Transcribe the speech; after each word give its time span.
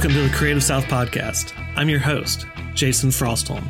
Welcome 0.00 0.16
to 0.16 0.28
the 0.30 0.34
Creative 0.34 0.64
South 0.64 0.84
Podcast. 0.84 1.52
I'm 1.76 1.90
your 1.90 1.98
host, 1.98 2.46
Jason 2.72 3.10
Frostholm. 3.10 3.68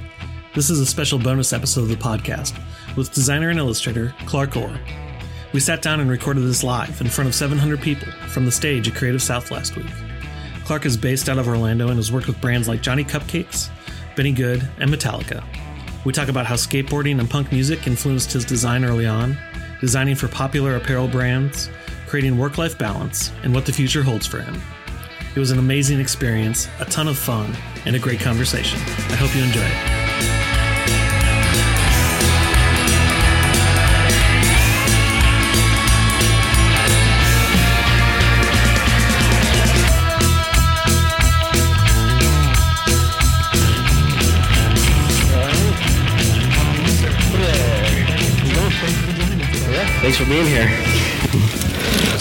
This 0.55 0.71
is 0.71 0.79
a 0.79 0.87
special 0.87 1.19
bonus 1.19 1.53
episode 1.53 1.81
of 1.81 1.89
the 1.89 1.97
podcast 1.97 2.57
with 2.97 3.13
designer 3.13 3.51
and 3.51 3.59
illustrator 3.59 4.15
Clark 4.27 4.57
Orr. 4.57 4.79
We 5.53 5.59
sat 5.59 5.83
down 5.83 5.99
and 5.99 6.09
recorded 6.09 6.43
this 6.43 6.63
live 6.63 7.01
in 7.01 7.09
front 7.09 7.27
of 7.27 7.35
700 7.35 7.81
people 7.81 8.13
from 8.29 8.45
the 8.45 8.53
stage 8.53 8.87
at 8.87 8.95
Creative 8.95 9.21
South 9.21 9.51
last 9.51 9.75
week. 9.75 9.91
Clark 10.65 10.87
is 10.87 10.97
based 10.97 11.29
out 11.29 11.39
of 11.39 11.49
Orlando 11.49 11.89
and 11.89 11.97
has 11.97 12.13
worked 12.13 12.29
with 12.29 12.41
brands 12.41 12.69
like 12.69 12.81
Johnny 12.81 13.03
Cupcakes, 13.03 13.69
Benny 14.15 14.31
Gold, 14.31 14.65
and 14.79 14.89
Metallica. 14.89 15.43
We 16.05 16.13
talk 16.13 16.29
about 16.29 16.47
how 16.47 16.55
skateboarding 16.55 17.19
and 17.19 17.29
punk 17.29 17.51
music 17.51 17.89
influenced 17.89 18.33
his 18.35 18.45
design 18.45 18.85
early 18.85 19.09
on, 19.09 19.37
designing 19.81 20.15
for 20.15 20.29
popular 20.29 20.77
apparel 20.77 21.09
brands, 21.09 21.69
creating 22.07 22.39
work 22.39 22.57
life 22.57 22.79
balance, 22.79 23.33
and 23.43 23.53
what 23.53 23.67
the 23.67 23.73
future 23.73 24.05
holds 24.05 24.29
for 24.29 24.41
him. 24.41 24.63
It 25.33 25.39
was 25.39 25.53
an 25.53 25.61
amazing 25.61 26.01
experience, 26.01 26.69
a 26.81 26.85
ton 26.85 27.07
of 27.07 27.17
fun, 27.17 27.55
and 27.87 27.95
a 27.95 28.01
great 28.01 28.19
conversation. 28.19 28.81
I 28.81 29.15
hope 29.15 29.35
you 29.37 29.45
enjoy 29.45 29.61
it. 29.61 30.01
Thanks 50.01 50.17
for 50.17 50.25
being 50.25 50.47
here. 50.47 51.60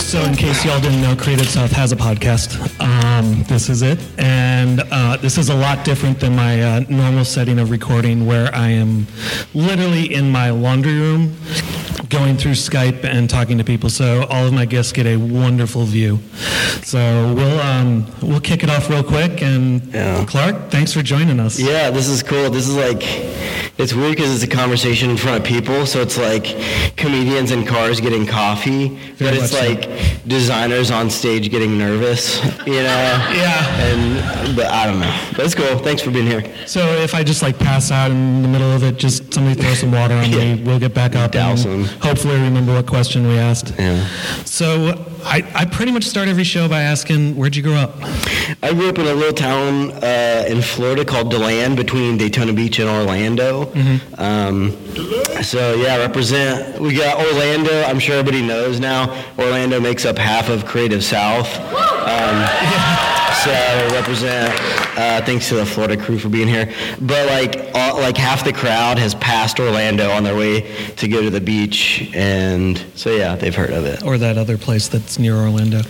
So, 0.10 0.24
in 0.24 0.34
case 0.34 0.66
y'all 0.66 0.82
didn't 0.82 1.04
know, 1.04 1.16
Creative 1.16 1.48
South 1.48 1.72
has 1.74 1.92
a 1.92 1.96
podcast. 1.96 2.58
Um, 2.80 3.44
this 3.44 3.70
is 3.70 3.84
it. 3.84 4.00
And 4.18 4.82
uh, 4.92 5.18
this 5.18 5.38
is 5.38 5.50
a 5.50 5.54
lot 5.54 5.86
different 5.86 6.20
than 6.20 6.36
my 6.36 6.64
uh, 6.64 6.80
normal 6.90 7.24
setting 7.24 7.60
of 7.60 7.70
recording 7.70 8.26
where 8.26 8.52
I 8.56 8.70
am 8.70 9.06
literally 9.54 10.12
in 10.12 10.32
my 10.32 10.50
laundry 10.50 10.98
room 10.98 11.38
going 12.10 12.38
through 12.38 12.54
Skype 12.54 13.04
and 13.04 13.30
talking 13.30 13.58
to 13.60 13.64
people. 13.64 13.90
So, 13.90 14.26
all 14.30 14.46
of 14.48 14.54
my 14.54 14.66
guests 14.66 14.92
get 14.92 15.06
a 15.06 15.16
wonderful 15.18 15.86
view. 15.86 16.20
So, 16.84 16.98
we'll, 17.36 17.60
um, 17.60 18.06
we'll 18.22 18.40
kick 18.40 18.64
it 18.64 18.70
off 18.70 18.90
real 18.90 19.04
quick. 19.04 19.42
And 19.44 19.82
Yeah. 19.94 20.26
Clark, 20.26 20.70
thanks 20.72 20.92
for 20.94 21.02
joining 21.02 21.40
us. 21.40 21.60
Yeah, 21.60 21.92
this 21.92 22.08
is 22.08 22.24
cool. 22.24 22.50
This 22.50 22.68
is 22.68 22.76
like, 22.76 23.04
it's 23.78 23.94
weird 23.94 24.16
because 24.16 24.34
it's 24.34 24.44
a 24.52 24.56
conversation 24.56 25.10
in 25.10 25.18
front 25.18 25.38
of 25.38 25.44
people, 25.44 25.86
so 25.86 26.02
it's 26.02 26.18
like 26.18 26.46
comedians 26.98 27.52
in 27.52 27.66
cars 27.66 28.02
getting 28.02 28.26
coffee, 28.26 28.90
but 29.20 29.34
it's 29.34 29.54
much 29.54 29.62
so. 29.62 29.68
like 29.68 29.90
designers 30.28 30.92
on 30.92 31.10
stage 31.10 31.50
getting 31.52 31.78
nervous, 31.78 32.44
you 32.66 32.74
know? 32.84 33.26
Yeah. 33.40 33.80
And, 33.86 34.56
but 34.56 34.66
I 34.68 34.86
don't 34.86 35.00
know. 35.00 35.20
But 35.36 35.46
it's 35.46 35.56
cool. 35.56 35.78
Thanks 35.78 36.02
for 36.02 36.12
being 36.12 36.26
here. 36.26 36.44
So 36.66 36.82
if 37.02 37.14
I 37.14 37.24
just 37.24 37.42
like 37.42 37.58
pass 37.58 37.92
out 37.92 38.12
in 38.12 38.42
the 38.42 38.48
middle 38.48 38.72
of 38.72 38.84
it, 38.84 38.98
just 38.98 39.34
somebody 39.34 39.62
throw 39.62 39.74
some 39.76 39.92
water 39.92 40.16
on 40.16 40.30
me. 40.32 40.62
We'll 40.64 40.80
get 40.80 40.94
back 40.94 41.16
up 41.16 41.32
Douse 41.32 41.64
and 41.66 41.86
'em. 41.88 41.99
Hopefully 42.02 42.36
remember 42.36 42.74
what 42.74 42.88
question 42.88 43.28
we 43.28 43.38
asked. 43.38 43.74
Yeah. 43.78 44.06
So 44.46 45.06
I, 45.24 45.44
I 45.54 45.66
pretty 45.66 45.92
much 45.92 46.06
start 46.06 46.28
every 46.28 46.44
show 46.44 46.68
by 46.68 46.82
asking, 46.82 47.36
where'd 47.36 47.56
you 47.56 47.64
grow 47.64 47.76
up? 47.76 47.96
I 48.64 48.74
grew 48.74 48.90
up 48.90 48.98
in 48.98 49.06
a 49.08 49.14
little 49.14 49.34
town 49.34 49.92
uh, 50.04 50.46
in 50.48 50.62
Florida 50.62 51.06
called 51.06 51.32
DeLand 51.32 51.76
between 51.76 52.18
Daytona 52.18 52.54
Beach 52.54 52.80
and 52.80 52.90
Orlando. 52.90 53.72
Um, 54.18 54.72
so 55.42 55.76
yeah, 55.76 55.98
represent. 55.98 56.80
We 56.82 56.96
got 56.96 57.18
Orlando. 57.18 57.84
I'm 57.84 58.00
sure 58.00 58.16
everybody 58.18 58.46
knows 58.46 58.80
now. 58.80 59.10
Orlando 59.38 59.80
makes 59.80 60.06
up 60.06 60.18
half 60.18 60.50
of 60.50 60.66
Creative 60.66 61.04
South. 61.04 61.48
Um, 61.58 63.16
so 63.44 63.96
represent. 63.96 64.54
Uh, 64.98 65.22
thanks 65.26 65.48
to 65.50 65.56
the 65.56 65.66
Florida 65.66 65.96
crew 65.96 66.20
for 66.20 66.30
being 66.30 66.48
here. 66.48 66.74
But 67.00 67.28
like 67.28 67.72
all, 67.74 68.00
like 68.00 68.18
half 68.18 68.44
the 68.44 68.54
crowd 68.54 68.98
has 69.00 69.16
passed 69.16 69.60
Orlando 69.60 70.10
on 70.12 70.24
their 70.24 70.36
way 70.36 70.62
to 70.96 71.08
go 71.08 71.22
to 71.22 71.30
the 71.30 71.42
beach, 71.42 72.10
and 72.14 72.78
so 72.96 73.12
yeah, 73.12 73.36
they've 73.36 73.56
heard 73.56 73.72
of 73.72 73.86
it. 73.86 74.04
Or 74.04 74.18
that 74.18 74.38
other 74.38 74.58
place 74.58 74.88
that's 74.88 75.18
near 75.20 75.36
Orlando? 75.36 75.82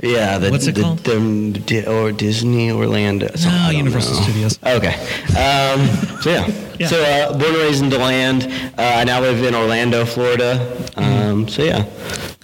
Yeah, 0.00 0.38
the, 0.38 0.50
What's 0.50 0.66
it 0.66 0.74
the, 0.74 0.82
called? 0.82 0.98
The, 1.00 1.60
Di- 1.66 1.86
or 1.86 2.12
Disney 2.12 2.70
Orlando. 2.70 3.28
I 3.46 3.72
Universal 3.72 4.14
know. 4.16 4.22
Studios. 4.22 4.58
Okay. 4.64 4.94
Um, 5.36 5.86
so 6.22 6.30
yeah. 6.30 6.46
Yeah. 6.78 6.86
So 6.86 7.02
uh, 7.02 7.32
born 7.32 7.44
and 7.44 7.56
raised 7.56 7.82
in 7.82 7.90
DeLand. 7.90 8.44
Uh, 8.78 9.00
I 9.00 9.04
now 9.04 9.20
live 9.20 9.42
in 9.42 9.54
Orlando, 9.54 10.06
Florida. 10.06 10.90
Um, 10.96 11.46
so 11.46 11.62
yeah. 11.62 11.84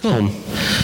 Cool. 0.07 0.29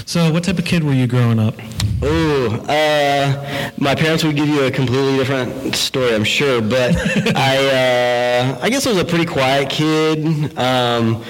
So 0.05 0.31
what 0.33 0.43
type 0.43 0.59
of 0.59 0.65
kid 0.65 0.83
were 0.83 0.93
you 0.93 1.07
growing 1.07 1.39
up? 1.39 1.55
Ooh, 2.03 2.47
uh, 2.67 3.71
my 3.77 3.95
parents 3.95 4.21
would 4.25 4.35
give 4.35 4.49
you 4.49 4.65
a 4.65 4.71
completely 4.71 5.15
different 5.15 5.73
story, 5.75 6.13
I'm 6.13 6.25
sure. 6.25 6.61
But 6.61 6.93
I, 7.35 8.49
uh, 8.51 8.59
I 8.61 8.69
guess 8.69 8.85
I 8.85 8.89
was 8.89 8.99
a 8.99 9.05
pretty 9.05 9.25
quiet 9.25 9.69
kid. 9.69 10.57
Um, 10.57 11.23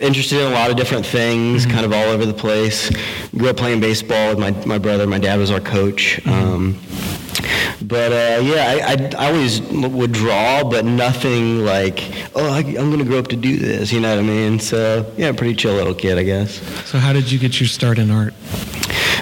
interested 0.00 0.40
in 0.40 0.48
a 0.48 0.54
lot 0.54 0.70
of 0.70 0.76
different 0.76 1.06
things, 1.06 1.64
kind 1.64 1.84
of 1.84 1.92
all 1.92 2.06
over 2.06 2.26
the 2.26 2.34
place. 2.34 2.90
Grew 3.36 3.50
up 3.50 3.56
playing 3.56 3.78
baseball 3.80 4.30
with 4.30 4.38
my 4.40 4.50
my 4.66 4.78
brother. 4.78 5.06
My 5.06 5.18
dad 5.18 5.38
was 5.38 5.52
our 5.52 5.60
coach. 5.60 6.20
Um, 6.26 6.76
but 7.82 8.12
uh, 8.12 8.40
yeah, 8.42 8.64
I, 8.66 8.92
I, 8.92 9.26
I 9.26 9.32
always 9.32 9.60
would 9.60 10.12
draw, 10.12 10.64
but 10.68 10.84
nothing 10.84 11.64
like, 11.64 12.00
oh, 12.34 12.50
I, 12.52 12.58
I'm 12.58 12.90
going 12.90 12.98
to 12.98 13.04
grow 13.04 13.18
up 13.18 13.28
to 13.28 13.36
do 13.36 13.56
this. 13.56 13.92
You 13.92 14.00
know 14.00 14.10
what 14.10 14.24
I 14.24 14.26
mean? 14.26 14.58
So 14.58 15.10
yeah, 15.16 15.32
pretty 15.32 15.54
chill 15.54 15.74
little 15.74 15.94
kid, 15.94 16.18
I 16.18 16.22
guess. 16.22 16.60
So 16.88 16.98
how 16.98 17.12
did 17.12 17.30
you 17.30 17.38
get 17.38 17.60
your 17.60 17.68
start 17.68 17.98
in 17.98 18.10
art? 18.10 18.34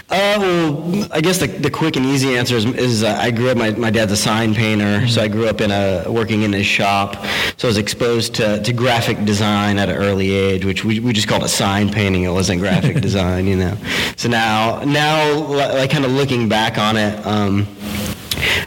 Uh, 0.09 0.39
well, 0.39 1.09
I 1.11 1.21
guess 1.21 1.39
the, 1.39 1.49
the 1.49 1.71
quick 1.71 1.97
and 1.97 2.07
easy 2.07 2.37
answer 2.37 2.57
is, 2.57 2.65
is 2.65 3.03
uh, 3.03 3.19
I 3.21 3.33
grew 3.33 3.51
up. 3.51 3.57
My, 3.57 3.73
my 3.73 3.91
dad's 3.91 4.13
a 4.13 4.17
sign 4.17 4.55
painter, 4.55 5.07
so 5.09 5.21
I 5.21 5.27
grew 5.27 5.49
up 5.49 5.61
in 5.61 5.73
a 5.73 6.05
working 6.09 6.43
in 6.43 6.53
his 6.53 6.65
shop. 6.65 7.17
So 7.57 7.67
I 7.67 7.71
was 7.71 7.77
exposed 7.77 8.35
to, 8.37 8.63
to 8.63 8.73
graphic 8.73 9.25
design 9.25 9.79
at 9.79 9.89
an 9.89 9.97
early 9.97 10.31
age, 10.33 10.65
which 10.65 10.85
we, 10.85 11.01
we 11.01 11.13
just 11.13 11.27
called 11.27 11.43
it 11.43 11.49
sign 11.49 11.91
painting. 11.91 12.23
It 12.23 12.31
wasn't 12.31 12.61
graphic 12.61 13.01
design, 13.03 13.49
you 13.49 13.57
know. 13.57 13.77
So 14.17 14.29
now 14.29 14.81
now 14.85 15.39
like 15.41 15.91
kind 15.91 16.05
of 16.05 16.13
looking 16.13 16.49
back 16.49 16.79
on 16.79 16.97
it. 16.97 17.27
Um, 17.27 17.67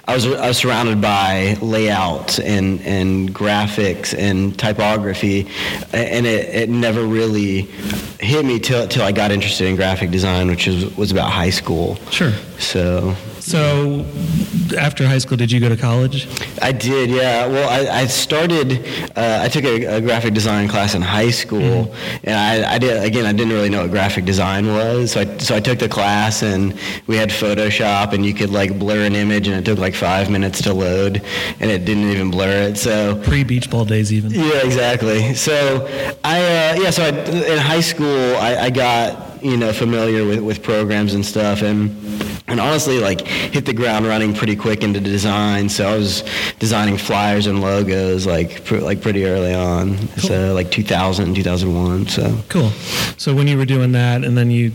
I 0.08 0.16
was, 0.16 0.26
I 0.26 0.48
was 0.48 0.58
surrounded 0.58 1.02
by 1.02 1.58
layouts 1.62 2.40
and, 2.40 2.82
and 2.82 3.34
graphics 3.34 4.18
and 4.18 4.58
typography, 4.58 5.48
and 5.94 6.26
it, 6.26 6.56
it 6.56 6.70
never 6.70 7.04
really 7.04 7.62
hit 8.20 8.46
me 8.46 8.60
till, 8.60 8.88
till 8.88 9.04
I 9.04 9.12
got 9.12 9.32
interested 9.32 9.68
in 9.68 9.76
graphic 9.76 10.12
design, 10.12 10.48
which 10.48 10.68
was, 10.68 10.96
was 10.98 11.12
about 11.12 11.32
high 11.32 11.52
school. 11.52 11.96
Sure. 12.12 12.32
So 12.58 13.16
So 13.50 14.06
after 14.78 15.08
high 15.08 15.18
school, 15.18 15.36
did 15.36 15.52
you 15.52 15.60
go 15.60 15.70
to 15.70 15.76
college? 15.76 16.28
I 16.62 16.72
did, 16.72 17.10
yeah. 17.10 17.48
Well, 17.48 17.68
I, 17.68 18.02
I 18.02 18.06
started, 18.06 18.86
uh, 19.16 19.40
I 19.42 19.48
took 19.48 19.64
a, 19.64 19.86
a 19.86 20.02
graphic 20.02 20.36
design 20.36 20.68
class 20.68 20.94
in 20.94 21.02
high 21.02 21.32
school, 21.32 21.92
and 22.24 22.36
I, 22.36 22.76
I 22.76 22.78
did, 22.78 23.04
again, 23.04 23.26
I 23.26 23.34
didn't 23.34 23.54
really 23.54 23.70
know 23.70 23.82
what 23.82 23.90
graphic 23.90 24.26
design 24.26 24.68
was. 24.68 25.14
So 25.14 25.22
I, 25.22 25.38
so 25.40 25.56
I 25.56 25.62
took 25.62 25.80
the 25.80 25.90
class, 25.90 26.44
and 26.44 26.78
we 27.08 27.16
had 27.16 27.32
Photoshop, 27.32 28.14
and 28.14 28.24
you 28.24 28.36
could 28.36 28.52
like 28.52 28.78
blur 28.78 29.04
an 29.04 29.16
image, 29.16 29.48
and 29.48 29.58
it 29.58 29.66
took 29.66 29.80
like 29.80 29.96
five 29.96 30.30
minutes 30.30 30.62
to 30.62 30.74
load, 30.76 31.24
and 31.60 31.72
it 31.72 31.86
didn't 31.86 32.12
even 32.12 32.30
blur 32.30 32.70
it. 32.70 32.78
So 32.78 33.20
Pre-beach 33.24 33.72
ball 33.72 33.84
days 33.84 34.14
even. 34.14 34.30
Yeah, 34.30 34.64
exactly. 34.64 35.34
So 35.34 35.88
I, 36.24 36.40
uh, 36.40 36.82
yeah, 36.84 36.92
so 36.92 37.04
I, 37.04 37.10
in 37.10 37.58
high 37.58 37.82
school, 37.82 38.36
I, 38.36 38.66
I 38.66 38.70
got 38.70 39.44
you 39.44 39.58
know 39.58 39.74
familiar 39.74 40.24
with, 40.24 40.42
with 40.42 40.62
programs 40.62 41.16
and 41.16 41.26
stuff, 41.26 41.64
and 41.64 41.90
and 42.50 42.60
honestly, 42.60 43.00
like 43.00 43.22
hit 43.28 43.66
the 43.66 43.74
ground 43.74 44.06
running 44.06 44.34
pretty 44.34 44.56
quick 44.56 44.84
into 44.84 45.00
design. 45.00 45.70
So 45.70 45.88
I 45.88 45.96
was 45.98 46.24
designing 46.60 46.98
flyers 46.98 47.48
and 47.48 47.62
logos 47.62 48.26
like 48.26 48.66
pr- 48.66 48.78
like 48.78 49.02
pretty 49.02 49.26
early 49.26 49.54
on. 49.54 49.98
So 50.18 50.54
like 50.54 50.72
2000, 50.72 51.36
2001. 51.36 52.08
So 52.08 52.38
Cool. 52.50 52.70
So 53.18 53.34
when 53.36 53.48
you 53.48 53.58
were 53.58 53.66
doing 53.66 53.92
that, 53.94 54.24
and 54.24 54.38
then 54.38 54.52
you, 54.52 54.72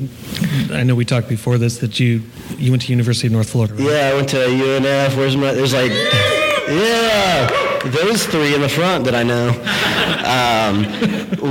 I 0.72 0.82
know 0.82 0.94
we 0.94 1.04
talked 1.04 1.28
before 1.28 1.58
this 1.58 1.78
that 1.78 1.98
you 2.00 2.22
you 2.58 2.70
went 2.70 2.82
to 2.82 2.88
University 2.90 3.26
of 3.26 3.32
North 3.32 3.50
Florida. 3.50 3.74
Right? 3.74 3.84
yeah, 3.84 4.10
I 4.12 4.14
went 4.14 4.28
to 4.30 4.36
UNF. 4.36 5.16
Where's 5.16 5.36
my? 5.36 5.52
There's 5.52 5.74
like, 5.74 5.90
yeah, 6.68 7.48
those 7.90 8.26
three 8.26 8.54
in 8.54 8.60
the 8.60 8.68
front 8.68 9.04
that 9.04 9.14
I 9.14 9.22
know. 9.22 9.48
Um, 10.24 10.84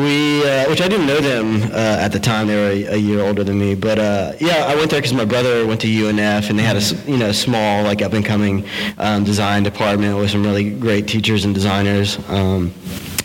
we, 0.02 0.44
uh, 0.44 0.68
which 0.70 0.82
I 0.82 0.88
didn't 0.88 1.06
know 1.06 1.20
them 1.20 1.64
uh, 1.72 1.98
at 2.00 2.12
the 2.12 2.20
time. 2.20 2.48
They 2.48 2.56
were 2.56 2.70
a, 2.70 2.96
a 2.96 2.98
year 2.98 3.22
older 3.22 3.44
than 3.44 3.60
me, 3.60 3.76
but 3.76 4.00
uh, 4.00 4.34
yeah, 4.40 4.66
I 4.66 4.76
went 4.76 4.90
there 4.90 5.00
because 5.00 5.14
my 5.14 5.26
brother 5.26 5.66
went 5.68 5.82
to 5.82 5.88
UNF, 5.88 6.50
and 6.50 6.58
they 6.58 6.64
had 6.64 6.78
a 6.78 7.10
you 7.10 7.18
know 7.18 7.32
small 7.32 7.84
like 7.84 8.02
up 8.02 8.14
and 8.14 8.26
coming 8.26 8.66
um, 8.98 9.24
design 9.24 9.64
department 9.64 10.18
with 10.18 10.32
some 10.32 10.44
really 10.44 10.72
great 10.72 11.08
teachers 11.08 11.46
and 11.46 11.54
designers. 11.54 12.18
Um, 12.30 12.74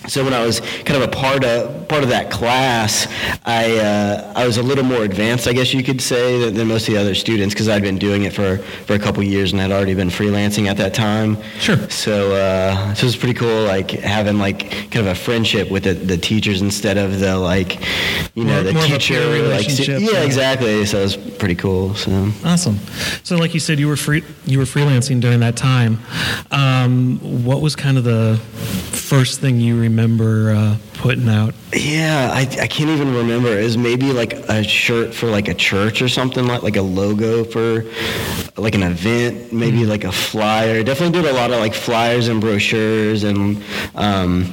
so 0.09 0.25
when 0.25 0.35
I 0.35 0.45
was 0.45 0.61
kind 0.61 1.03
of 1.03 1.09
a 1.09 1.13
part 1.13 1.45
of 1.45 1.78
part 1.89 2.03
of 2.03 2.11
that 2.11 2.31
class, 2.31 3.07
I 3.45 3.77
uh, 3.79 4.33
I 4.37 4.47
was 4.47 4.59
a 4.59 4.63
little 4.63 4.85
more 4.85 5.03
advanced, 5.05 5.49
I 5.49 5.53
guess 5.53 5.73
you 5.73 5.83
could 5.83 6.01
say, 6.01 6.39
than, 6.41 6.55
than 6.55 6.69
most 6.69 6.89
of 6.89 6.95
the 6.95 7.01
other 7.01 7.15
students 7.15 7.55
because 7.55 7.69
I'd 7.69 7.83
been 7.83 7.99
doing 7.99 8.25
it 8.25 8.33
for, 8.33 8.59
for 8.87 8.95
a 8.95 8.99
couple 8.99 9.23
years 9.23 9.53
and 9.53 9.61
had 9.61 9.73
already 9.73 9.95
been 9.95 10.09
freelancing 10.11 10.67
at 10.69 10.77
that 10.77 10.95
time. 10.95 11.37
Sure. 11.59 11.77
So 11.91 12.33
uh, 12.35 12.95
so 12.95 13.05
it 13.05 13.09
was 13.09 13.17
pretty 13.17 13.35
cool, 13.35 13.65
like 13.65 13.91
having 13.91 14.39
like 14.39 14.71
kind 14.91 15.07
of 15.07 15.07
a 15.07 15.15
friendship 15.15 15.71
with 15.71 15.85
the, 15.85 15.95
the 15.95 16.17
teachers 16.17 16.63
instead 16.63 16.99
of 16.99 17.19
the 17.21 17.37
like, 17.39 17.81
you 18.35 18.45
know, 18.45 18.55
More- 18.55 18.63
the 18.63 18.73
more 18.75 18.83
teacher. 18.85 19.21
like, 19.27 19.43
relationship, 19.43 20.01
yeah, 20.01 20.11
yeah. 20.11 20.23
exactly. 20.25 20.85
So 20.87 20.99
it 20.99 21.03
was 21.03 21.17
pretty 21.17 21.55
cool. 21.55 21.95
So. 21.95 22.31
Awesome. 22.45 22.79
So, 23.23 23.37
like 23.37 23.55
you 23.55 23.61
said, 23.61 23.79
you 23.79 23.89
were 23.89 23.97
free, 23.97 24.23
you 24.45 24.59
were 24.59 24.65
freelancing 24.65 25.21
during 25.21 25.41
that 25.41 25.57
time. 25.57 25.99
Um, 26.51 27.19
what 27.45 27.61
was 27.61 27.77
kind 27.77 27.99
of 27.99 28.05
the 28.05 28.39
first 28.93 29.41
thing 29.41 29.61
you 29.61 29.81
remember 29.81 30.51
uh, 30.51 30.77
putting 30.99 31.29
out? 31.29 31.55
Yeah, 31.73 32.31
I, 32.33 32.41
I 32.41 32.67
can't 32.67 32.91
even 32.91 33.15
remember. 33.15 33.59
It 33.59 33.65
was 33.65 33.79
maybe 33.79 34.13
like 34.13 34.33
a 34.33 34.63
shirt 34.63 35.15
for 35.15 35.27
like 35.27 35.49
a 35.49 35.55
church 35.55 36.03
or 36.03 36.09
something 36.09 36.47
like 36.47 36.63
like 36.63 36.77
a 36.77 36.83
logo 36.83 37.45
for 37.45 37.85
like 38.57 38.75
an 38.75 38.83
event, 38.83 39.53
maybe 39.53 39.87
like 39.87 40.05
a 40.05 40.13
flyer. 40.13 40.83
Definitely 40.83 41.23
did 41.23 41.31
a 41.31 41.35
lot 41.35 41.51
of 41.51 41.61
like 41.61 41.75
flyers 41.75 42.29
and 42.29 42.41
brochures 42.41 43.23
and 43.23 43.63
um, 43.95 44.53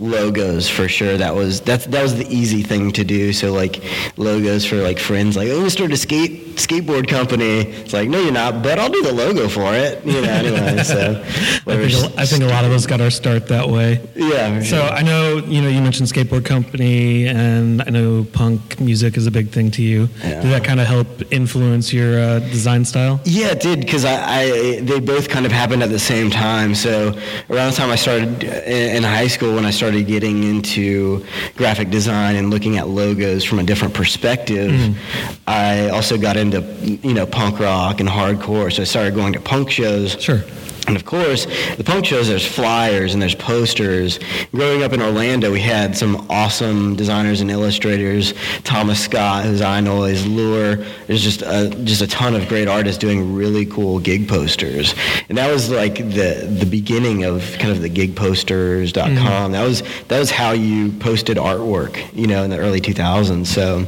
logos 0.00 0.68
for 0.68 0.88
sure. 0.88 1.16
That 1.16 1.34
was 1.34 1.60
that's 1.60 1.86
that 1.86 2.02
was 2.02 2.16
the 2.16 2.26
easy 2.28 2.62
thing 2.62 2.90
to 2.92 3.04
do. 3.04 3.32
So 3.32 3.52
like 3.52 3.82
logos 4.16 4.64
for 4.64 4.76
like 4.76 4.98
friends, 4.98 5.36
like 5.36 5.48
oh, 5.50 5.62
we 5.62 5.70
started 5.70 5.94
a 5.94 5.96
skate 5.96 6.56
skateboard 6.56 7.08
company. 7.08 7.60
It's 7.60 7.92
like 7.92 8.08
no, 8.08 8.20
you're 8.20 8.32
not, 8.32 8.62
but 8.62 8.78
I'll 8.78 8.90
do 8.90 9.02
the 9.02 9.12
logo 9.12 9.48
for 9.48 9.74
it. 9.74 10.04
You 10.04 10.22
know, 10.22 10.28
anyway. 10.28 10.78
So 10.90 11.22
I 11.66 11.76
think, 11.88 12.18
I 12.18 12.26
think 12.26 12.42
a 12.42 12.46
lot 12.46 12.64
of 12.64 12.72
us 12.72 12.86
got 12.86 13.00
our 13.00 13.10
start 13.10 13.48
that 13.48 13.68
way. 13.68 14.00
yeah. 14.14 14.60
So 14.60 14.76
sure. 14.76 14.82
I 14.82 15.02
know 15.02 15.36
you 15.36 15.60
know 15.60 15.68
you 15.68 15.80
mentioned 15.80 16.08
skateboard 16.08 16.44
company, 16.44 17.28
and 17.28 17.82
I 17.82 17.90
know 17.90 18.24
punk 18.32 18.80
music 18.80 19.16
is 19.16 19.26
a 19.26 19.30
big 19.30 19.50
thing 19.50 19.70
to 19.72 19.82
you. 19.82 20.08
Yeah. 20.20 20.40
Did 20.40 20.50
that 20.52 20.64
kind 20.64 20.80
of 20.80 20.86
help 20.86 21.08
influence 21.32 21.92
your 21.92 22.18
uh, 22.18 22.38
design 22.40 22.84
style? 22.84 23.20
Yeah, 23.24 23.48
it 23.48 23.60
did 23.60 23.80
because 23.80 24.04
I, 24.04 24.40
I 24.42 24.80
they 24.80 25.00
both 25.00 25.28
kind 25.28 25.44
of 25.44 25.52
happened 25.52 25.82
at 25.82 25.90
the 25.90 25.98
same 25.98 26.30
time. 26.30 26.74
So 26.74 27.16
around 27.50 27.70
the 27.72 27.76
time 27.76 27.90
I 27.90 27.96
started 27.96 28.42
in, 28.42 28.96
in 28.96 29.02
high 29.02 29.28
school, 29.28 29.54
when 29.54 29.66
I 29.66 29.70
started 29.70 29.89
getting 29.98 30.44
into 30.44 31.24
graphic 31.56 31.90
design 31.90 32.36
and 32.36 32.50
looking 32.50 32.78
at 32.78 32.88
logos 32.88 33.44
from 33.44 33.58
a 33.58 33.64
different 33.64 33.94
perspective, 33.94 34.70
mm-hmm. 34.70 35.40
I 35.46 35.88
also 35.90 36.16
got 36.18 36.36
into 36.36 36.60
you 37.02 37.14
know 37.14 37.26
punk 37.26 37.58
rock 37.58 38.00
and 38.00 38.08
hardcore. 38.08 38.72
So 38.72 38.82
I 38.82 38.84
started 38.84 39.14
going 39.14 39.32
to 39.34 39.40
punk 39.40 39.70
shows. 39.70 40.12
Sure. 40.20 40.42
And 40.90 40.96
of 40.96 41.04
course, 41.04 41.46
the 41.76 41.84
punk 41.84 42.04
shows, 42.04 42.26
there's 42.26 42.44
flyers 42.44 43.12
and 43.12 43.22
there's 43.22 43.36
posters. 43.36 44.18
Growing 44.52 44.82
up 44.82 44.92
in 44.92 45.00
Orlando, 45.00 45.52
we 45.52 45.60
had 45.60 45.96
some 45.96 46.26
awesome 46.28 46.96
designers 46.96 47.40
and 47.40 47.48
illustrators. 47.48 48.34
Thomas 48.64 49.04
Scott, 49.04 49.44
who's 49.44 49.60
I 49.60 49.78
know 49.78 50.02
is 50.02 50.26
Lure. 50.26 50.76
There's 51.06 51.22
just 51.22 51.42
a, 51.42 51.70
just 51.84 52.02
a 52.02 52.08
ton 52.08 52.34
of 52.34 52.48
great 52.48 52.66
artists 52.66 52.98
doing 52.98 53.32
really 53.32 53.66
cool 53.66 54.00
gig 54.00 54.28
posters. 54.28 54.96
And 55.28 55.38
that 55.38 55.48
was 55.48 55.70
like 55.70 55.94
the, 55.94 56.48
the 56.58 56.66
beginning 56.66 57.22
of 57.22 57.56
kind 57.60 57.70
of 57.70 57.82
the 57.82 57.88
gigposters.com. 57.88 59.16
Mm-hmm. 59.16 59.52
That 59.52 59.62
was 59.62 59.84
that 60.08 60.18
was 60.18 60.32
how 60.32 60.50
you 60.50 60.90
posted 60.98 61.36
artwork, 61.36 62.04
you 62.12 62.26
know, 62.26 62.42
in 62.42 62.50
the 62.50 62.58
early 62.58 62.80
2000s. 62.80 63.46
So 63.46 63.86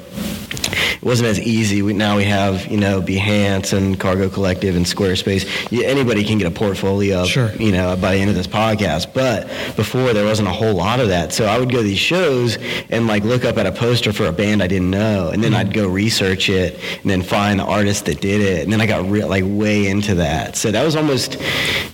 it 0.52 1.02
wasn't 1.02 1.28
as 1.28 1.40
easy. 1.40 1.82
We, 1.82 1.92
now 1.92 2.16
we 2.16 2.24
have, 2.24 2.66
you 2.66 2.76
know, 2.78 3.00
Behance 3.02 3.72
and 3.76 3.98
Cargo 3.98 4.28
Collective 4.28 4.76
and 4.76 4.84
Squarespace. 4.86 5.46
You, 5.72 5.84
anybody 5.84 6.24
can 6.24 6.38
get 6.38 6.46
a 6.46 6.50
portfolio, 6.50 7.24
Sure. 7.24 7.52
you 7.54 7.72
know, 7.72 7.96
by 7.96 8.14
the 8.14 8.20
end 8.20 8.30
of 8.30 8.36
this 8.36 8.46
podcast. 8.46 9.12
But 9.14 9.46
before 9.76 10.12
there 10.12 10.24
wasn't 10.24 10.48
a 10.48 10.52
whole 10.52 10.74
lot 10.74 11.00
of 11.00 11.08
that. 11.08 11.32
So 11.32 11.46
I 11.46 11.58
would 11.58 11.70
go 11.70 11.78
to 11.78 11.82
these 11.84 11.98
shows 11.98 12.58
and 12.90 13.06
like 13.06 13.24
look 13.24 13.44
up 13.44 13.56
at 13.58 13.66
a 13.66 13.72
poster 13.72 14.12
for 14.12 14.26
a 14.26 14.32
band 14.32 14.62
I 14.62 14.66
didn't 14.66 14.90
know, 14.90 15.30
and 15.30 15.42
then 15.42 15.54
I'd 15.54 15.72
go 15.72 15.88
research 15.88 16.48
it 16.48 16.78
and 17.02 17.10
then 17.10 17.22
find 17.22 17.58
the 17.60 17.64
artist 17.64 18.04
that 18.06 18.20
did 18.20 18.40
it, 18.40 18.62
and 18.64 18.72
then 18.72 18.80
I 18.80 18.86
got 18.86 19.08
re- 19.08 19.24
like 19.24 19.44
way 19.46 19.86
into 19.86 20.14
that. 20.16 20.56
So 20.56 20.70
that 20.70 20.84
was 20.84 20.96
almost 20.96 21.38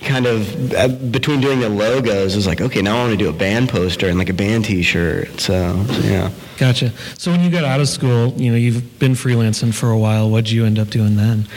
kind 0.01 0.25
of 0.25 0.73
uh, 0.73 0.87
between 0.87 1.39
doing 1.41 1.59
the 1.59 1.69
logos. 1.69 2.33
It 2.33 2.37
was 2.37 2.47
like, 2.47 2.61
okay, 2.61 2.81
now 2.81 2.97
I 2.97 2.99
want 3.07 3.11
to 3.11 3.17
do 3.17 3.29
a 3.29 3.33
band 3.33 3.69
poster 3.69 4.07
and 4.07 4.17
like 4.17 4.29
a 4.29 4.33
band 4.33 4.65
T-shirt. 4.65 5.39
So, 5.39 5.83
so 5.85 6.01
yeah. 6.01 6.31
Gotcha. 6.57 6.91
So 7.17 7.31
when 7.31 7.39
you 7.41 7.49
got 7.49 7.63
out 7.63 7.79
of 7.79 7.87
school, 7.87 8.33
you 8.33 8.48
know 8.49 8.57
you've 8.57 8.99
been 8.99 9.13
freelancing 9.13 9.73
for 9.73 9.89
a 9.89 9.97
while. 9.97 10.29
What'd 10.29 10.49
you 10.49 10.65
end 10.65 10.79
up 10.79 10.89
doing 10.89 11.15
then? 11.15 11.47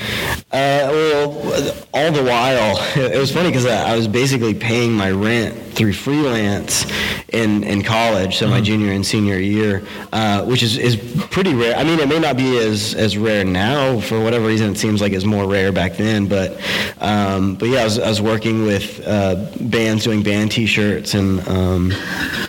Uh, 0.53 0.89
well, 0.91 1.75
all 1.95 2.13
the 2.13 2.23
while, 2.23 2.77
it 2.97 3.19
was 3.19 3.33
funny 3.33 3.49
because 3.49 3.67
I, 3.67 3.93
I 3.93 3.97
was 3.97 4.09
basically 4.09 4.55
paying 4.55 4.93
my 4.93 5.11
rent 5.11 5.59
through 5.73 5.95
freelance 5.95 6.85
in, 7.31 7.65
in 7.65 7.83
college, 7.83 8.37
so 8.37 8.47
my 8.47 8.61
junior 8.61 8.93
and 8.93 9.05
senior 9.05 9.39
year, 9.39 9.83
uh, 10.13 10.45
which 10.45 10.63
is, 10.63 10.77
is 10.77 10.97
pretty 11.31 11.55
rare. 11.55 11.75
I 11.77 11.85
mean, 11.85 11.99
it 11.99 12.09
may 12.09 12.19
not 12.19 12.37
be 12.37 12.59
as, 12.59 12.95
as 12.95 13.17
rare 13.17 13.45
now. 13.45 14.01
For 14.01 14.23
whatever 14.23 14.47
reason, 14.47 14.73
it 14.73 14.77
seems 14.77 15.01
like 15.01 15.13
it's 15.13 15.25
more 15.25 15.49
rare 15.49 15.73
back 15.73 15.97
then. 15.97 16.27
But 16.27 16.61
um, 17.01 17.55
but 17.55 17.69
yeah, 17.69 17.81
I 17.81 17.85
was, 17.85 17.99
I 17.99 18.09
was 18.09 18.21
working 18.21 18.65
with 18.65 19.03
uh, 19.07 19.47
bands 19.61 20.05
doing 20.05 20.23
band 20.23 20.53
T-shirts, 20.53 21.15
and 21.15 21.47
um, 21.49 21.93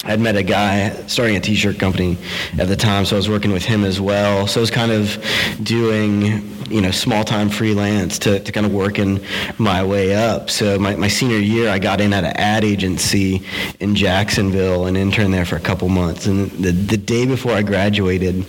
I'd 0.04 0.20
met 0.20 0.36
a 0.36 0.44
guy 0.44 0.90
starting 1.08 1.38
a 1.38 1.40
T-shirt 1.40 1.80
company 1.80 2.18
at 2.60 2.68
the 2.68 2.76
time, 2.76 3.06
so 3.06 3.16
I 3.16 3.18
was 3.18 3.30
working 3.30 3.52
with 3.52 3.64
him 3.64 3.84
as 3.84 4.02
well. 4.02 4.33
So 4.48 4.60
I 4.60 4.62
was 4.62 4.72
kind 4.72 4.92
of 4.92 5.18
doing 5.64 6.54
you 6.74 6.82
know 6.82 6.92
small 6.92 7.24
time 7.24 7.50
freelance 7.50 8.18
to, 8.20 8.40
to 8.40 8.52
kind 8.52 8.66
of 8.66 8.74
working 8.74 9.24
my 9.58 9.84
way 9.84 10.16
up. 10.16 10.50
So 10.50 10.80
my, 10.80 10.96
my 10.96 11.08
senior 11.08 11.38
year, 11.38 11.70
I 11.70 11.80
got 11.80 12.02
in 12.02 12.14
at 12.14 12.24
an 12.24 12.36
ad 12.36 12.64
agency 12.64 13.44
in 13.80 13.96
Jacksonville 13.96 14.88
and 14.88 14.98
interned 14.98 15.34
there 15.34 15.46
for 15.46 15.56
a 15.56 15.62
couple 15.62 15.88
months. 15.90 16.26
And 16.26 16.50
the 16.52 16.72
the 16.72 16.98
day 16.98 17.26
before 17.26 17.54
I 17.54 17.62
graduated. 17.62 18.46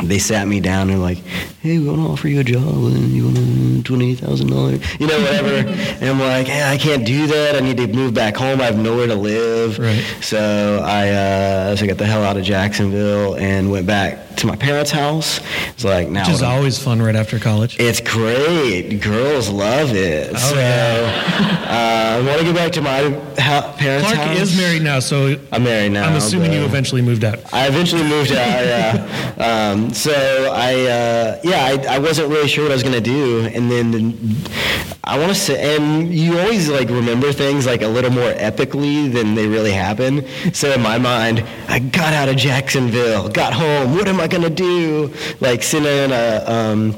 They 0.00 0.20
sat 0.20 0.46
me 0.46 0.60
down 0.60 0.90
and 0.90 1.02
like, 1.02 1.18
hey, 1.60 1.76
we 1.76 1.88
want 1.88 1.98
to 1.98 2.06
offer 2.06 2.28
you 2.28 2.38
a 2.38 2.44
job, 2.44 2.62
and 2.62 3.10
you 3.10 3.24
want 3.24 3.84
twenty 3.84 4.14
thousand 4.14 4.48
dollars, 4.48 4.80
you 5.00 5.08
know, 5.08 5.18
whatever. 5.20 5.68
and 5.68 6.04
I'm 6.04 6.20
like, 6.20 6.46
hey, 6.46 6.62
I 6.72 6.78
can't 6.78 7.04
do 7.04 7.26
that. 7.26 7.56
I 7.56 7.60
need 7.60 7.78
to 7.78 7.88
move 7.88 8.14
back 8.14 8.36
home. 8.36 8.60
I 8.60 8.66
have 8.66 8.78
nowhere 8.78 9.08
to 9.08 9.16
live. 9.16 9.76
Right. 9.76 10.00
So 10.20 10.84
I, 10.84 11.08
uh, 11.08 11.76
so 11.76 11.84
I 11.84 11.88
got 11.88 11.98
the 11.98 12.06
hell 12.06 12.22
out 12.22 12.36
of 12.36 12.44
Jacksonville 12.44 13.34
and 13.34 13.72
went 13.72 13.88
back 13.88 14.27
to 14.38 14.46
my 14.46 14.56
parents' 14.56 14.90
house. 14.90 15.40
It's 15.68 15.84
like 15.84 16.08
now 16.08 16.22
Which 16.24 16.34
is 16.34 16.42
always 16.42 16.78
fun 16.78 17.00
right 17.02 17.16
after 17.16 17.38
college. 17.38 17.76
it's 17.78 18.00
great. 18.00 19.00
Girls 19.00 19.48
love 19.50 19.94
it. 19.94 20.32
Oh, 20.34 20.38
so 20.38 20.56
uh, 20.58 22.18
I 22.18 22.22
want 22.26 22.38
to 22.38 22.44
get 22.44 22.54
back 22.54 22.72
to 22.72 22.80
my 22.82 23.10
ha- 23.38 23.74
parents' 23.78 24.12
Clark 24.12 24.28
house. 24.28 24.38
is 24.40 24.56
married 24.56 24.82
now, 24.82 25.00
so 25.00 25.36
I'm 25.52 25.64
married 25.64 25.92
now. 25.92 26.08
I'm 26.08 26.16
assuming 26.16 26.52
you 26.52 26.64
eventually 26.64 27.02
moved 27.02 27.24
out. 27.24 27.40
I 27.52 27.66
eventually 27.68 28.02
moved 28.04 28.32
out. 28.32 28.36
Yeah. 28.64 29.24
Um, 29.38 29.94
so 29.94 30.10
I, 30.52 30.74
uh, 30.86 31.40
yeah, 31.44 31.64
I, 31.64 31.94
I 31.94 31.98
wasn't 32.00 32.28
really 32.28 32.48
sure 32.48 32.64
what 32.64 32.72
I 32.72 32.74
was 32.74 32.82
gonna 32.82 33.00
do, 33.00 33.46
and 33.46 33.70
then 33.70 33.90
the, 33.92 34.97
I 35.08 35.18
want 35.18 35.30
to 35.30 35.34
say, 35.34 35.74
and 35.74 36.14
you 36.14 36.38
always 36.38 36.68
like 36.68 36.90
remember 36.90 37.32
things 37.32 37.64
like 37.64 37.80
a 37.80 37.88
little 37.88 38.10
more 38.10 38.30
epically 38.30 39.10
than 39.10 39.34
they 39.34 39.46
really 39.48 39.72
happen. 39.72 40.26
So 40.52 40.70
in 40.70 40.82
my 40.82 40.98
mind, 40.98 41.46
I 41.66 41.78
got 41.78 42.12
out 42.12 42.28
of 42.28 42.36
Jacksonville, 42.36 43.30
got 43.30 43.54
home. 43.54 43.94
What 43.94 44.06
am 44.06 44.20
I 44.20 44.28
gonna 44.28 44.50
do? 44.50 45.10
Like 45.40 45.62
sitting 45.62 45.88
in 45.88 46.12
a, 46.12 46.44
um, 46.46 46.94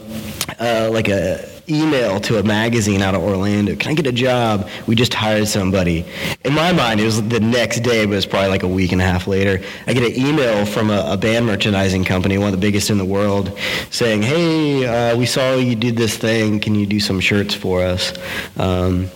uh, 0.59 0.90
like 0.93 1.07
a 1.07 1.50
email 1.71 2.21
to 2.21 2.39
a 2.39 2.43
magazine 2.43 3.03
out 3.03 3.15
of 3.15 3.23
Orlando. 3.23 3.77
Can 3.77 3.93
I 3.93 3.95
get 3.95 4.07
a 4.07 4.12
job? 4.12 4.69
We 4.87 4.95
just 4.95 5.15
hired 5.15 5.49
somebody. 5.49 6.05
In 6.45 6.55
my 6.55 6.73
mind, 6.73 7.00
it 7.00 7.05
was 7.05 7.27
the 7.29 7.41
next 7.41 7.81
day, 7.81 8.05
but 8.05 8.12
it 8.12 8.17
was 8.17 8.27
probably 8.27 8.50
like 8.50 8.62
a 8.62 8.69
week 8.69 8.93
and 8.93 9.00
a 9.00 9.05
half 9.05 9.27
later. 9.27 9.65
I 9.87 9.93
get 9.93 10.03
an 10.03 10.19
email 10.19 10.67
from 10.67 10.91
a, 10.91 11.12
a 11.12 11.17
band 11.17 11.47
merchandising 11.47 12.05
company, 12.05 12.39
one 12.39 12.49
of 12.49 12.53
the 12.53 12.67
biggest 12.67 12.91
in 12.91 12.99
the 12.99 13.05
world, 13.05 13.57
saying, 13.91 14.23
"Hey, 14.23 14.87
uh, 14.87 15.17
we 15.17 15.27
saw 15.27 15.55
you 15.57 15.77
did 15.77 15.97
this 15.97 16.17
thing. 16.17 16.61
Can 16.61 16.75
you 16.75 16.87
do 16.87 17.00
some 17.00 17.21
shirts 17.21 17.55
for 17.55 17.83
us?" 17.83 18.12
Um, 18.57 19.09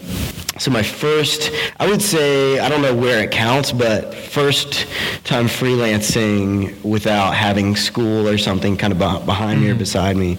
so 0.59 0.71
my 0.71 0.83
first, 0.83 1.51
I 1.81 1.89
would 1.89 2.03
say, 2.03 2.59
I 2.59 2.69
don't 2.69 2.83
know 2.83 2.95
where 2.95 3.23
it 3.23 3.31
counts, 3.31 3.73
but 3.73 4.15
first 4.15 4.87
time 5.25 5.47
freelancing 5.47 6.83
without 6.85 7.33
having 7.33 7.75
school 7.77 8.29
or 8.29 8.39
something 8.39 8.77
kind 8.77 8.93
of 8.93 8.99
beh- 8.99 9.27
behind 9.27 9.61
me 9.61 9.71
or 9.71 9.75
beside 9.75 10.17
me 10.17 10.39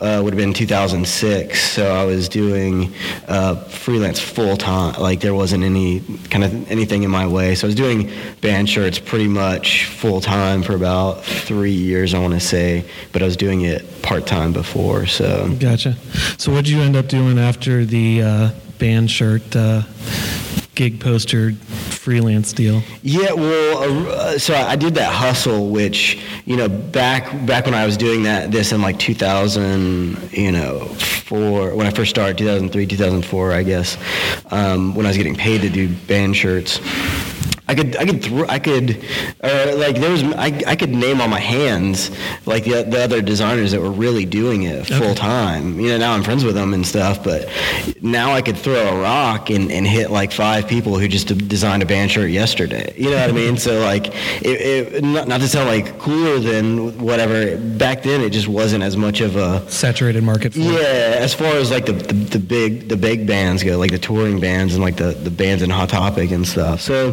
uh, 0.00 0.20
would 0.22 0.32
have 0.32 0.38
been 0.38 0.52
2006. 0.52 1.60
So 1.60 1.94
I 1.94 2.04
was 2.04 2.28
doing 2.28 2.92
uh, 3.28 3.56
freelance 3.64 4.18
full 4.20 4.56
time. 4.56 5.00
Like 5.00 5.20
there 5.20 5.34
wasn't 5.34 5.64
any 5.64 6.00
kind 6.30 6.44
of 6.44 6.70
anything 6.70 7.02
in 7.04 7.10
my 7.10 7.26
way. 7.26 7.54
So 7.54 7.66
I 7.66 7.68
was 7.68 7.74
doing 7.76 8.10
band 8.40 8.68
shirts 8.68 8.98
pretty 8.98 9.28
much 9.28 9.86
full 9.86 10.20
time 10.20 10.62
for 10.62 10.74
about 10.74 11.24
three 11.24 11.72
years, 11.72 12.14
I 12.14 12.18
want 12.18 12.34
to 12.34 12.40
say, 12.40 12.84
but 13.12 13.22
I 13.22 13.26
was 13.26 13.36
doing 13.36 13.62
it 13.62 14.02
part 14.02 14.26
time 14.26 14.52
before. 14.52 15.06
So. 15.06 15.54
Gotcha. 15.58 15.96
So 16.38 16.52
what 16.52 16.64
did 16.64 16.70
you 16.70 16.80
end 16.80 16.96
up 16.96 17.06
doing 17.06 17.38
after 17.38 17.84
the 17.84 18.22
uh, 18.22 18.50
band 18.82 19.08
shirt 19.08 19.54
uh, 19.54 19.82
gig 20.74 20.98
poster 20.98 21.52
freelance 21.52 22.52
deal? 22.52 22.82
Yeah, 23.02 23.32
well, 23.32 24.10
uh, 24.10 24.38
so 24.38 24.54
I 24.54 24.74
did 24.74 24.96
that 24.96 25.12
hustle, 25.12 25.68
which 25.68 26.20
you 26.46 26.56
know, 26.56 26.68
back 26.68 27.46
back 27.46 27.66
when 27.66 27.74
I 27.74 27.86
was 27.86 27.96
doing 27.96 28.24
that, 28.24 28.50
this 28.50 28.72
in 28.72 28.82
like 28.82 28.98
2000, 28.98 30.32
you 30.32 30.50
know, 30.50 30.80
four 30.80 31.76
when 31.76 31.86
I 31.86 31.90
first 31.90 32.10
started, 32.10 32.36
2003, 32.38 32.84
2004, 32.86 33.52
I 33.52 33.62
guess, 33.62 33.96
um, 34.50 34.96
when 34.96 35.06
I 35.06 35.10
was 35.10 35.16
getting 35.16 35.36
paid 35.36 35.60
to 35.60 35.70
do 35.70 35.88
band 35.88 36.34
shirts. 36.34 36.80
I 37.68 37.74
could 37.74 37.96
I 37.96 38.04
could 38.04 38.22
throw 38.22 38.44
I 38.48 38.58
could 38.58 39.02
or 39.42 39.74
like 39.76 39.96
there 39.96 40.10
was 40.10 40.22
I, 40.24 40.62
I 40.66 40.76
could 40.76 40.90
name 40.90 41.20
on 41.20 41.30
my 41.30 41.38
hands 41.40 42.10
like 42.44 42.64
the, 42.64 42.82
the 42.82 43.02
other 43.02 43.22
designers 43.22 43.70
that 43.72 43.80
were 43.80 43.90
really 43.90 44.24
doing 44.26 44.64
it 44.64 44.80
Okay. 44.90 44.98
full 44.98 45.14
time. 45.14 45.78
You 45.80 45.90
know 45.90 45.98
now 45.98 46.12
I'm 46.12 46.22
friends 46.22 46.44
with 46.44 46.54
them 46.54 46.74
and 46.74 46.86
stuff, 46.86 47.22
but 47.24 47.48
now 48.02 48.32
I 48.32 48.42
could 48.42 48.58
throw 48.58 48.74
a 48.74 49.00
rock 49.00 49.48
and, 49.50 49.70
and 49.72 49.86
hit 49.86 50.10
like 50.10 50.32
five 50.32 50.68
people 50.68 50.98
who 50.98 51.08
just 51.08 51.28
designed 51.48 51.82
a 51.82 51.86
band 51.86 52.10
shirt 52.10 52.30
yesterday. 52.30 52.92
You 52.96 53.10
know 53.10 53.20
what 53.20 53.30
I 53.30 53.32
mean? 53.32 53.56
So 53.56 53.80
like 53.80 54.08
it, 54.42 54.94
it 54.94 55.04
not, 55.04 55.28
not 55.28 55.40
to 55.40 55.48
sound 55.48 55.68
like 55.68 55.98
cooler 55.98 56.38
than 56.40 56.98
whatever. 56.98 57.56
Back 57.56 58.02
then 58.02 58.20
it 58.20 58.30
just 58.30 58.48
wasn't 58.48 58.82
as 58.82 58.96
much 58.96 59.20
of 59.20 59.36
a 59.36 59.68
Saturated 59.70 60.22
market 60.24 60.52
for 60.52 60.60
it. 60.60 60.64
yeah, 60.64 61.16
as 61.18 61.32
far 61.32 61.54
as 61.54 61.70
like 61.70 61.86
the, 61.86 61.92
the, 61.92 62.12
the 62.14 62.38
big 62.38 62.88
the 62.88 62.96
big 62.96 63.26
bands 63.26 63.62
go, 63.62 63.78
like 63.78 63.92
the 63.92 63.98
touring 63.98 64.40
bands 64.40 64.74
and 64.74 64.82
like 64.82 64.96
the, 64.96 65.12
the 65.12 65.30
bands 65.30 65.62
in 65.62 65.70
Hot 65.70 65.88
Topic 65.88 66.30
and 66.32 66.46
stuff. 66.46 66.80
So 66.80 67.12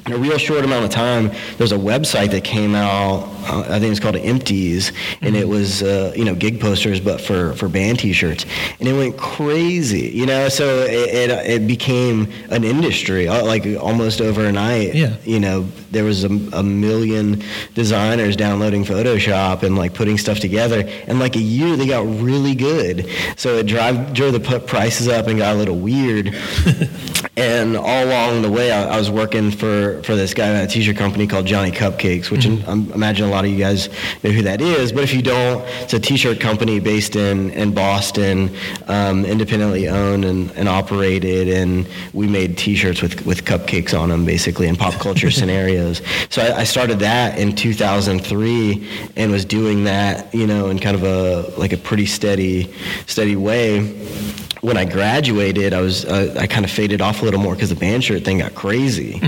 in 0.05 0.13
a 0.13 0.17
real 0.17 0.37
short 0.37 0.65
amount 0.65 0.85
of 0.85 0.91
time, 0.91 1.31
there's 1.57 1.71
a 1.71 1.77
website 1.77 2.31
that 2.31 2.43
came 2.43 2.75
out. 2.75 3.23
Uh, 3.47 3.61
I 3.69 3.79
think 3.79 3.91
it's 3.91 3.99
called 3.99 4.15
Emptees, 4.15 4.91
and 5.21 5.35
it 5.35 5.47
was 5.47 5.83
uh, 5.83 6.13
you 6.15 6.25
know 6.25 6.35
gig 6.35 6.59
posters, 6.59 6.99
but 6.99 7.21
for 7.21 7.53
for 7.53 7.69
band 7.69 7.99
T-shirts, 7.99 8.45
and 8.79 8.87
it 8.87 8.93
went 8.93 9.17
crazy. 9.17 10.09
You 10.09 10.25
know, 10.25 10.49
so 10.49 10.81
it 10.81 11.29
it, 11.29 11.49
it 11.49 11.67
became 11.67 12.31
an 12.49 12.63
industry 12.63 13.27
uh, 13.27 13.45
like 13.45 13.65
almost 13.79 14.21
overnight. 14.21 14.95
Yeah. 14.95 15.15
You 15.23 15.39
know, 15.39 15.67
there 15.91 16.03
was 16.03 16.23
a, 16.23 16.29
a 16.53 16.63
million 16.63 17.43
designers 17.73 18.35
downloading 18.35 18.83
Photoshop 18.83 19.63
and 19.63 19.77
like 19.77 19.93
putting 19.93 20.17
stuff 20.17 20.39
together. 20.39 20.87
And 21.07 21.19
like 21.19 21.35
a 21.35 21.41
year, 21.41 21.75
they 21.75 21.87
got 21.87 22.05
really 22.21 22.55
good. 22.55 23.09
So 23.35 23.57
it 23.57 23.67
drive, 23.67 24.13
drove 24.13 24.33
the 24.33 24.39
put 24.39 24.65
prices 24.65 25.07
up 25.07 25.27
and 25.27 25.37
got 25.37 25.55
a 25.55 25.57
little 25.57 25.77
weird. 25.77 26.33
and 27.37 27.75
all 27.75 28.05
along 28.05 28.41
the 28.41 28.51
way, 28.51 28.71
I, 28.71 28.95
I 28.95 28.97
was 28.97 29.11
working 29.11 29.51
for, 29.51 29.90
for 30.03 30.15
this 30.15 30.33
guy 30.33 30.47
at 30.47 30.63
a 30.63 30.67
t-shirt 30.67 30.97
company 30.97 31.27
called 31.27 31.45
Johnny 31.45 31.71
Cupcakes, 31.71 32.29
which 32.31 32.45
I 32.45 32.73
imagine 32.95 33.25
a 33.25 33.29
lot 33.29 33.45
of 33.45 33.51
you 33.51 33.57
guys 33.57 33.89
know 34.23 34.31
who 34.31 34.41
that 34.43 34.61
is. 34.61 34.91
But 34.91 35.03
if 35.03 35.13
you 35.13 35.21
don't, 35.21 35.63
it's 35.81 35.93
a 35.93 35.99
t-shirt 35.99 36.39
company 36.39 36.79
based 36.79 37.15
in, 37.15 37.51
in 37.51 37.73
Boston, 37.73 38.55
um, 38.87 39.25
independently 39.25 39.87
owned 39.87 40.25
and, 40.25 40.51
and 40.51 40.67
operated. 40.67 41.47
And 41.47 41.87
we 42.13 42.27
made 42.27 42.57
t-shirts 42.57 43.01
with, 43.01 43.25
with 43.25 43.45
cupcakes 43.45 43.97
on 43.97 44.09
them, 44.09 44.25
basically, 44.25 44.67
in 44.67 44.75
pop 44.75 44.93
culture 44.95 45.31
scenarios. 45.41 46.01
So 46.29 46.41
I, 46.41 46.59
I 46.59 46.63
started 46.63 46.99
that 46.99 47.37
in 47.37 47.55
2003 47.55 48.87
and 49.15 49.31
was 49.31 49.45
doing 49.45 49.83
that, 49.85 50.33
you 50.33 50.47
know, 50.47 50.69
in 50.69 50.79
kind 50.79 50.95
of 50.95 51.03
a 51.03 51.53
like 51.59 51.73
a 51.73 51.77
pretty 51.77 52.05
steady, 52.05 52.73
steady 53.05 53.35
way 53.35 53.91
when 54.61 54.77
I 54.77 54.85
graduated, 54.85 55.73
I 55.73 55.81
was 55.81 56.05
uh, 56.05 56.35
I 56.39 56.47
kind 56.47 56.63
of 56.63 56.71
faded 56.71 57.01
off 57.01 57.21
a 57.21 57.25
little 57.25 57.39
more 57.39 57.55
because 57.55 57.69
the 57.69 57.75
band 57.75 58.03
shirt 58.03 58.23
thing 58.23 58.39
got 58.39 58.53
crazy. 58.53 59.19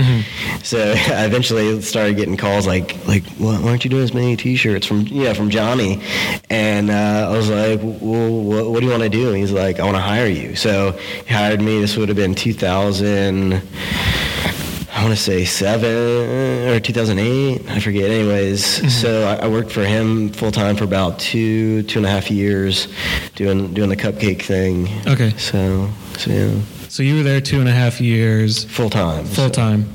So 0.62 0.78
I 1.08 1.24
eventually 1.24 1.80
started 1.82 2.16
getting 2.16 2.36
calls 2.36 2.66
like 2.66 2.96
like 3.06 3.24
well, 3.38 3.60
why 3.60 3.70
aren't 3.70 3.84
you 3.84 3.90
doing 3.90 4.04
as 4.04 4.14
many 4.14 4.36
T-shirts 4.36 4.86
from 4.86 5.00
yeah 5.08 5.32
from 5.34 5.50
Johnny? 5.50 6.00
And 6.50 6.90
uh, 6.90 7.28
I 7.30 7.36
was 7.36 7.50
like, 7.50 7.80
well, 7.82 8.30
what, 8.30 8.70
what 8.70 8.80
do 8.80 8.86
you 8.86 8.90
want 8.92 9.02
to 9.02 9.08
do? 9.08 9.28
And 9.28 9.36
he's 9.36 9.52
like, 9.52 9.80
I 9.80 9.84
want 9.84 9.96
to 9.96 10.02
hire 10.02 10.26
you. 10.26 10.54
So 10.54 10.92
he 10.92 11.34
hired 11.34 11.60
me. 11.60 11.80
This 11.80 11.96
would 11.96 12.08
have 12.08 12.16
been 12.16 12.34
2000. 12.34 13.60
I 14.94 15.02
want 15.02 15.10
to 15.10 15.20
say 15.20 15.44
seven 15.44 16.68
or 16.68 16.78
2008. 16.78 17.68
I 17.68 17.80
forget. 17.80 18.10
Anyways, 18.12 18.64
mm-hmm. 18.64 18.88
so 18.88 19.24
I, 19.24 19.44
I 19.44 19.48
worked 19.48 19.72
for 19.72 19.84
him 19.84 20.30
full 20.30 20.52
time 20.52 20.76
for 20.76 20.84
about 20.84 21.18
two 21.18 21.82
two 21.82 21.98
and 21.98 22.06
a 22.06 22.08
half 22.08 22.30
years, 22.30 22.86
doing 23.34 23.74
doing 23.74 23.88
the 23.88 23.96
cupcake 23.96 24.42
thing. 24.42 24.88
Okay. 25.08 25.30
So 25.36 25.90
so 26.16 26.30
yeah, 26.30 26.60
So 26.94 27.02
you 27.02 27.16
were 27.16 27.22
there 27.24 27.40
two 27.40 27.58
and 27.58 27.68
a 27.68 27.72
half 27.72 28.00
years, 28.00 28.62
full 28.66 28.88
time. 28.88 29.24
full 29.24 29.50
time, 29.50 29.92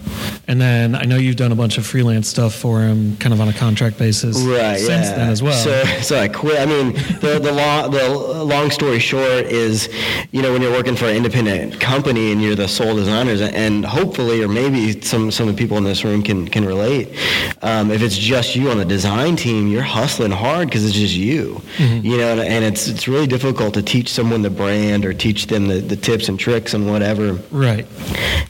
and 0.50 0.60
then 0.60 0.96
I 0.96 1.04
know 1.04 1.16
you've 1.16 1.38
done 1.38 1.54
a 1.54 1.56
bunch 1.56 1.78
of 1.78 1.86
freelance 1.86 2.28
stuff 2.28 2.54
for 2.54 2.82
him, 2.82 3.16
kind 3.16 3.32
of 3.34 3.40
on 3.40 3.48
a 3.48 3.54
contract 3.54 3.98
basis, 3.98 4.38
Right. 4.42 4.78
Since 4.78 5.08
yeah. 5.08 5.16
then 5.16 5.30
as 5.30 5.42
well. 5.42 5.54
So, 5.64 5.86
so 6.02 6.20
I 6.20 6.28
quit. 6.28 6.60
I 6.60 6.66
mean, 6.66 6.92
the 7.22 7.40
the 7.42 7.54
long 7.54 7.92
the 7.92 8.44
long 8.44 8.70
story 8.70 9.00
short 9.00 9.46
is, 9.46 9.88
you 10.32 10.42
know, 10.42 10.52
when 10.52 10.62
you're 10.62 10.74
working 10.74 10.98
for 10.98 11.06
an 11.06 11.16
independent 11.16 11.80
company 11.80 12.34
and 12.34 12.42
you're 12.42 12.56
the 12.56 12.68
sole 12.68 12.98
designers, 12.98 13.40
and 13.40 13.86
hopefully, 13.86 14.44
or 14.44 14.50
maybe 14.50 15.00
some 15.00 15.32
some 15.32 15.48
of 15.48 15.56
the 15.56 15.58
people 15.58 15.78
in 15.78 15.86
this 15.86 16.04
room 16.04 16.22
can 16.22 16.50
can 16.50 16.66
relate. 16.66 17.18
Um, 17.62 17.92
if 17.92 18.02
it's 18.02 18.18
just 18.18 18.58
you 18.58 18.72
on 18.72 18.78
the 18.78 18.84
design 18.84 19.38
team, 19.38 19.70
you're 19.70 19.84
hustling 19.84 20.32
hard 20.32 20.68
because 20.68 20.84
it's 20.84 20.96
just 20.96 21.16
you. 21.16 21.62
You 21.78 22.18
know, 22.18 22.32
and, 22.32 22.42
and 22.42 22.66
it's 22.66 22.90
it's 22.90 23.08
really 23.08 23.28
difficult 23.28 23.74
to 23.76 23.82
teach 23.82 24.12
someone 24.12 24.42
the 24.42 24.50
brand 24.50 25.06
or 25.06 25.14
teach 25.14 25.48
them 25.48 25.70
the, 25.70 25.80
the 25.80 25.96
tips 25.96 26.28
and 26.28 26.38
tricks 26.38 26.74
and 26.74 26.89
whatever. 26.92 27.34
Right. 27.52 27.86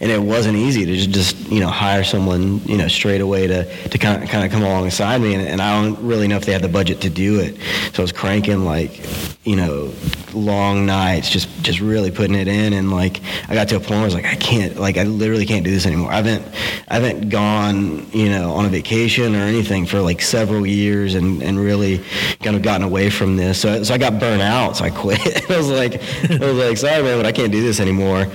and 0.02 0.12
it 0.12 0.22
wasn't 0.22 0.58
easy 0.58 0.86
to 0.86 0.96
just 1.08 1.38
you 1.50 1.60
know 1.60 1.68
hire 1.68 2.04
someone 2.04 2.60
you 2.66 2.78
know 2.78 2.88
straight 2.88 3.22
away 3.22 3.48
to 3.48 3.90
to 3.90 3.98
kind 3.98 4.24
of, 4.24 4.30
kind 4.30 4.46
of 4.46 4.52
come 4.52 4.64
alongside 4.64 5.22
me. 5.22 5.34
And, 5.34 5.48
and 5.48 5.62
I 5.62 5.82
don't 5.82 6.02
really 6.06 6.28
know 6.28 6.38
if 6.38 6.46
they 6.46 6.54
had 6.54 6.62
the 6.62 6.70
budget 6.70 7.02
to 7.02 7.10
do 7.10 7.40
it. 7.40 7.58
So 7.94 8.02
I 8.02 8.04
was 8.04 8.12
cranking 8.12 8.66
like 8.66 9.02
you 9.50 9.56
know 9.56 9.92
long 10.36 10.86
nights 10.86 11.28
just 11.28 11.50
just 11.64 11.80
really 11.80 12.12
putting 12.12 12.36
it 12.36 12.48
in. 12.48 12.74
And 12.74 12.92
like 12.92 13.20
I 13.48 13.56
got 13.56 13.68
to 13.70 13.78
a 13.78 13.80
point 13.80 13.90
where 13.90 14.02
I 14.02 14.06
was 14.06 14.14
like 14.14 14.26
I 14.26 14.36
can't 14.36 14.80
like 14.80 14.98
I 14.98 15.04
literally 15.04 15.48
can't 15.48 15.66
do 15.66 15.72
this 15.72 15.88
anymore. 15.88 16.12
I 16.12 16.18
haven't 16.18 16.46
I 16.88 17.00
haven't 17.00 17.30
gone 17.30 18.06
you 18.12 18.30
know 18.30 18.52
on 18.52 18.66
a 18.66 18.70
vacation 18.70 19.36
or 19.36 19.40
anything 19.40 19.88
for 19.88 20.02
like 20.02 20.22
several 20.22 20.68
years 20.68 21.16
and 21.16 21.42
and 21.42 21.60
really 21.60 22.04
kind 22.44 22.56
of 22.56 22.62
gotten 22.62 22.84
away 22.84 23.10
from 23.10 23.38
this. 23.38 23.60
So, 23.60 23.82
so 23.82 23.92
I 23.92 23.98
got 23.98 24.20
burnt 24.20 24.44
out 24.44 24.78
so 24.78 24.86
I 24.86 24.92
quit. 24.92 25.20
I 25.50 25.58
was 25.58 25.72
like 25.72 25.96
I 26.30 26.46
was 26.46 26.58
like 26.58 26.78
sorry 26.78 27.02
man 27.02 27.18
but 27.18 27.26
I 27.26 27.32
can't 27.32 27.52
do 27.52 27.64
this 27.64 27.80
anymore. 27.80 28.28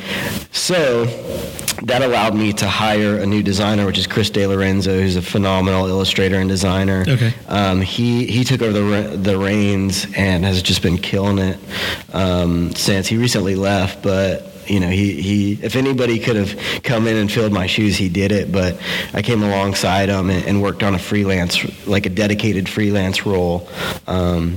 So 0.51 1.07
that 1.85 2.03
allowed 2.03 2.35
me 2.35 2.53
to 2.55 2.67
hire 2.67 3.19
a 3.19 3.27
new 3.27 3.43
designer, 3.43 3.85
which 3.87 3.99
is 3.99 4.07
Chris 4.07 4.31
De 4.31 4.47
Lorenzo, 4.47 5.01
who's 5.01 5.17
a 5.17 5.23
phenomenal 5.23 5.87
illustrator 5.87 6.37
and 6.37 6.49
designer. 6.49 7.05
Okay. 7.07 7.35
Um, 7.49 7.81
he 7.81 8.27
he 8.27 8.45
took 8.45 8.63
over 8.63 8.73
the 8.73 9.17
the 9.17 9.39
reins 9.39 10.07
and 10.17 10.45
has 10.45 10.63
just 10.63 10.83
been 10.83 10.99
killing 11.05 11.39
it 11.39 11.59
um, 12.13 12.75
since 12.75 13.07
he 13.07 13.17
recently 13.17 13.55
left, 13.55 14.03
but. 14.03 14.51
You 14.67 14.81
know, 14.81 14.89
he, 14.89 15.21
he 15.21 15.53
if 15.63 15.77
anybody 15.77 16.19
could 16.19 16.37
have 16.37 16.83
come 16.83 17.07
in 17.07 17.19
and 17.19 17.31
filled 17.31 17.53
my 17.53 17.67
shoes, 17.67 17.99
he 17.99 18.09
did 18.09 18.33
it. 18.33 18.51
But 18.51 18.81
I 19.13 19.21
came 19.21 19.43
alongside 19.43 20.09
him 20.09 20.31
and, 20.31 20.43
and 20.47 20.63
worked 20.63 20.83
on 20.83 20.95
a 20.95 20.99
freelance, 20.99 21.87
like 21.87 22.07
a 22.07 22.09
dedicated 22.09 22.67
freelance 22.67 23.27
role. 23.27 23.69
Um, 24.07 24.57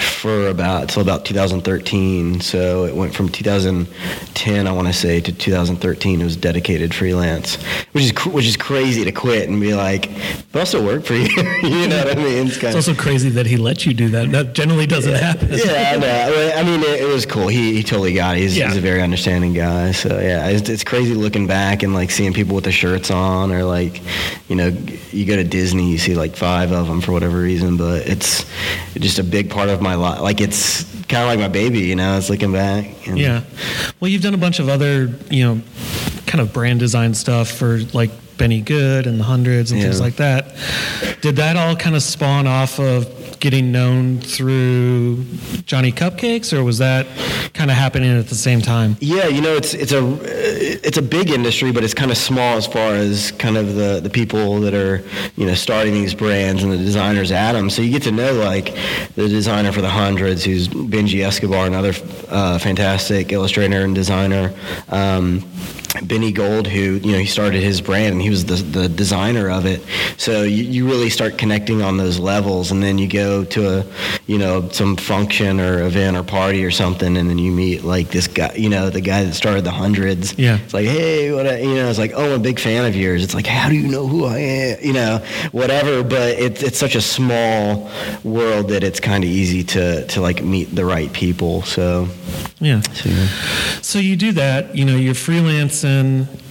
for 0.00 0.48
about 0.48 0.88
till 0.88 1.02
about 1.02 1.24
2013. 1.24 2.40
So 2.40 2.84
it 2.84 2.94
went 2.94 3.14
from 3.14 3.28
2010, 3.28 4.66
I 4.66 4.72
want 4.72 4.86
to 4.88 4.92
say, 4.92 5.20
to 5.20 5.32
2013. 5.32 6.20
It 6.20 6.24
was 6.24 6.36
dedicated 6.36 6.94
freelance, 6.94 7.56
which 7.92 8.04
is 8.04 8.26
which 8.26 8.46
is 8.46 8.56
crazy 8.56 9.04
to 9.04 9.12
quit 9.12 9.48
and 9.48 9.60
be 9.60 9.74
like, 9.74 10.10
but 10.52 10.60
I'll 10.60 10.66
still 10.66 10.84
work 10.84 11.04
for 11.04 11.14
you. 11.14 11.28
you 11.28 11.88
know 11.88 11.98
what 12.04 12.16
I 12.18 12.22
mean? 12.22 12.46
It's 12.48 12.56
It's 12.56 12.74
also 12.74 12.94
crazy 12.94 13.28
that 13.30 13.46
he 13.46 13.56
let 13.56 13.86
you 13.86 13.94
do 13.94 14.08
that. 14.10 14.30
That 14.32 14.52
generally 14.54 14.86
doesn't 14.86 15.14
happen. 15.14 15.48
yeah, 15.52 15.92
I 15.94 15.96
know. 15.98 16.52
I 16.56 16.62
mean, 16.62 16.80
it, 16.80 17.02
it 17.02 17.08
was 17.12 17.26
cool. 17.26 17.48
He, 17.48 17.74
he 17.74 17.82
totally 17.82 18.14
got 18.14 18.36
it. 18.36 18.40
He's, 18.40 18.56
Yeah. 18.56 18.68
he's 18.68 18.76
a 18.76 18.80
very 18.80 19.02
understanding 19.02 19.52
guy. 19.52 19.92
So 19.92 20.18
yeah, 20.20 20.48
it's, 20.48 20.68
it's 20.68 20.84
crazy 20.84 21.14
looking 21.14 21.46
back 21.46 21.82
and 21.82 21.94
like 21.94 22.10
seeing 22.10 22.32
people 22.32 22.54
with 22.54 22.64
their 22.64 22.72
shirts 22.72 23.10
on, 23.10 23.52
or 23.52 23.64
like, 23.64 24.00
you 24.48 24.56
know, 24.56 24.68
you 25.12 25.24
go 25.24 25.36
to 25.36 25.44
Disney, 25.44 25.90
you 25.90 25.98
see 25.98 26.14
like 26.14 26.36
five 26.36 26.72
of 26.72 26.86
them 26.86 27.00
for 27.00 27.12
whatever 27.12 27.38
reason, 27.38 27.76
but 27.76 28.06
it's 28.06 28.44
just 28.94 29.18
a 29.18 29.24
big 29.24 29.50
part 29.50 29.68
of 29.68 29.80
my 29.80 29.87
life. 29.94 30.20
Like 30.20 30.40
it's 30.40 30.84
kind 31.06 31.22
of 31.22 31.28
like 31.28 31.38
my 31.38 31.48
baby, 31.48 31.80
you 31.80 31.96
know. 31.96 32.16
It's 32.18 32.30
looking 32.30 32.52
back. 32.52 33.06
Yeah. 33.06 33.42
Well, 34.00 34.10
you've 34.10 34.22
done 34.22 34.34
a 34.34 34.38
bunch 34.38 34.58
of 34.58 34.68
other, 34.68 35.12
you 35.30 35.44
know, 35.44 35.62
kind 36.26 36.40
of 36.40 36.52
brand 36.52 36.80
design 36.80 37.14
stuff 37.14 37.50
for 37.50 37.78
like 37.92 38.10
Benny 38.36 38.60
Gold 38.60 39.06
and 39.06 39.18
the 39.18 39.24
Hundreds 39.24 39.72
and 39.72 39.80
things 39.80 40.00
like 40.00 40.16
that. 40.16 40.54
Did 41.20 41.36
that 41.36 41.56
all 41.56 41.74
kind 41.76 41.96
of 41.96 42.02
spawn 42.02 42.46
off 42.46 42.78
of 42.78 43.17
getting 43.40 43.72
known 43.72 44.20
through 44.20 45.24
Johnny 45.64 45.92
Cupcakes, 45.92 46.52
or 46.52 46.64
was 46.64 46.78
that 46.78 47.06
kind 47.54 47.70
of 47.70 47.76
happening 47.76 48.16
at 48.16 48.28
the 48.28 48.34
same 48.34 48.60
time? 48.60 48.96
Yeah, 49.00 49.26
you 49.26 49.40
know, 49.40 49.54
it's 49.54 49.74
it's 49.74 49.92
a 49.92 50.18
it's 50.86 50.98
a 50.98 51.02
big 51.02 51.30
industry, 51.30 51.72
but 51.72 51.84
it's 51.84 51.94
kind 51.94 52.10
of 52.10 52.16
small 52.16 52.56
as 52.56 52.66
far 52.66 52.94
as 52.94 53.32
kind 53.32 53.56
of 53.56 53.74
the, 53.74 54.00
the 54.02 54.10
people 54.10 54.60
that 54.60 54.74
are 54.74 55.04
you 55.36 55.46
know 55.46 55.54
starting 55.54 55.94
these 55.94 56.14
brands 56.14 56.62
and 56.62 56.72
the 56.72 56.78
designers 56.78 57.30
at 57.32 57.52
them. 57.52 57.70
So 57.70 57.82
you 57.82 57.90
get 57.90 58.02
to 58.04 58.12
know 58.12 58.32
like 58.32 58.74
the 59.14 59.28
designer 59.28 59.72
for 59.72 59.80
the 59.80 59.90
hundreds, 59.90 60.44
who's 60.44 60.68
Benji 60.68 61.24
Escobar, 61.24 61.66
another 61.66 61.92
uh, 62.28 62.58
fantastic 62.58 63.32
illustrator 63.32 63.84
and 63.84 63.94
designer. 63.94 64.52
Um, 64.88 65.44
Benny 66.02 66.32
Gold, 66.32 66.66
who 66.66 66.96
you 66.96 67.12
know 67.12 67.18
he 67.18 67.26
started 67.26 67.62
his 67.62 67.80
brand 67.80 68.12
and 68.12 68.22
he 68.22 68.30
was 68.30 68.44
the, 68.46 68.54
the 68.56 68.88
designer 68.88 69.50
of 69.50 69.66
it. 69.66 69.82
So 70.16 70.42
you, 70.42 70.64
you 70.64 70.86
really 70.88 71.10
start 71.10 71.38
connecting 71.38 71.82
on 71.82 71.96
those 71.96 72.18
levels, 72.18 72.70
and 72.70 72.82
then 72.82 72.98
you 72.98 73.08
go 73.08 73.44
to 73.44 73.78
a 73.80 73.84
you 74.26 74.38
know 74.38 74.68
some 74.70 74.96
function 74.96 75.60
or 75.60 75.82
event 75.84 76.16
or 76.16 76.22
party 76.22 76.64
or 76.64 76.70
something, 76.70 77.16
and 77.16 77.28
then 77.28 77.38
you 77.38 77.50
meet 77.52 77.84
like 77.84 78.08
this 78.08 78.26
guy, 78.28 78.52
you 78.54 78.68
know, 78.68 78.90
the 78.90 79.00
guy 79.00 79.24
that 79.24 79.34
started 79.34 79.64
the 79.64 79.70
hundreds. 79.70 80.38
Yeah. 80.38 80.58
It's 80.64 80.74
like, 80.74 80.86
hey, 80.86 81.32
what? 81.32 81.46
I, 81.46 81.58
you 81.60 81.74
know, 81.74 81.88
it's 81.88 81.98
like, 81.98 82.12
oh, 82.14 82.26
I'm 82.34 82.40
a 82.40 82.42
big 82.42 82.58
fan 82.60 82.84
of 82.84 82.94
yours. 82.94 83.22
It's 83.24 83.34
like, 83.34 83.46
how 83.46 83.68
do 83.68 83.74
you 83.74 83.88
know 83.88 84.06
who 84.06 84.24
I 84.26 84.38
am? 84.38 84.78
You 84.82 84.92
know, 84.92 85.18
whatever. 85.52 86.02
But 86.02 86.38
it's 86.38 86.62
it's 86.62 86.78
such 86.78 86.94
a 86.94 87.00
small 87.02 87.90
world 88.24 88.68
that 88.68 88.82
it's 88.84 89.00
kind 89.00 89.24
of 89.24 89.30
easy 89.30 89.64
to 89.64 90.06
to 90.08 90.20
like 90.20 90.42
meet 90.42 90.74
the 90.74 90.84
right 90.84 91.12
people. 91.12 91.62
So, 91.62 92.08
Yeah. 92.60 92.80
so 92.92 93.08
yeah. 93.08 93.26
So 93.82 93.98
you 93.98 94.16
do 94.16 94.32
that, 94.32 94.76
you 94.76 94.84
know, 94.84 94.96
you're 94.96 95.14
freelancing 95.14 95.87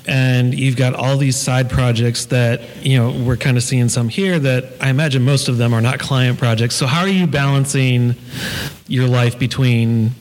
and 0.07 0.53
you've 0.53 0.77
got 0.77 0.93
all 0.93 1.17
these 1.17 1.35
side 1.35 1.69
projects 1.69 2.25
that 2.25 2.61
you 2.85 2.97
know 2.97 3.11
we're 3.25 3.37
kind 3.37 3.57
of 3.57 3.63
seeing 3.63 3.89
some 3.89 4.09
here 4.09 4.39
that 4.39 4.65
I 4.81 4.89
imagine 4.89 5.23
most 5.23 5.49
of 5.49 5.57
them 5.57 5.73
are 5.73 5.81
not 5.81 5.99
client 5.99 6.39
projects. 6.39 6.75
So 6.75 6.85
how 6.85 7.01
are 7.01 7.07
you 7.07 7.27
balancing 7.27 8.15
your 8.87 9.07
life 9.07 9.37
between 9.37 10.11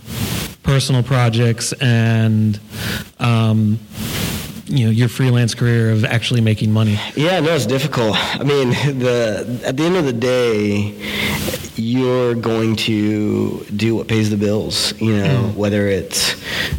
personal 0.63 1.03
projects 1.03 1.73
and 1.75 2.59
um, 3.19 3.79
you 4.67 4.85
know 4.85 4.91
your 4.91 5.09
freelance 5.09 5.55
career 5.55 5.91
of 5.91 6.05
actually 6.05 6.41
making 6.41 6.73
money? 6.73 6.99
Yeah, 7.15 7.41
no, 7.41 7.55
it's 7.55 7.67
difficult. 7.67 8.17
I 8.17 8.43
mean, 8.43 8.71
the 8.99 9.61
at 9.65 9.77
the 9.77 9.83
end 9.85 9.97
of 9.97 10.05
the 10.05 10.13
day, 10.13 10.95
you're 11.77 12.35
going 12.35 12.77
to 12.77 13.65
do 13.77 13.95
what 13.95 14.09
pays 14.09 14.31
the 14.31 14.37
bills. 14.37 14.99
You 15.01 15.17
know, 15.17 15.43
mm. 15.45 15.55
whether 15.55 15.87
it's 15.87 16.37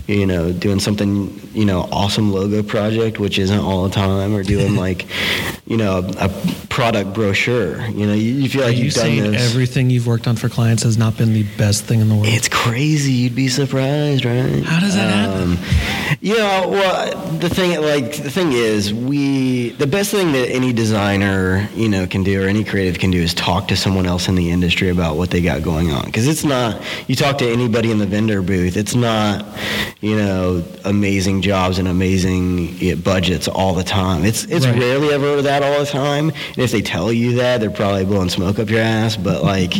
you 0.08 0.26
know 0.26 0.52
doing 0.52 0.80
something 0.80 1.40
you 1.54 1.66
know 1.66 1.88
awesome 1.92 2.32
logo 2.32 2.64
project, 2.64 3.20
which 3.20 3.40
isn't 3.40 3.60
all 3.60 3.84
the 3.84 3.94
time, 3.94 4.36
or 4.36 4.44
doing 4.44 4.76
like 4.88 5.06
you 5.68 5.76
know 5.76 5.98
a, 5.98 6.26
a 6.26 6.30
product 6.70 7.14
brochure. 7.14 7.86
You 7.88 8.08
know, 8.08 8.14
you, 8.14 8.34
you 8.34 8.50
feel 8.50 8.62
like 8.62 8.76
Are 8.76 8.78
you've 8.78 8.96
you 8.96 9.24
done 9.24 9.32
this. 9.32 9.52
Everything 9.52 9.90
you've 9.90 10.08
worked 10.08 10.28
on 10.28 10.36
for 10.36 10.48
clients 10.48 10.84
has 10.84 10.98
not 10.98 11.18
been 11.18 11.34
the 11.34 11.44
best 11.58 11.84
thing 11.84 12.00
in 12.00 12.08
the 12.08 12.16
world. 12.16 12.28
It's 12.28 12.48
crazy. 12.48 13.12
You'd 13.12 13.36
be 13.36 13.50
surprised, 13.50 14.24
right? 14.24 14.64
How 14.64 14.80
does 14.80 14.96
that 14.96 15.36
um, 15.36 15.58
happen? 15.58 16.18
You 16.22 16.38
know, 16.38 16.70
well, 16.70 17.28
the 17.40 17.50
thing 17.50 17.82
like 17.82 18.16
the 18.16 18.32
thing 18.32 18.54
is, 18.54 18.94
we 18.94 19.70
the 19.72 19.88
best 19.88 20.12
thing 20.12 20.32
that 20.32 20.50
any 20.50 20.72
designer 20.72 21.68
you 21.76 21.90
know 21.90 22.08
can 22.08 22.24
do 22.24 22.44
or 22.44 22.48
any 22.48 22.64
creative 22.64 23.00
can 23.00 23.12
do 23.12 23.20
is 23.20 23.34
talk 23.34 23.68
to 23.68 23.76
someone 23.76 24.06
else 24.06 24.28
in 24.28 24.36
the 24.36 24.52
industry 24.52 24.90
about 24.90 25.18
what 25.18 25.32
they 25.32 25.42
got 25.42 25.64
going 25.64 25.92
on 25.92 26.06
because 26.06 26.28
it's 26.28 26.44
not. 26.44 26.82
You 27.08 27.16
talk 27.16 27.40
to 27.40 27.48
anybody 27.48 27.92
in 27.92 27.98
the 27.98 28.06
vendor 28.06 28.42
booth, 28.42 28.78
it's 28.78 28.96
not 28.96 29.46
you 30.00 30.16
know 30.16 30.64
amazing 30.86 31.42
jobs 31.42 31.80
and 31.80 31.88
amazing 31.88 32.96
budgets 32.98 33.48
all 33.48 33.74
the 33.74 33.84
time. 33.84 34.24
It's 34.24 34.46
it's 34.46 34.66
right. 34.66 34.80
rarely 34.80 35.12
ever 35.14 35.42
that 35.42 35.57
all 35.64 35.80
the 35.80 35.86
time. 35.86 36.30
And 36.30 36.58
if 36.58 36.72
they 36.72 36.82
tell 36.82 37.12
you 37.12 37.36
that, 37.36 37.60
they're 37.60 37.70
probably 37.70 38.06
blowing 38.06 38.30
smoke 38.30 38.60
up 38.60 38.70
your 38.70 38.82
ass. 38.82 39.18
But 39.18 39.44
like, 39.44 39.76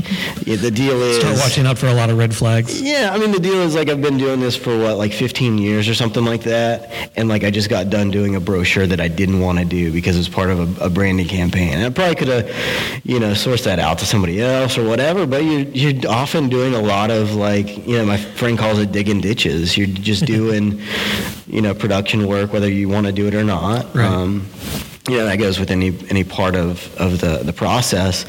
yeah, 0.46 0.56
the 0.56 0.72
deal 0.72 1.02
is 1.02 1.20
start 1.20 1.38
watching 1.38 1.66
out 1.66 1.78
for 1.78 1.88
a 1.88 1.94
lot 1.94 2.10
of 2.10 2.18
red 2.18 2.36
flags. 2.36 2.82
Yeah, 2.82 3.12
I 3.14 3.18
mean 3.18 3.32
the 3.32 3.40
deal 3.40 3.62
is 3.62 3.76
like 3.76 3.90
I've 3.90 4.02
been 4.02 4.18
doing 4.18 4.40
this 4.40 4.56
for 4.56 4.78
what 4.78 4.98
like 4.98 5.14
15 5.14 5.58
years 5.58 5.88
or 5.88 5.94
something 5.94 6.26
like 6.26 6.44
that, 6.44 7.12
and 7.16 7.30
like 7.30 7.44
I 7.44 7.52
just 7.52 7.70
got 7.70 7.90
done 7.90 8.12
doing 8.12 8.36
a 8.36 8.40
brochure 8.40 8.88
that 8.88 9.00
I 9.00 9.08
didn't 9.08 9.40
want 9.40 9.60
to 9.60 9.66
do 9.66 9.92
because 9.92 10.16
it 10.16 10.20
was 10.20 10.30
part 10.30 10.50
of 10.50 10.82
a, 10.82 10.86
a 10.86 10.90
branding 10.90 11.28
campaign. 11.28 11.74
And 11.74 11.86
I 11.86 11.90
probably 11.90 12.16
could 12.16 12.28
have, 12.28 13.02
you 13.04 13.20
know, 13.20 13.32
sourced 13.32 13.64
that 13.66 13.80
out 13.80 14.00
to 14.00 14.06
somebody 14.06 14.42
else 14.42 14.78
or 14.78 14.88
whatever. 14.88 15.26
But 15.26 15.44
you're 15.44 15.62
you're 15.62 16.12
often 16.12 16.50
doing 16.50 16.74
a 16.74 16.82
lot 16.82 17.12
of 17.12 17.36
like, 17.36 17.86
you 17.88 17.98
know, 17.98 18.06
my 18.06 18.18
friend 18.18 18.58
calls 18.58 18.80
it 18.80 18.92
digging 18.92 19.22
ditches. 19.22 19.78
You're 19.78 19.88
just 19.88 20.26
doing, 20.38 20.82
you 21.48 21.62
know, 21.62 21.74
production 21.74 22.28
work 22.28 22.54
whether 22.54 22.70
you 22.70 22.90
want 22.90 23.08
to 23.08 23.12
do 23.12 23.28
it 23.28 23.36
or 23.36 23.44
not. 23.44 23.94
Right. 23.96 24.06
Um, 24.06 24.48
you 25.08 25.18
know, 25.18 25.26
that 25.26 25.38
goes 25.38 25.60
with 25.60 25.72
any 25.72 25.98
any 26.10 26.24
part 26.24 26.56
of, 26.56 26.96
of 26.98 27.22
the, 27.22 27.38
the 27.44 27.54
process. 27.54 28.26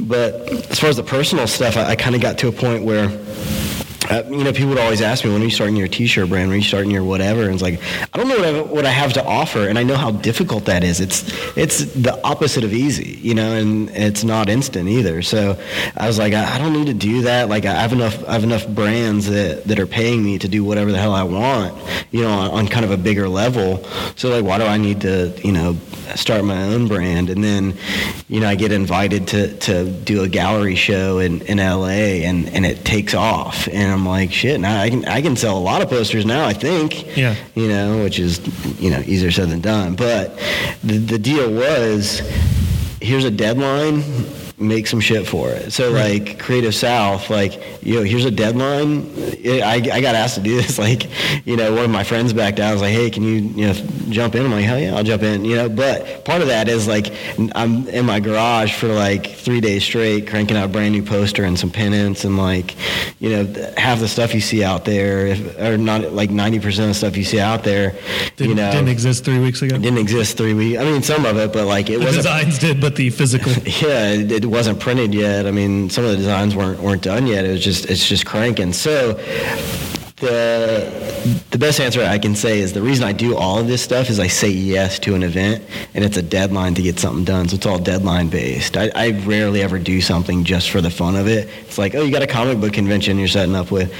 But 0.00 0.34
as 0.70 0.80
far 0.80 0.88
as 0.88 0.96
the 0.96 1.02
personal 1.02 1.46
stuff, 1.46 1.76
I, 1.76 1.90
I 1.90 1.96
kind 1.96 2.14
of 2.14 2.22
got 2.22 2.38
to 2.38 2.48
a 2.48 2.52
point 2.52 2.84
where 2.84 3.08
uh, 4.10 4.22
you 4.28 4.44
know, 4.44 4.52
people 4.52 4.70
would 4.70 4.78
always 4.78 5.00
ask 5.00 5.24
me, 5.24 5.32
when 5.32 5.40
are 5.42 5.44
you 5.44 5.50
starting 5.50 5.76
your 5.76 5.88
t-shirt 5.88 6.28
brand? 6.28 6.48
When 6.48 6.54
are 6.54 6.58
you 6.58 6.66
starting 6.66 6.90
your 6.90 7.04
whatever? 7.04 7.42
And 7.42 7.54
it's 7.54 7.62
like, 7.62 7.80
I 8.12 8.18
don't 8.18 8.28
know 8.28 8.36
what 8.36 8.44
I, 8.44 8.60
what 8.60 8.86
I 8.86 8.90
have 8.90 9.12
to 9.14 9.24
offer, 9.24 9.68
and 9.68 9.78
I 9.78 9.82
know 9.82 9.96
how 9.96 10.10
difficult 10.10 10.64
that 10.66 10.82
is. 10.84 11.00
It's 11.00 11.22
it's 11.56 11.84
the 11.94 12.20
opposite 12.24 12.64
of 12.64 12.72
easy, 12.72 13.18
you 13.22 13.34
know, 13.34 13.52
and 13.52 13.90
it's 13.90 14.24
not 14.24 14.48
instant 14.48 14.88
either. 14.88 15.22
So 15.22 15.58
I 15.96 16.06
was 16.06 16.18
like, 16.18 16.32
I, 16.32 16.54
I 16.54 16.58
don't 16.58 16.72
need 16.72 16.86
to 16.86 16.94
do 16.94 17.22
that. 17.22 17.48
Like 17.48 17.64
I 17.64 17.74
have 17.74 17.92
enough 17.92 18.26
I 18.28 18.32
have 18.32 18.44
enough 18.44 18.66
brands 18.66 19.26
that, 19.28 19.64
that 19.64 19.78
are 19.78 19.86
paying 19.86 20.24
me 20.24 20.38
to 20.38 20.48
do 20.48 20.64
whatever 20.64 20.90
the 20.90 20.98
hell 20.98 21.12
I 21.12 21.22
want, 21.22 21.76
you 22.10 22.22
know, 22.22 22.30
on, 22.30 22.50
on 22.50 22.68
kind 22.68 22.84
of 22.84 22.90
a 22.90 22.96
bigger 22.96 23.28
level. 23.28 23.84
So 24.16 24.30
like, 24.30 24.44
why 24.44 24.58
do 24.58 24.64
I 24.64 24.78
need 24.78 25.02
to, 25.02 25.32
you 25.44 25.52
know, 25.52 25.76
start 26.14 26.44
my 26.44 26.62
own 26.64 26.88
brand? 26.88 27.30
And 27.30 27.42
then, 27.42 27.76
you 28.28 28.40
know, 28.40 28.48
I 28.48 28.54
get 28.54 28.72
invited 28.72 29.28
to, 29.28 29.56
to 29.58 29.90
do 29.90 30.22
a 30.22 30.28
gallery 30.28 30.74
show 30.74 31.18
in, 31.18 31.42
in 31.42 31.58
LA, 31.58 32.22
and, 32.26 32.48
and 32.48 32.66
it 32.66 32.84
takes 32.84 33.14
off, 33.14 33.68
and 33.68 33.91
I'm 33.92 34.06
like, 34.06 34.32
shit, 34.32 34.60
now 34.60 34.80
I 34.80 34.90
can 34.90 35.04
I 35.06 35.22
can 35.22 35.36
sell 35.36 35.56
a 35.56 35.60
lot 35.60 35.82
of 35.82 35.88
posters 35.88 36.24
now. 36.24 36.46
I 36.46 36.52
think, 36.52 37.16
yeah, 37.16 37.36
you 37.54 37.68
know, 37.68 38.02
which 38.02 38.18
is 38.18 38.40
you 38.80 38.90
know 38.90 39.00
easier 39.00 39.30
said 39.30 39.50
than 39.50 39.60
done. 39.60 39.94
But 39.94 40.38
the 40.82 40.98
the 40.98 41.18
deal 41.18 41.52
was, 41.52 42.20
here's 43.00 43.24
a 43.24 43.30
deadline 43.30 44.02
make 44.62 44.86
some 44.86 45.00
shit 45.00 45.26
for 45.26 45.50
it. 45.50 45.72
So 45.72 45.92
right. 45.92 46.20
like 46.20 46.38
Creative 46.38 46.74
South, 46.74 47.30
like 47.30 47.82
you 47.82 47.96
know, 47.96 48.02
here's 48.02 48.24
a 48.24 48.30
deadline. 48.30 49.12
I, 49.46 49.80
I 49.92 50.00
got 50.00 50.14
asked 50.14 50.36
to 50.36 50.40
do 50.40 50.56
this. 50.62 50.78
Like 50.78 51.08
you 51.46 51.56
know, 51.56 51.74
one 51.74 51.84
of 51.84 51.90
my 51.90 52.04
friends 52.04 52.32
back 52.32 52.56
down 52.56 52.72
was 52.72 52.82
like, 52.82 52.92
hey, 52.92 53.10
can 53.10 53.22
you 53.22 53.34
you 53.34 53.66
know 53.66 53.74
jump 54.08 54.34
in? 54.34 54.44
I'm 54.44 54.52
like, 54.52 54.64
hell 54.64 54.78
yeah, 54.78 54.94
I'll 54.94 55.04
jump 55.04 55.22
in. 55.22 55.44
You 55.44 55.56
know, 55.56 55.68
but 55.68 56.24
part 56.24 56.42
of 56.42 56.48
that 56.48 56.68
is 56.68 56.86
like 56.86 57.12
I'm 57.54 57.88
in 57.88 58.06
my 58.06 58.20
garage 58.20 58.74
for 58.74 58.88
like 58.88 59.26
three 59.26 59.60
days 59.60 59.84
straight, 59.84 60.28
cranking 60.28 60.56
out 60.56 60.64
a 60.66 60.68
brand 60.68 60.92
new 60.92 61.02
poster 61.02 61.44
and 61.44 61.58
some 61.58 61.70
pennants 61.70 62.24
and 62.24 62.36
like 62.36 62.76
you 63.20 63.30
know 63.30 63.72
half 63.76 64.00
the 64.00 64.08
stuff 64.08 64.34
you 64.34 64.40
see 64.40 64.64
out 64.64 64.84
there, 64.84 65.26
if, 65.28 65.58
or 65.58 65.76
not 65.76 66.12
like 66.12 66.30
90 66.30 66.60
percent 66.60 66.84
of 66.84 66.88
the 66.90 66.94
stuff 66.94 67.16
you 67.16 67.24
see 67.24 67.40
out 67.40 67.64
there, 67.64 67.94
didn't, 68.36 68.50
you 68.50 68.54
know, 68.54 68.70
didn't 68.70 68.88
exist 68.88 69.24
three 69.24 69.38
weeks 69.38 69.62
ago. 69.62 69.78
Didn't 69.78 69.98
exist 69.98 70.36
three 70.36 70.54
weeks. 70.54 70.80
I 70.80 70.84
mean, 70.84 71.02
some 71.02 71.24
of 71.24 71.36
it, 71.36 71.52
but 71.52 71.66
like 71.66 71.90
it 71.90 71.98
wasn't. 71.98 72.24
Designs 72.24 72.58
did, 72.58 72.80
but 72.80 72.96
the 72.96 73.10
physical. 73.10 73.52
Yeah, 73.82 74.10
it, 74.10 74.30
it 74.30 74.44
wasn't 74.52 74.78
printed 74.78 75.14
yet. 75.14 75.46
I 75.46 75.50
mean, 75.50 75.88
some 75.88 76.04
of 76.04 76.10
the 76.10 76.16
designs 76.18 76.54
weren't 76.54 76.78
weren't 76.78 77.02
done 77.02 77.26
yet. 77.26 77.46
It 77.46 77.52
was 77.52 77.64
just 77.64 77.86
it's 77.86 78.06
just 78.06 78.26
cranking. 78.26 78.74
So 78.74 79.14
the 80.22 81.42
the 81.50 81.58
best 81.58 81.80
answer 81.80 82.02
I 82.02 82.18
can 82.18 82.34
say 82.34 82.60
is 82.60 82.72
the 82.72 82.80
reason 82.80 83.04
I 83.04 83.12
do 83.12 83.36
all 83.36 83.58
of 83.58 83.66
this 83.66 83.82
stuff 83.82 84.08
is 84.08 84.18
I 84.18 84.28
say 84.28 84.48
yes 84.48 84.98
to 85.00 85.14
an 85.14 85.22
event 85.22 85.62
and 85.94 86.04
it's 86.04 86.16
a 86.16 86.22
deadline 86.22 86.74
to 86.74 86.82
get 86.82 86.98
something 86.98 87.24
done. 87.24 87.48
So 87.48 87.56
it's 87.56 87.66
all 87.66 87.78
deadline 87.78 88.28
based. 88.28 88.76
I, 88.76 88.90
I 88.94 89.10
rarely 89.26 89.62
ever 89.62 89.78
do 89.78 90.00
something 90.00 90.44
just 90.44 90.70
for 90.70 90.80
the 90.80 90.90
fun 90.90 91.16
of 91.16 91.26
it. 91.26 91.48
It's 91.62 91.76
like, 91.76 91.94
oh, 91.94 92.02
you 92.02 92.12
got 92.12 92.22
a 92.22 92.26
comic 92.26 92.60
book 92.60 92.72
convention 92.72 93.18
you're 93.18 93.28
setting 93.28 93.54
up 93.54 93.70
with, 93.70 93.92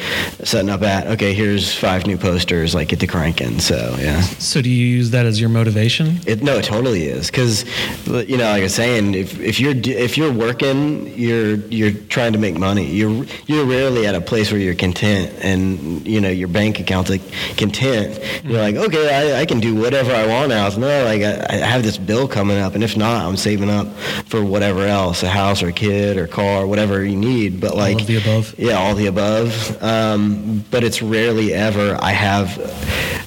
setting 0.44 0.70
up 0.70 0.82
at. 0.82 1.06
Okay, 1.08 1.35
here's 1.35 1.74
five 1.74 2.06
new 2.06 2.16
posters. 2.16 2.74
Like 2.74 2.88
get 2.88 3.00
to 3.00 3.06
cranking. 3.06 3.58
So 3.58 3.96
yeah. 3.98 4.22
So 4.22 4.62
do 4.62 4.70
you 4.70 4.87
use 4.87 5.11
that 5.11 5.26
as 5.26 5.40
your 5.40 5.50
motivation? 5.50 6.20
It, 6.26 6.42
no, 6.42 6.56
it 6.58 6.64
totally 6.64 7.04
is. 7.04 7.26
Because 7.26 7.64
you 8.06 8.38
know, 8.38 8.44
like 8.44 8.61
I 8.61 8.62
was 8.62 8.74
saying, 8.74 9.14
if, 9.14 9.38
if 9.40 9.61
you're 9.61 9.74
if 9.76 10.16
you're 10.16 10.32
working, 10.32 11.08
you're 11.18 11.56
you're 11.56 11.92
trying 11.92 12.32
to 12.32 12.38
make 12.38 12.56
money. 12.56 12.87
You're 12.87 13.26
you're 13.46 13.66
rarely 13.66 14.06
at 14.06 14.14
a 14.14 14.20
place 14.20 14.52
where 14.52 14.61
you're 14.61 14.74
content 14.74 15.32
and 15.42 16.06
you 16.12 16.20
know 16.20 16.29
your 16.29 16.48
bank 16.48 16.79
account's 16.79 17.11
like 17.11 17.22
content. 17.57 18.20
You're 18.44 18.61
like, 18.61 18.77
okay, 18.77 19.33
I, 19.33 19.40
I 19.40 19.46
can 19.46 19.61
do 19.61 19.75
whatever 19.75 20.12
I 20.12 20.27
want 20.27 20.51
now. 20.51 20.66
It's 20.66 20.77
no, 20.77 21.05
like 21.05 21.22
I, 21.22 21.46
I, 21.48 21.57
have 21.57 21.83
this 21.83 21.96
bill 21.96 22.29
coming 22.29 22.59
up, 22.59 22.75
and 22.75 22.85
if 22.85 22.96
not, 22.96 23.25
I'm 23.25 23.37
saving 23.37 23.70
up 23.70 23.88
for 24.27 24.44
whatever 24.44 24.85
else, 24.87 25.22
a 25.22 25.29
house 25.29 25.62
or 25.62 25.68
a 25.68 25.72
kid 25.72 26.18
or 26.18 26.27
car, 26.27 26.66
whatever 26.66 27.03
you 27.05 27.16
need. 27.16 27.61
But 27.61 27.77
like 27.77 28.01
all 28.01 28.05
the 28.05 28.16
above. 28.16 28.55
Yeah, 28.59 28.75
all 28.75 28.94
the 28.94 29.07
above. 29.07 29.83
Um, 29.83 30.64
but 30.70 30.85
it's 30.85 31.01
rarely 31.01 31.55
ever 31.55 31.96
I 32.01 32.11
have 32.11 32.59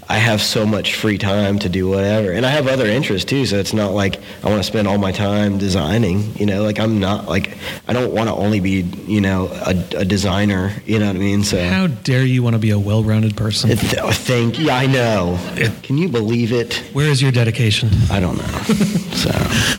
I 0.07 0.17
have 0.17 0.41
so 0.41 0.65
much 0.65 0.95
free 0.95 1.17
time 1.17 1.57
to 1.59 1.69
do 1.69 1.87
whatever, 1.89 2.31
and 2.31 2.45
I 2.45 2.49
have 2.49 2.67
other 2.67 2.85
interests 2.85 3.29
too. 3.29 3.45
So 3.45 3.57
it's 3.57 3.73
not 3.73 3.91
like 3.91 4.19
I 4.43 4.49
want 4.49 4.59
to 4.59 4.63
spend 4.63 4.87
all 4.87 4.97
my 4.99 5.11
time 5.11 5.57
designing. 5.57 6.35
You 6.35 6.45
know, 6.45 6.63
like 6.63 6.79
I'm 6.79 6.99
not 6.99 7.27
like 7.27 7.57
I 7.87 7.93
don't 7.93 8.13
want 8.13 8.29
to 8.29 8.35
only 8.35 8.59
be 8.59 8.81
you 9.07 9.21
know 9.21 9.47
a, 9.47 9.71
a, 9.97 10.05
designer. 10.05 10.73
You 10.85 10.99
know 10.99 11.07
what 11.07 11.15
I 11.15 11.19
mean? 11.19 11.43
So 11.43 11.63
how 11.67 11.87
dare 11.87 12.23
you 12.23 12.43
want 12.43 12.53
to 12.53 12.59
be 12.59 12.69
a 12.69 12.79
well-rounded 12.79 13.35
person? 13.35 13.71
It, 13.71 13.97
oh, 13.97 14.11
thank 14.11 14.59
you. 14.59 14.69
I 14.69 14.85
know. 14.85 15.39
It, 15.53 15.81
Can 15.81 15.97
you 15.97 16.07
believe 16.07 16.51
it? 16.51 16.75
Where 16.93 17.07
is 17.07 17.21
your 17.21 17.31
dedication? 17.31 17.89
I 18.11 18.19
don't 18.19 18.37
know. 18.37 18.43
so 19.13 19.31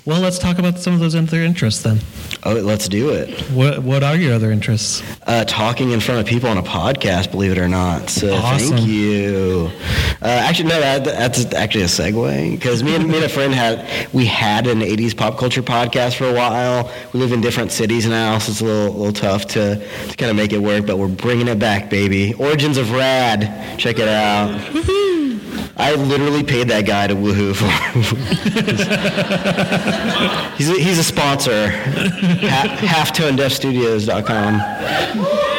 well, 0.05 0.21
let's 0.21 0.39
talk 0.39 0.59
about 0.59 0.79
some 0.79 0.95
of 0.95 1.01
those 1.01 1.15
other 1.15 1.43
interests 1.43 1.83
then. 1.83 2.01
Oh, 2.43 2.55
let's 2.55 2.89
do 2.89 3.11
it. 3.11 3.41
What 3.53 3.85
What 3.85 4.03
are 4.03 4.17
your 4.17 4.35
other 4.35 4.51
interests? 4.51 5.03
Uh, 5.25 5.45
talking 5.45 5.93
in 5.93 6.01
front 6.01 6.21
of 6.21 6.27
people 6.27 6.49
on 6.49 6.59
a 6.59 6.63
podcast, 6.63 7.31
believe 7.31 7.53
it 7.53 7.59
or 7.59 7.69
not. 7.69 8.11
So 8.11 8.35
awesome. 8.35 8.77
thank 8.77 8.89
you. 8.89 9.71
Uh, 10.23 10.27
actually, 10.29 10.69
no, 10.69 10.81
that, 10.81 11.05
that's 11.05 11.45
actually 11.55 11.83
a 11.83 11.87
segue 11.87 12.53
because 12.53 12.83
me 12.83 12.97
and 12.97 13.07
me 13.07 13.17
and 13.17 13.25
a 13.25 13.29
friend 13.29 13.53
had 13.53 13.87
we 14.15 14.25
had 14.25 14.67
an 14.67 14.81
'80s 14.81 15.15
pop 15.17 15.39
culture 15.39 15.63
podcast 15.63 16.17
for 16.17 16.25
a 16.25 16.33
while. 16.33 16.91
We 17.13 17.21
live 17.21 17.33
in 17.33 17.41
different 17.43 17.71
cities 17.71 18.07
now, 18.07 18.39
so 18.39 18.51
it's 18.53 18.61
a 18.61 18.65
little, 18.65 18.93
little 18.95 19.13
tough 19.13 19.47
to, 19.49 19.77
to 19.77 20.17
kind 20.17 20.31
of 20.31 20.37
make 20.37 20.53
it 20.53 20.59
work. 20.59 20.87
But 20.87 20.99
we're 20.99 21.09
bringing 21.09 21.49
it 21.49 21.59
back, 21.59 21.91
baby. 21.91 22.33
Origins 22.35 22.79
of 22.79 22.93
Rad. 22.93 23.79
Check 23.79 23.99
it 23.99 24.09
out. 24.09 24.51
I 25.79 25.95
literally 25.95 26.43
paid 26.43 26.69
that 26.69 26.87
guy 26.87 27.07
to 27.07 27.15
woohoo 27.15 27.55
for. 27.55 27.67
he's, 30.57 30.71
a, 30.71 30.73
he's 30.73 30.99
a 30.99 31.05
sponsor. 31.05 31.69
Ha- 31.69 32.79
halftonedeafstudios.com. 32.81 35.56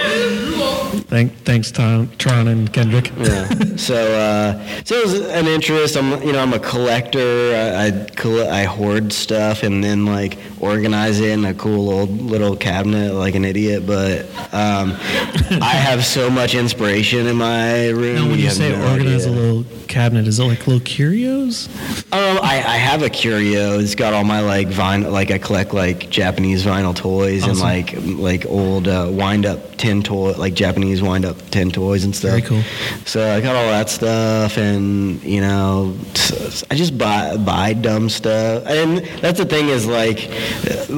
Thank, 1.07 1.33
thanks, 1.45 1.71
Tom, 1.71 2.09
Tron 2.17 2.49
and 2.49 2.71
Kendrick. 2.71 3.11
yeah. 3.17 3.47
So, 3.77 3.95
uh, 3.95 4.83
so 4.83 4.95
it 4.95 5.05
was 5.05 5.13
an 5.29 5.47
interest. 5.47 5.95
I'm, 5.95 6.21
you 6.21 6.33
know, 6.33 6.39
I'm 6.39 6.51
a 6.51 6.59
collector. 6.59 7.55
I, 7.55 7.87
I, 7.87 8.61
I 8.61 8.63
hoard 8.65 9.13
stuff 9.13 9.63
and 9.63 9.83
then 9.83 10.05
like 10.05 10.37
organize 10.59 11.19
it 11.19 11.29
in 11.29 11.45
a 11.45 11.53
cool 11.53 11.89
old 11.89 12.09
little 12.09 12.55
cabinet 12.55 13.13
like 13.13 13.35
an 13.35 13.45
idiot. 13.45 13.85
But 13.85 14.25
um, 14.53 14.97
I 15.61 15.75
have 15.75 16.03
so 16.05 16.29
much 16.29 16.55
inspiration 16.55 17.27
in 17.27 17.37
my 17.37 17.89
room. 17.89 18.15
Now, 18.15 18.27
when 18.27 18.39
you, 18.39 18.45
you 18.45 18.49
say 18.49 18.71
no 18.71 18.91
organize 18.91 19.25
idea. 19.25 19.37
a 19.37 19.39
little 19.39 19.77
cabinet? 19.87 20.27
Is 20.27 20.39
it 20.39 20.43
like 20.43 20.67
little 20.67 20.81
curios? 20.81 21.67
Um, 22.11 22.39
I, 22.41 22.63
I 22.65 22.77
have 22.77 23.03
a 23.03 23.09
curio. 23.09 23.79
It's 23.79 23.95
got 23.95 24.13
all 24.13 24.23
my 24.23 24.41
like 24.41 24.67
vinyl, 24.67 25.11
like 25.11 25.31
I 25.31 25.37
collect 25.37 25.73
like 25.73 26.09
Japanese 26.09 26.65
vinyl 26.65 26.95
toys 26.95 27.45
and 27.45 27.59
like 27.59 27.93
like 28.03 28.45
old 28.45 28.87
uh, 28.87 29.07
wind 29.09 29.45
up 29.45 29.77
tin 29.77 30.03
toy, 30.03 30.33
like 30.33 30.53
Japanese 30.53 30.96
wind 31.01 31.25
up 31.25 31.37
tin 31.49 31.71
toys 31.71 32.03
and 32.03 32.15
stuff. 32.15 32.31
Very 32.31 32.41
cool. 32.41 32.61
So 33.05 33.27
I 33.29 33.41
got 33.41 33.55
all 33.55 33.67
that 33.69 33.89
stuff, 33.89 34.57
and 34.57 35.21
you 35.23 35.41
know, 35.41 35.95
I 36.69 36.75
just 36.75 36.97
buy 36.97 37.37
buy 37.37 37.73
dumb 37.73 38.09
stuff. 38.09 38.65
And 38.65 38.99
that's 39.21 39.37
the 39.39 39.45
thing 39.45 39.69
is 39.69 39.85
like, 39.87 40.29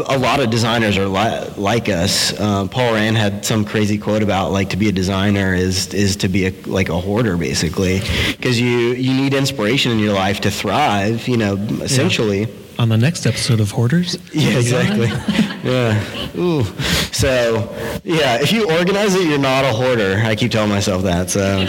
a 0.07 0.17
lot 0.17 0.39
of 0.39 0.49
designers 0.49 0.97
are 0.97 1.07
li- 1.07 1.49
like 1.57 1.89
us. 1.89 2.33
Uh, 2.39 2.67
Paul 2.67 2.93
Rand 2.93 3.17
had 3.17 3.45
some 3.45 3.65
crazy 3.65 3.97
quote 3.97 4.23
about 4.23 4.51
like 4.51 4.69
to 4.71 4.77
be 4.77 4.89
a 4.89 4.91
designer 4.91 5.53
is 5.53 5.93
is 5.93 6.15
to 6.17 6.27
be 6.29 6.47
a, 6.47 6.51
like 6.65 6.89
a 6.89 6.99
hoarder 6.99 7.37
basically, 7.37 7.99
because 8.31 8.59
you 8.59 8.93
you 8.93 9.13
need 9.13 9.33
inspiration 9.33 9.91
in 9.91 9.99
your 9.99 10.13
life 10.13 10.41
to 10.41 10.51
thrive. 10.51 11.27
You 11.27 11.37
know, 11.37 11.55
essentially. 11.81 12.47
On 12.77 12.87
the 12.87 12.97
next 12.97 13.25
episode 13.25 13.59
of 13.59 13.71
Hoarders? 13.71 14.17
Yeah, 14.33 14.57
exactly. 14.57 15.07
yeah. 15.63 16.37
Ooh. 16.37 16.63
So, 17.11 17.69
yeah, 18.03 18.41
if 18.41 18.51
you 18.51 18.69
organize 18.71 19.15
it, 19.15 19.27
you're 19.27 19.37
not 19.37 19.65
a 19.65 19.73
hoarder. 19.73 20.21
I 20.23 20.35
keep 20.35 20.51
telling 20.51 20.69
myself 20.69 21.03
that, 21.03 21.29
so. 21.29 21.65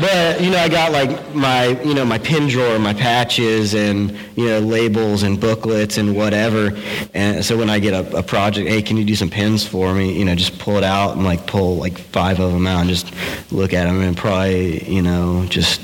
But 0.00 0.40
you 0.40 0.50
know, 0.50 0.58
I 0.58 0.68
got 0.68 0.92
like 0.92 1.34
my 1.34 1.80
you 1.82 1.94
know 1.94 2.04
my 2.04 2.18
pin 2.18 2.48
drawer, 2.48 2.78
my 2.78 2.94
patches, 2.94 3.74
and 3.74 4.10
you 4.36 4.46
know 4.46 4.60
labels 4.60 5.22
and 5.22 5.40
booklets 5.40 5.98
and 5.98 6.16
whatever. 6.16 6.76
And 7.14 7.44
so 7.44 7.56
when 7.58 7.70
I 7.70 7.78
get 7.78 7.92
a, 7.92 8.18
a 8.18 8.22
project, 8.22 8.68
hey, 8.68 8.82
can 8.82 8.96
you 8.96 9.04
do 9.04 9.14
some 9.14 9.30
pins 9.30 9.66
for 9.66 9.94
me? 9.94 10.18
You 10.18 10.24
know, 10.24 10.34
just 10.34 10.58
pull 10.58 10.76
it 10.76 10.84
out 10.84 11.16
and 11.16 11.24
like 11.24 11.46
pull 11.46 11.76
like 11.76 11.98
five 11.98 12.40
of 12.40 12.52
them 12.52 12.66
out 12.66 12.80
and 12.80 12.88
just 12.88 13.12
look 13.52 13.72
at 13.72 13.84
them 13.84 14.00
and 14.00 14.16
probably 14.16 14.84
you 14.84 15.02
know 15.02 15.44
just 15.48 15.80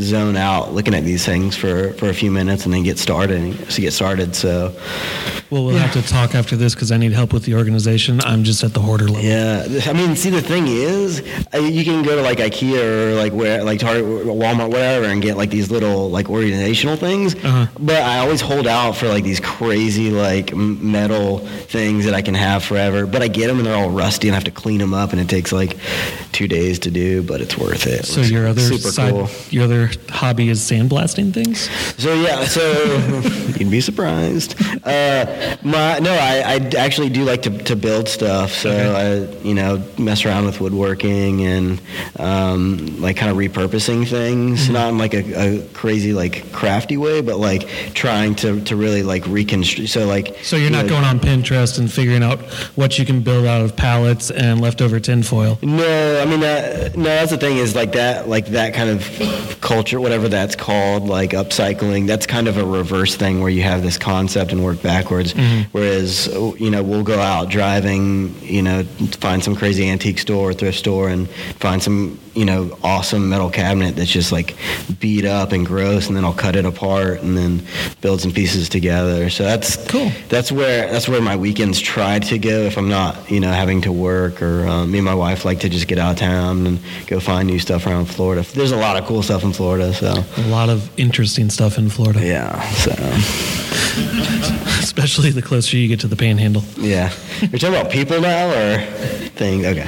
zone 0.00 0.36
out 0.36 0.72
looking 0.72 0.94
at 0.94 1.04
these 1.04 1.24
things 1.24 1.56
for 1.56 1.92
for 1.94 2.08
a 2.08 2.14
few 2.14 2.30
minutes 2.30 2.64
and 2.64 2.74
then 2.74 2.82
get 2.82 2.98
started 2.98 3.58
to 3.70 3.80
get 3.80 3.92
started. 3.92 4.34
So. 4.34 4.74
Well, 5.50 5.64
we'll 5.64 5.76
have 5.78 5.92
to 5.94 6.02
talk 6.02 6.36
after 6.36 6.54
this 6.54 6.74
because 6.74 6.92
I 6.92 6.96
need 6.96 7.12
help 7.12 7.32
with 7.32 7.44
the 7.44 7.54
organization. 7.56 8.20
I'm 8.22 8.44
just 8.44 8.62
at 8.62 8.72
the 8.72 8.80
hoarder 8.80 9.08
level. 9.08 9.22
Yeah, 9.24 9.66
I 9.86 9.92
mean, 9.92 10.14
see, 10.14 10.30
the 10.30 10.40
thing 10.40 10.68
is, 10.68 11.22
uh, 11.52 11.58
you 11.58 11.84
can 11.84 12.04
go 12.04 12.14
to 12.14 12.22
like 12.22 12.38
IKEA 12.38 12.80
or 13.12 13.14
like 13.16 13.32
where, 13.32 13.64
like 13.64 13.80
Target, 13.80 14.04
Walmart, 14.04 14.68
whatever, 14.68 15.06
and 15.06 15.20
get 15.20 15.36
like 15.36 15.50
these 15.50 15.68
little 15.70 16.08
like 16.08 16.30
organizational 16.30 16.94
things. 16.96 17.34
Uh-huh. 17.34 17.66
But 17.80 18.02
I 18.02 18.18
always 18.18 18.40
hold 18.40 18.68
out 18.68 18.92
for 18.92 19.08
like 19.08 19.24
these 19.24 19.40
crazy 19.40 20.10
like 20.10 20.54
metal 20.54 21.38
things 21.38 22.04
that 22.04 22.14
I 22.14 22.22
can 22.22 22.34
have 22.34 22.62
forever. 22.62 23.04
But 23.06 23.22
I 23.22 23.26
get 23.28 23.48
them 23.48 23.58
and 23.58 23.66
they're 23.66 23.76
all 23.76 23.90
rusty 23.90 24.28
and 24.28 24.34
I 24.34 24.36
have 24.36 24.44
to 24.44 24.50
clean 24.52 24.78
them 24.78 24.94
up, 24.94 25.10
and 25.10 25.20
it 25.20 25.28
takes 25.28 25.50
like 25.50 25.76
two 26.30 26.46
days 26.46 26.78
to 26.80 26.92
do, 26.92 27.24
but 27.24 27.40
it's 27.40 27.58
worth 27.58 27.88
it. 27.88 28.06
So 28.06 28.20
It's 28.20 28.30
your 28.30 28.46
other 28.46 28.60
super 28.60 28.92
side, 28.92 29.12
cool. 29.12 29.28
your 29.50 29.64
other 29.64 29.90
hobby 30.10 30.48
is 30.48 30.60
sandblasting 30.60 31.34
things. 31.34 31.68
So 32.00 32.14
yeah, 32.14 32.44
so 32.44 32.62
you'd 33.58 33.68
be 33.70 33.80
surprised. 33.80 34.54
Uh, 34.86 35.26
my 35.62 35.98
no, 35.98 36.12
I, 36.12 36.42
I 36.46 36.54
actually 36.78 37.08
do 37.10 37.24
like 37.24 37.42
to, 37.42 37.50
to 37.64 37.76
build 37.76 38.08
stuff. 38.08 38.52
So 38.52 38.70
I 38.70 39.42
you 39.46 39.54
know 39.54 39.82
mess 39.98 40.24
around 40.24 40.46
with 40.46 40.60
woodworking 40.60 41.42
and 41.46 41.80
um, 42.16 43.00
like 43.00 43.16
kind 43.16 43.30
of 43.30 43.36
repurposing 43.36 44.06
things, 44.08 44.64
Mm-hmm. 44.64 44.72
not 44.72 44.88
in 44.90 44.98
like 44.98 45.14
a, 45.14 45.58
a 45.58 45.68
crazy 45.68 46.12
like 46.12 46.52
crafty 46.52 46.96
way, 46.96 47.20
but 47.20 47.38
like 47.38 47.68
trying 47.94 48.34
to, 48.36 48.60
to 48.64 48.76
really 48.76 49.02
like 49.02 49.26
reconstruct. 49.26 49.90
So 49.90 50.06
like 50.06 50.36
So 50.42 50.56
you're 50.56 50.66
you 50.66 50.70
not 50.70 50.84
know, 50.86 50.90
going 50.90 51.04
on 51.04 51.20
Pinterest 51.20 51.78
and 51.78 51.90
figuring 51.90 52.22
out 52.22 52.40
what 52.76 52.98
you 52.98 53.06
can 53.06 53.20
build 53.22 53.46
out 53.46 53.62
of 53.62 53.76
pallets 53.76 54.30
and 54.30 54.60
leftover 54.60 55.00
tinfoil. 55.00 55.58
No, 55.62 56.20
I 56.20 56.24
mean 56.26 56.40
that. 56.40 56.96
No, 56.96 57.04
that's 57.04 57.30
the 57.30 57.38
thing 57.38 57.56
is 57.58 57.74
like 57.74 57.92
that, 57.92 58.28
like 58.28 58.46
that 58.48 58.74
kind 58.74 58.90
of 58.90 59.58
culture, 59.60 60.00
whatever 60.00 60.28
that's 60.28 60.56
called, 60.56 61.08
like 61.08 61.30
upcycling. 61.30 62.06
That's 62.06 62.26
kind 62.26 62.48
of 62.48 62.56
a 62.56 62.64
reverse 62.64 63.14
thing 63.16 63.40
where 63.40 63.50
you 63.50 63.62
have 63.62 63.82
this 63.82 63.98
concept 63.98 64.52
and 64.52 64.64
work 64.64 64.82
backwards. 64.82 65.29
Mm-hmm. 65.34 65.70
Whereas, 65.72 66.26
you 66.58 66.70
know, 66.70 66.82
we'll 66.82 67.04
go 67.04 67.18
out 67.18 67.48
driving, 67.48 68.34
you 68.42 68.62
know, 68.62 68.84
find 69.20 69.42
some 69.42 69.56
crazy 69.56 69.88
antique 69.88 70.18
store, 70.18 70.50
or 70.50 70.52
thrift 70.52 70.78
store, 70.78 71.08
and 71.08 71.28
find 71.58 71.82
some, 71.82 72.18
you 72.40 72.46
know, 72.46 72.76
awesome 72.82 73.28
metal 73.28 73.50
cabinet 73.50 73.96
that's 73.96 74.10
just 74.10 74.32
like 74.32 74.56
beat 74.98 75.24
up 75.26 75.52
and 75.52 75.66
gross, 75.66 76.08
and 76.08 76.16
then 76.16 76.24
I'll 76.24 76.32
cut 76.46 76.56
it 76.56 76.64
apart 76.64 77.20
and 77.22 77.36
then 77.36 77.62
build 78.00 78.20
some 78.22 78.32
pieces 78.32 78.68
together. 78.70 79.28
So 79.30 79.44
that's 79.44 79.76
Cool. 79.88 80.10
that's 80.30 80.50
where 80.50 80.90
that's 80.90 81.06
where 81.08 81.20
my 81.20 81.36
weekends 81.36 81.78
try 81.80 82.18
to 82.18 82.38
go 82.38 82.62
if 82.70 82.78
I'm 82.78 82.88
not 82.88 83.30
you 83.30 83.40
know 83.40 83.52
having 83.52 83.82
to 83.82 83.92
work 83.92 84.40
or 84.40 84.66
um, 84.66 84.90
me 84.90 84.98
and 84.98 85.04
my 85.04 85.14
wife 85.14 85.44
like 85.44 85.60
to 85.60 85.68
just 85.68 85.86
get 85.86 85.98
out 85.98 86.12
of 86.12 86.18
town 86.18 86.66
and 86.66 86.78
go 87.06 87.20
find 87.20 87.46
new 87.46 87.58
stuff 87.58 87.86
around 87.86 88.06
Florida. 88.06 88.42
There's 88.54 88.72
a 88.72 88.76
lot 88.76 88.96
of 88.96 89.04
cool 89.06 89.22
stuff 89.22 89.44
in 89.44 89.52
Florida, 89.52 89.92
so 89.92 90.14
A 90.38 90.48
lot 90.48 90.68
of 90.70 90.88
interesting 90.98 91.50
stuff 91.50 91.76
in 91.78 91.90
Florida, 91.90 92.24
yeah, 92.26 92.60
so 92.84 92.92
especially 94.80 95.30
the 95.30 95.42
closer 95.42 95.76
you 95.76 95.88
get 95.88 96.00
to 96.00 96.08
the 96.08 96.16
Panhandle. 96.16 96.62
yeah. 96.78 97.12
You're 97.40 97.58
talking 97.58 97.76
about 97.80 97.90
people 97.92 98.20
now 98.20 98.48
or 98.50 98.78
things? 99.36 99.64
Okay, 99.66 99.86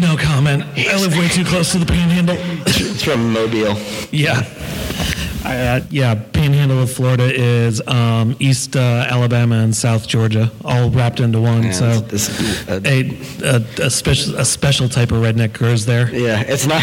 No 0.00 0.16
comment. 0.16 0.64
I 0.78 0.96
live 0.96 1.14
way 1.16 1.28
too 1.28 1.44
close 1.44 1.72
to 1.72 1.78
the 1.78 1.84
Panhandle. 1.84 2.36
it's 2.66 3.04
from 3.04 3.32
Mobile. 3.34 3.76
Yeah. 4.10 4.48
Uh, 5.44 5.80
yeah, 5.90 6.14
Panhandle 6.14 6.82
of 6.82 6.90
Florida 6.90 7.24
is 7.24 7.86
um, 7.86 8.34
East 8.38 8.76
uh, 8.76 9.06
Alabama 9.08 9.56
and 9.56 9.76
South 9.76 10.06
Georgia, 10.06 10.50
all 10.64 10.90
wrapped 10.90 11.20
into 11.20 11.40
one. 11.40 11.64
Yeah, 11.64 11.72
so 11.72 12.06
it's, 12.10 12.68
uh, 12.68 12.80
a, 12.84 13.10
a, 13.42 13.86
a, 13.86 13.90
special, 13.90 14.36
a 14.36 14.44
special 14.44 14.88
type 14.88 15.12
of 15.12 15.18
redneck 15.18 15.52
grows 15.52 15.84
there. 15.86 16.14
yeah, 16.14 16.44
it's 16.46 16.66
not 16.66 16.82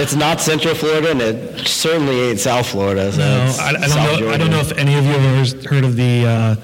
it's 0.00 0.14
not 0.14 0.40
Central 0.40 0.74
Florida 0.74 1.10
and 1.10 1.20
it 1.20 1.66
certainly 1.66 2.20
ain't 2.30 2.40
South 2.40 2.66
Florida. 2.68 3.12
So 3.12 3.18
No, 3.18 3.54
I, 3.60 3.68
I 3.68 3.72
don't 3.72 3.88
South 3.90 4.20
know. 4.20 4.30
I 4.30 4.36
don't 4.38 4.50
know 4.50 4.60
if 4.60 4.72
any 4.78 4.94
of 4.94 5.04
you 5.04 5.10
have 5.12 5.22
ever 5.22 5.44
heard 5.68 5.84
of 5.84 5.96
the 5.96 6.24
uh, 6.26 6.56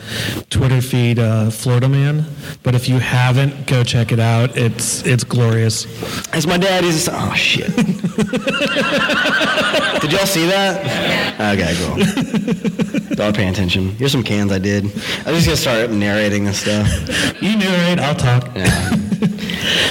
Twitter 0.49 0.81
feed 0.81 1.19
uh, 1.19 1.51
Florida 1.51 1.87
Man, 1.89 2.25
but 2.63 2.75
if 2.75 2.89
you 2.89 2.99
haven't, 2.99 3.67
go 3.67 3.85
check 3.85 4.11
it 4.11 4.21
out. 4.21 4.57
It's 4.57 5.05
it's 5.05 5.23
glorious. 5.25 5.85
As 6.33 6.47
my 6.47 6.57
daddy's. 6.57 7.09
Oh 7.11 7.35
shit! 7.35 7.77
did 10.01 10.13
y'all 10.13 10.25
see 10.27 10.47
that? 10.47 10.81
Okay, 11.39 11.75
cool. 11.79 11.97
Don't 13.17 13.35
pay 13.37 13.49
attention. 13.49 13.91
Here's 13.97 14.13
some 14.13 14.23
cans 14.23 14.53
I 14.53 14.59
did. 14.59 14.85
I'm 14.85 15.35
just 15.35 15.47
gonna 15.47 15.57
start 15.57 15.91
narrating 15.91 16.45
this 16.45 16.61
stuff. 16.61 16.87
You 17.43 17.57
narrate, 17.57 17.99
I'll 17.99 18.15
talk. 18.15 18.55
Yeah. 18.57 18.91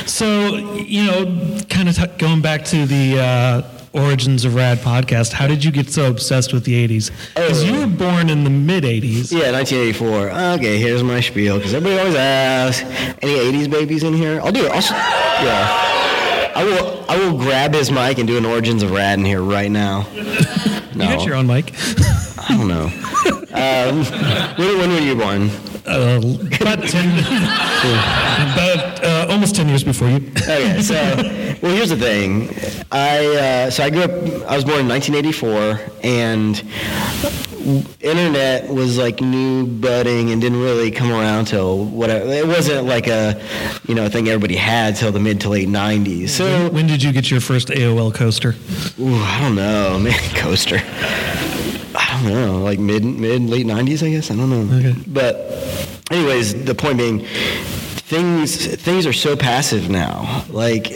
So 0.06 0.56
you 0.56 1.06
know, 1.06 1.60
kind 1.70 1.90
of 1.90 1.96
t- 1.96 2.06
going 2.18 2.42
back 2.42 2.66
to 2.66 2.86
the. 2.86 3.20
Uh, 3.20 3.62
Origins 3.96 4.44
of 4.44 4.56
Rad 4.56 4.80
podcast. 4.80 5.32
How 5.32 5.48
did 5.48 5.64
you 5.64 5.72
get 5.72 5.90
so 5.90 6.10
obsessed 6.10 6.52
with 6.52 6.66
the 6.66 6.86
80s? 6.86 7.12
Because 7.34 7.64
you 7.64 7.80
were 7.80 7.88
born 7.88 8.30
in 8.30 8.44
the 8.44 8.50
mid 8.50 8.84
80s. 8.84 9.32
Yeah, 9.32 9.52
1984. 9.54 10.32
Okay, 10.60 10.78
here's 10.80 11.02
my 11.02 11.22
spiel 11.22 11.56
because 11.56 11.74
everybody 11.74 12.00
always 12.02 12.16
asks, 12.16 12.82
any 13.22 13.32
80s 13.36 13.72
babies 13.72 14.04
in 14.04 14.14
here? 14.14 14.42
I'll 14.44 14.52
do 14.52 14.66
it. 14.66 14.72
I'll, 14.72 14.80
s- 14.80 14.92
yeah. 14.92 16.52
I 16.58 16.64
will. 16.66 17.06
I 17.08 17.18
will 17.18 17.38
grab 17.38 17.74
his 17.74 17.90
mic 17.90 18.18
and 18.18 18.28
do 18.28 18.38
an 18.38 18.44
Origins 18.46 18.84
of 18.84 18.92
Rad 18.92 19.18
in 19.18 19.24
here 19.24 19.42
right 19.42 19.72
now. 19.72 20.06
No, 20.94 21.04
You 21.04 21.16
got 21.18 21.26
your 21.26 21.36
own 21.36 21.48
mic. 21.48 21.72
I 21.76 22.46
don't 22.50 22.68
know. 22.70 22.86
Um, 23.54 24.06
when, 24.58 24.78
when 24.78 24.90
were 24.92 25.00
you 25.00 25.16
born? 25.16 25.50
Uh, 25.86 26.20
about 26.62 26.84
10, 26.88 27.20
about 28.54 29.04
almost 29.36 29.56
10 29.56 29.68
years 29.70 29.84
before 29.84 30.08
you. 30.10 30.18
okay, 30.38 30.82
so 30.82 30.94
well, 31.62 31.76
here's 31.76 31.90
the 31.90 31.98
thing. 31.98 32.50
I 32.92 33.26
uh, 33.66 33.70
so 33.70 33.84
I 33.84 33.90
grew 33.90 34.02
up. 34.04 34.12
I 34.50 34.56
was 34.56 34.64
born 34.66 34.80
in 34.80 34.88
1984, 34.88 35.80
and 36.04 36.64
internet 38.02 38.70
was 38.70 38.98
like 38.98 39.22
new 39.22 39.66
budding 39.66 40.32
and 40.32 40.42
didn't 40.42 40.62
really 40.62 40.92
come 40.92 41.12
around 41.12 41.46
till 41.46 41.84
whatever. 41.86 42.26
It 42.32 42.48
wasn't 42.48 42.86
like 42.88 43.08
a 43.08 43.42
you 43.88 43.96
know 43.96 44.08
thing 44.10 44.28
everybody 44.28 44.56
had 44.56 44.96
till 44.96 45.12
the 45.12 45.20
mid 45.20 45.42
to 45.42 45.50
late 45.50 45.68
90s. 45.68 46.30
So 46.30 46.70
When 46.70 46.88
did 46.88 47.04
you 47.04 47.12
get 47.12 47.30
your 47.30 47.42
first 47.42 47.68
AOL 47.70 48.14
coaster? 48.14 48.56
ooh, 49.00 49.16
I 49.16 49.40
don't 49.42 49.56
know, 49.56 50.00
man, 50.04 50.14
coaster. 50.36 50.80
I 51.98 52.22
don't 52.24 52.32
know, 52.34 52.60
like 52.60 52.80
mid 52.80 53.04
mid 53.04 53.42
late 53.44 53.66
90s, 53.66 54.06
I 54.06 54.12
guess. 54.12 54.32
I 54.32 54.36
don't 54.36 54.50
know. 54.50 54.78
Okay. 54.78 54.96
But 55.08 55.36
anyways, 56.12 56.64
the 56.66 56.76
point 56.76 56.98
being, 56.98 57.26
things 58.06 58.68
things 58.68 59.08
are 59.08 59.14
so 59.14 59.36
passive 59.36 59.90
now. 59.90 60.46
Like 60.50 60.88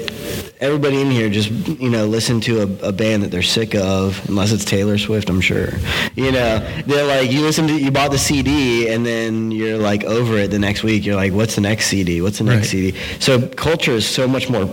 everybody 0.59 1.01
in 1.01 1.09
here 1.11 1.29
just 1.29 1.49
you 1.79 1.89
know 1.89 2.05
listen 2.05 2.41
to 2.41 2.61
a, 2.61 2.87
a 2.89 2.91
band 2.91 3.23
that 3.23 3.31
they're 3.31 3.41
sick 3.41 3.75
of, 3.75 4.27
unless 4.29 4.51
it's 4.51 4.65
Taylor 4.65 4.97
Swift, 4.97 5.29
I'm 5.29 5.41
sure. 5.41 5.69
You 6.15 6.31
know, 6.31 6.59
they're 6.85 7.05
like 7.05 7.31
you 7.31 7.41
listen 7.41 7.67
to 7.67 7.73
you 7.77 7.91
bought 7.91 8.11
the 8.11 8.17
CD 8.17 8.89
and 8.89 9.05
then 9.05 9.51
you're 9.51 9.77
like 9.77 10.03
over 10.03 10.37
it 10.37 10.51
the 10.51 10.59
next 10.59 10.83
week. 10.83 11.05
You're 11.05 11.15
like, 11.15 11.33
what's 11.33 11.55
the 11.55 11.61
next 11.61 11.87
CD? 11.87 12.21
What's 12.21 12.37
the 12.39 12.43
next 12.43 12.73
Right. 12.73 12.91
CD? 12.93 12.97
So 13.19 13.47
culture 13.47 13.91
is 13.93 14.07
so 14.07 14.27
much 14.27 14.49
more 14.49 14.69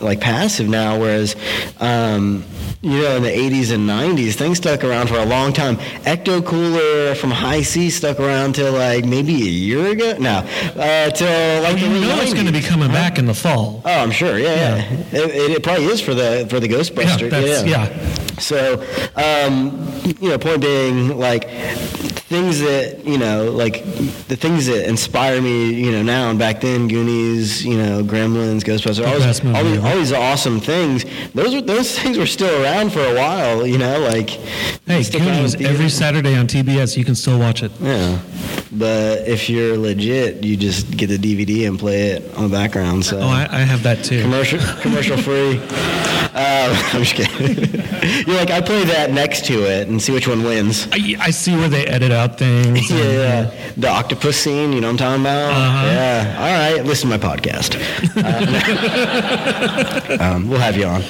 like 0.00 0.20
passive 0.20 0.68
now, 0.68 0.98
whereas. 0.98 1.36
Um, 1.80 2.44
you 2.80 2.90
know, 3.02 3.16
in 3.16 3.24
the 3.24 3.28
80s 3.28 3.74
and 3.74 3.88
90s, 3.90 4.34
things 4.34 4.58
stuck 4.58 4.84
around 4.84 5.08
for 5.08 5.16
a 5.16 5.24
long 5.26 5.52
time. 5.52 5.78
Ecto 6.06 6.44
Cooler 6.46 7.16
from 7.16 7.32
Hi-C 7.32 7.90
stuck 7.90 8.20
around 8.20 8.54
till 8.54 8.72
like 8.72 9.04
maybe 9.04 9.32
a 9.34 9.50
year 9.50 9.86
ago. 9.90 10.16
No, 10.20 10.46
uh, 10.76 11.10
till 11.10 11.62
like 11.64 11.82
You 11.82 11.88
the 11.88 12.00
know 12.02 12.06
late 12.14 12.22
it's 12.22 12.34
going 12.34 12.46
to 12.46 12.52
be 12.52 12.60
90s. 12.60 12.68
coming 12.68 12.88
back 12.92 13.18
in 13.18 13.26
the 13.26 13.34
fall. 13.34 13.82
Oh, 13.84 13.90
I'm 13.90 14.12
sure. 14.12 14.38
Yeah, 14.38 14.76
yeah. 14.76 14.87
It, 15.12 15.50
it, 15.56 15.62
probably 15.62 15.86
is 15.86 16.00
for 16.00 16.14
the 16.14 16.46
for 16.48 16.60
the 16.60 16.68
Ghostbuster. 16.68 17.30
Yeah, 17.30 17.64
yeah. 17.64 18.14
So, 18.38 18.84
um, 19.16 19.86
you 20.20 20.28
know, 20.30 20.38
point 20.38 20.60
being, 20.60 21.18
like 21.18 21.48
things 22.28 22.60
that 22.60 23.06
you 23.06 23.16
know, 23.16 23.50
like 23.50 23.84
the 24.28 24.36
things 24.36 24.66
that 24.66 24.86
inspire 24.86 25.40
me, 25.40 25.72
you 25.72 25.90
know, 25.90 26.02
now 26.02 26.28
and 26.28 26.38
back 26.38 26.60
then, 26.60 26.86
Goonies, 26.86 27.64
you 27.64 27.78
know, 27.78 28.02
Gremlins, 28.02 28.60
Ghostbusters, 28.60 29.06
all, 29.06 29.18
these, 29.18 29.44
all, 29.44 29.64
these, 29.64 29.78
all 29.78 29.96
these 29.96 30.12
awesome 30.12 30.60
things. 30.60 31.06
Those 31.32 31.54
were 31.54 31.62
those 31.62 31.98
things 31.98 32.18
were 32.18 32.26
still 32.26 32.62
around 32.62 32.92
for 32.92 33.00
a 33.00 33.14
while, 33.14 33.66
you 33.66 33.78
know, 33.78 33.98
like. 34.00 34.30
Hey, 34.30 35.02
Goonies 35.04 35.54
every 35.56 35.88
Saturday 35.88 36.36
on 36.36 36.46
TBS, 36.46 36.96
you 36.96 37.04
can 37.04 37.14
still 37.14 37.38
watch 37.38 37.62
it. 37.62 37.72
Yeah, 37.80 38.20
but 38.72 39.26
if 39.26 39.48
you're 39.48 39.76
legit, 39.78 40.44
you 40.44 40.56
just 40.56 40.96
get 40.96 41.08
the 41.08 41.18
DVD 41.18 41.66
and 41.66 41.78
play 41.78 42.10
it 42.10 42.34
on 42.34 42.44
the 42.44 42.56
background. 42.56 43.04
So. 43.04 43.18
Oh, 43.18 43.28
I, 43.28 43.48
I 43.50 43.60
have 43.60 43.82
that 43.84 44.04
too. 44.04 44.22
Commercial 44.22 44.58
commercial 44.80 45.16
free. 45.16 45.60
Uh, 46.34 46.90
I'm 46.92 47.02
just 47.02 47.14
kidding. 47.14 47.74
You're 48.26 48.36
like, 48.36 48.50
I 48.50 48.60
play 48.60 48.84
that 48.84 49.10
next 49.10 49.44
to 49.46 49.64
it 49.64 49.88
and 49.88 50.00
see 50.00 50.12
which 50.12 50.28
one 50.28 50.42
wins. 50.44 50.86
I, 50.92 51.16
I 51.20 51.30
see 51.30 51.56
where 51.56 51.68
they 51.68 51.86
edit 51.86 52.12
out 52.18 52.38
things. 52.38 52.90
yeah, 52.90 52.96
yeah. 53.04 53.72
The 53.76 53.88
octopus 53.88 54.36
scene, 54.36 54.72
you 54.72 54.80
know 54.80 54.88
what 54.92 55.00
I'm 55.00 55.18
talking 55.18 55.22
about? 55.22 55.50
Uh-huh. 55.52 55.86
Yeah. 55.86 56.36
All 56.38 56.74
right, 56.74 56.84
listen 56.84 57.08
to 57.10 57.18
my 57.18 57.24
podcast. 57.24 57.78
Uh, 58.18 60.16
um, 60.20 60.48
we'll 60.48 60.58
have 60.58 60.76
you 60.76 60.84
on. 60.84 61.02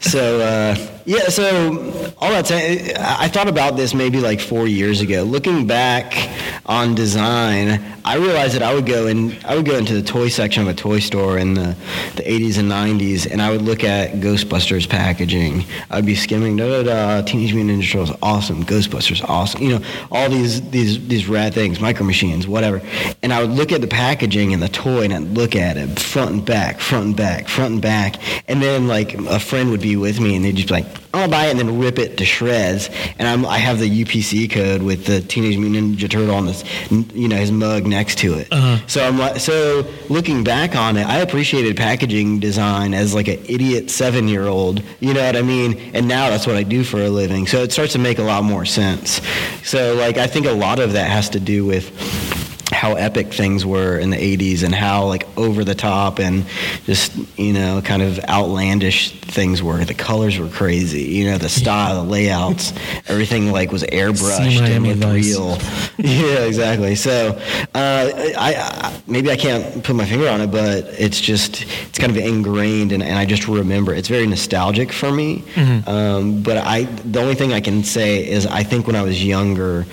So, 0.00 0.40
uh, 0.40 0.76
yeah, 1.06 1.28
so 1.28 2.14
all 2.18 2.30
that 2.30 2.46
time, 2.46 2.78
I 2.98 3.28
thought 3.28 3.48
about 3.48 3.76
this 3.76 3.94
maybe 3.94 4.20
like 4.20 4.40
four 4.40 4.66
years 4.66 5.00
ago. 5.00 5.22
Looking 5.22 5.66
back 5.66 6.30
on 6.66 6.94
design, 6.94 7.82
I 8.06 8.16
realized 8.16 8.54
that 8.54 8.62
I 8.62 8.74
would 8.74 8.84
go 8.84 9.06
in, 9.06 9.34
I 9.46 9.56
would 9.56 9.64
go 9.64 9.76
into 9.76 9.94
the 9.94 10.02
toy 10.02 10.28
section 10.28 10.62
of 10.62 10.68
a 10.68 10.74
toy 10.74 10.98
store 10.98 11.38
in 11.38 11.54
the, 11.54 11.74
the 12.16 12.22
80s 12.22 12.58
and 12.58 12.70
90s, 12.70 13.30
and 13.30 13.40
I 13.40 13.50
would 13.50 13.62
look 13.62 13.82
at 13.82 14.12
Ghostbusters 14.12 14.86
packaging. 14.86 15.64
I'd 15.90 16.04
be 16.04 16.14
skimming, 16.14 16.56
da 16.56 16.82
da 16.82 16.82
da, 16.82 17.22
Teenage 17.22 17.54
Mutant 17.54 17.80
Ninja 17.80 17.92
Turtles, 17.92 18.16
awesome, 18.22 18.62
Ghostbusters, 18.64 19.26
awesome. 19.26 19.62
You 19.62 19.78
know, 19.78 19.84
all 20.10 20.28
these 20.28 20.68
these 20.70 21.06
these 21.08 21.28
rad 21.28 21.54
things, 21.54 21.80
Micro 21.80 22.04
Machines, 22.04 22.46
whatever. 22.46 22.82
And 23.22 23.32
I 23.32 23.40
would 23.40 23.50
look 23.50 23.72
at 23.72 23.80
the 23.80 23.86
packaging 23.86 24.52
and 24.52 24.62
the 24.62 24.68
toy, 24.68 25.04
and 25.04 25.12
I'd 25.14 25.22
look 25.22 25.56
at 25.56 25.78
it 25.78 25.98
front 25.98 26.30
and 26.30 26.44
back, 26.44 26.80
front 26.80 27.06
and 27.06 27.16
back, 27.16 27.48
front 27.48 27.72
and 27.72 27.82
back, 27.82 28.16
and 28.48 28.62
then 28.62 28.86
like 28.86 29.14
a 29.14 29.40
friend 29.40 29.70
would 29.70 29.80
be 29.84 29.96
with 29.96 30.18
me, 30.18 30.34
and 30.34 30.44
they'd 30.44 30.56
just 30.56 30.68
be 30.68 30.74
like, 30.74 30.86
I'll 31.12 31.28
buy 31.28 31.46
it 31.46 31.50
and 31.50 31.60
then 31.60 31.78
rip 31.78 31.98
it 31.98 32.16
to 32.18 32.24
shreds. 32.24 32.88
And 33.18 33.28
I'm, 33.28 33.44
I 33.46 33.58
have 33.58 33.78
the 33.78 34.04
UPC 34.04 34.50
code 34.50 34.82
with 34.82 35.04
the 35.04 35.20
Teenage 35.20 35.58
Mutant 35.58 35.98
Ninja 35.98 36.10
Turtle 36.10 36.34
on 36.34 36.46
this, 36.46 36.64
you 36.90 37.28
know, 37.28 37.36
his 37.36 37.52
mug 37.52 37.86
next 37.86 38.18
to 38.18 38.34
it. 38.34 38.48
Uh-huh. 38.50 38.84
So 38.86 39.06
I'm 39.06 39.18
like, 39.18 39.38
so 39.40 39.86
looking 40.08 40.42
back 40.42 40.74
on 40.74 40.96
it, 40.96 41.06
I 41.06 41.18
appreciated 41.18 41.76
packaging 41.76 42.40
design 42.40 42.94
as 42.94 43.14
like 43.14 43.28
an 43.28 43.44
idiot 43.46 43.90
seven 43.90 44.26
year 44.26 44.46
old. 44.46 44.82
You 45.00 45.14
know 45.14 45.24
what 45.24 45.36
I 45.36 45.42
mean? 45.42 45.78
And 45.94 46.08
now 46.08 46.30
that's 46.30 46.46
what 46.46 46.56
I 46.56 46.62
do 46.62 46.82
for 46.82 47.00
a 47.00 47.10
living. 47.10 47.46
So 47.46 47.62
it 47.62 47.70
starts 47.70 47.92
to 47.92 47.98
make 47.98 48.18
a 48.18 48.22
lot 48.22 48.42
more 48.42 48.64
sense. 48.64 49.20
So 49.62 49.94
like 49.94 50.16
I 50.16 50.26
think 50.26 50.46
a 50.46 50.52
lot 50.52 50.78
of 50.78 50.94
that 50.94 51.10
has 51.10 51.28
to 51.30 51.40
do 51.40 51.64
with 51.66 52.53
how 52.74 52.94
epic 52.94 53.32
things 53.32 53.64
were 53.64 53.98
in 53.98 54.10
the 54.10 54.16
80s 54.16 54.62
and 54.64 54.74
how 54.74 55.06
like 55.06 55.26
over 55.38 55.64
the 55.64 55.74
top 55.74 56.18
and 56.18 56.44
just 56.84 57.16
you 57.38 57.52
know 57.52 57.80
kind 57.82 58.02
of 58.02 58.18
outlandish 58.28 59.12
things 59.20 59.62
were. 59.62 59.84
The 59.84 59.94
colors 59.94 60.38
were 60.38 60.48
crazy 60.48 61.02
you 61.02 61.30
know 61.30 61.38
the 61.38 61.48
style 61.48 62.02
the 62.04 62.10
layouts 62.10 62.72
everything 63.06 63.52
like 63.52 63.72
was 63.72 63.82
airbrushed 63.84 64.60
and 64.60 64.86
looked 64.86 65.14
real. 65.14 65.58
Yeah 65.98 66.44
exactly. 66.44 66.94
So 66.94 67.38
uh, 67.74 68.10
I, 68.36 68.54
I, 68.56 69.00
maybe 69.06 69.30
i 69.30 69.36
can't 69.36 69.84
put 69.84 69.94
my 69.94 70.04
finger 70.04 70.28
on 70.28 70.40
it 70.40 70.50
but 70.50 70.84
it's 70.98 71.20
just 71.20 71.62
it's 71.88 71.98
kind 71.98 72.10
of 72.10 72.16
ingrained 72.16 72.92
and, 72.92 73.02
and 73.02 73.18
i 73.18 73.24
just 73.24 73.46
remember 73.48 73.94
it's 73.94 74.08
very 74.08 74.26
nostalgic 74.26 74.92
for 74.92 75.12
me. 75.12 75.38
Mm-hmm. 75.54 75.88
um, 75.88 76.42
but 76.42 76.56
i 76.58 76.84
the 76.84 77.20
only 77.20 77.34
thing 77.34 77.52
i 77.52 77.60
can 77.60 77.84
say 77.84 78.26
is 78.26 78.46
i 78.46 78.62
think 78.62 78.86
when 78.86 78.96
i 78.96 79.02
was 79.02 79.24
younger 79.24 79.86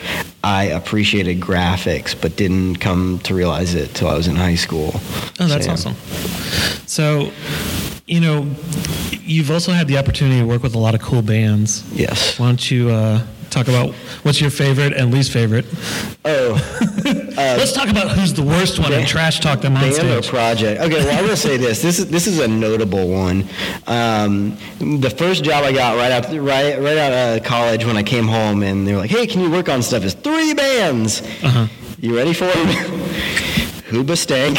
i 0.43 0.63
appreciated 0.65 1.39
graphics 1.39 2.19
but 2.19 2.35
didn't 2.35 2.70
come 2.75 3.19
to 3.19 3.33
realize 3.33 3.75
it 3.75 3.93
till 3.93 4.07
I 4.07 4.15
was 4.15 4.27
in 4.27 4.35
high 4.35 4.55
school. 4.55 4.91
Oh, 5.39 5.47
that's 5.47 5.65
so, 5.65 5.71
awesome. 5.71 5.93
So, 6.87 7.31
you 8.05 8.19
know, 8.19 8.47
you've 9.21 9.51
also 9.51 9.71
had 9.71 9.87
the 9.87 9.97
opportunity 9.97 10.39
to 10.39 10.45
work 10.45 10.63
with 10.63 10.75
a 10.75 10.79
lot 10.79 10.95
of 10.95 11.01
cool 11.01 11.21
bands. 11.21 11.89
Yes. 11.93 12.39
Why 12.39 12.47
don't 12.47 12.71
you 12.71 12.89
uh, 12.89 13.25
talk 13.51 13.67
about 13.67 13.93
what's 14.23 14.41
your 14.41 14.49
favorite 14.49 14.93
and 14.93 15.13
least 15.13 15.31
favorite? 15.31 15.65
Oh, 16.25 16.53
uh, 16.55 17.33
let's 17.37 17.73
talk 17.73 17.89
about 17.89 18.09
who's 18.11 18.33
the 18.33 18.43
worst 18.43 18.79
one 18.79 18.93
and 18.93 19.07
trash 19.07 19.39
talk 19.39 19.61
them 19.61 19.75
on 19.75 19.91
stage. 19.91 20.27
project. 20.27 20.81
Okay, 20.81 21.03
well, 21.03 21.17
I 21.17 21.21
will 21.21 21.37
say 21.37 21.57
this. 21.57 21.81
This 21.81 21.99
is 21.99 22.09
this 22.09 22.27
is 22.27 22.39
a 22.39 22.47
notable 22.47 23.07
one. 23.07 23.47
Um, 23.87 24.57
the 24.79 25.09
first 25.09 25.43
job 25.43 25.63
I 25.63 25.71
got 25.71 25.95
right 25.97 26.11
out 26.11 26.25
right 26.25 26.79
right 26.79 26.97
out 26.97 27.37
of 27.37 27.43
college 27.43 27.85
when 27.85 27.97
I 27.97 28.03
came 28.03 28.27
home, 28.27 28.63
and 28.63 28.87
they 28.87 28.93
were 28.93 28.99
like, 28.99 29.11
"Hey, 29.11 29.27
can 29.27 29.41
you 29.41 29.51
work 29.51 29.69
on 29.69 29.83
stuff?" 29.83 30.03
Is 30.03 30.13
three 30.13 30.53
bands. 30.53 31.21
Uh-huh. 31.43 31.67
You 32.01 32.17
ready 32.17 32.33
for 32.33 32.45
it? 32.45 32.53
Hoobastank. 33.91 34.57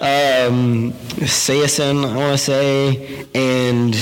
um, 0.00 0.92
Saosin, 1.22 2.04
I 2.04 2.16
want 2.16 2.36
to 2.36 2.38
say, 2.38 3.24
and 3.32 3.94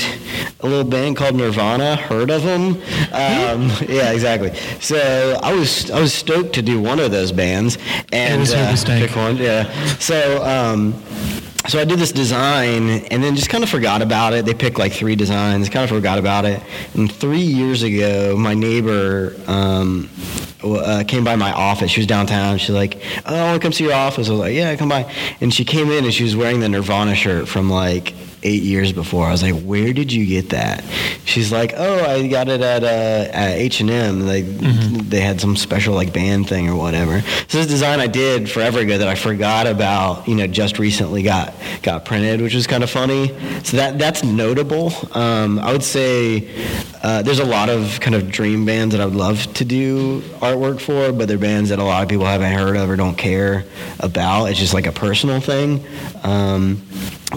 a 0.61 0.67
little 0.67 0.91
band 0.91 1.19
called 1.19 1.35
Nirvana. 1.35 1.97
Heard 1.97 2.31
of 2.31 2.45
them? 2.45 2.77
Um, 3.13 3.71
yeah, 3.91 4.13
exactly. 4.13 4.55
So 4.81 5.39
I 5.43 5.53
was 5.53 5.91
I 5.91 6.01
was 6.01 6.15
stoked 6.15 6.55
to 6.55 6.63
do 6.63 6.81
one 6.81 6.99
of 6.99 7.11
those 7.11 7.31
bands 7.31 7.77
and 8.11 8.49
uh, 8.49 8.75
pick 8.87 9.15
one. 9.15 9.37
Yeah. 9.37 9.71
So. 9.99 10.43
Um, 10.43 10.95
so 11.69 11.79
I 11.79 11.85
did 11.85 12.01
this 12.01 12.11
design 12.11 12.89
and 12.89 13.23
then 13.23 13.37
just 13.37 13.49
kind 13.49 13.63
of 13.63 13.71
forgot 13.71 14.03
about 14.03 14.33
it. 14.33 14.45
They 14.45 14.53
picked 14.53 14.81
like 14.81 14.91
three 14.91 15.15
designs, 15.15 15.69
kind 15.69 15.85
of 15.85 15.91
forgot 15.91 16.19
about 16.19 16.45
it. 16.45 16.61
And 16.95 17.11
three 17.11 17.39
years 17.39 17.85
ago, 17.85 18.35
my 18.37 18.53
neighbor 18.53 19.37
um, 19.47 20.11
uh, 20.65 21.05
came 21.05 21.25
by 21.25 21.37
my 21.37 21.53
office. 21.53 21.91
She 21.91 22.01
was 22.01 22.07
downtown. 22.07 22.59
She's 22.59 22.71
like, 22.71 23.01
"Oh, 23.27 23.35
I 23.35 23.43
want 23.45 23.61
to 23.61 23.65
come 23.65 23.73
see 23.73 23.85
your 23.85 23.95
office." 23.95 24.29
I 24.29 24.33
was 24.33 24.41
like, 24.41 24.55
"Yeah, 24.55 24.75
come 24.77 24.89
by." 24.89 25.13
And 25.41 25.53
she 25.53 25.65
came 25.65 25.91
in 25.91 26.05
and 26.05 26.13
she 26.13 26.25
was 26.25 26.37
wearing 26.37 26.61
the 26.61 26.69
Nirvana 26.69 27.15
shirt 27.15 27.49
from 27.49 27.71
like 27.71 28.15
eight 28.43 28.63
years 28.63 28.93
before. 28.93 29.27
I 29.27 29.31
was 29.31 29.43
like, 29.43 29.61
"Where 29.63 29.93
did 29.93 30.13
you 30.13 30.27
get 30.27 30.51
that?" 30.51 30.85
She's 31.25 31.53
like, 31.53 31.75
"Oh, 31.77 32.05
I 32.05 32.27
got 32.29 32.49
it 32.49 32.61
at 32.61 32.85
uh, 32.85 33.31
H 33.35 33.81
and 33.81 33.91
M. 33.91 34.27
They 34.27 34.43
mm-hmm. 34.43 35.09
they 35.09 35.21
had 35.21 35.41
some 35.41 35.57
special 35.57 35.95
like 35.95 36.13
band 36.13 36.49
thing 36.49 36.69
or 36.69 36.77
whatever." 36.77 37.21
So 37.49 37.59
this 37.59 37.67
design 37.67 38.01
I 38.01 38.07
did 38.07 38.51
forever 38.51 38.81
ago 38.81 38.99
that 38.99 39.09
I 39.09 39.15
forgot 39.15 39.67
about, 39.67 40.29
you 40.29 40.35
know, 40.35 40.47
just 40.47 40.79
recently 40.79 41.23
got 41.23 41.55
got 41.83 42.05
printed, 42.05 42.41
which 42.41 42.55
was 42.55 42.67
kind 42.67 42.83
of 42.83 42.91
funny. 42.91 43.29
So 43.65 43.77
that 43.77 43.99
that's 43.99 44.25
notable. 44.25 44.93
Um, 45.13 45.59
I 45.59 45.73
would 45.73 45.85
say 45.85 46.49
uh, 47.03 47.23
there's 47.23 47.41
a 47.41 47.45
lot 47.45 47.69
of 47.69 48.01
kind 48.01 48.15
of 48.15 48.31
dream 48.31 48.65
bands 48.65 48.95
that 48.95 49.01
I 49.01 49.05
would 49.05 49.17
love 49.17 49.53
to 49.55 49.65
do 49.65 50.21
artwork 50.41 50.81
for, 50.81 51.13
but 51.13 51.29
they're 51.29 51.39
bands 51.39 51.71
that 51.71 51.79
a 51.79 51.85
lot 51.85 52.03
of 52.03 52.09
people 52.09 52.27
haven't 52.27 52.53
heard 52.53 52.77
of 52.77 52.89
or 52.89 52.97
don't 52.97 53.17
care 53.17 53.65
about. 54.01 54.47
It's 54.47 54.59
just 54.59 54.75
like 54.75 54.87
a 54.87 54.93
personal 54.93 55.41
thing. 55.41 55.85
Um, 56.23 56.83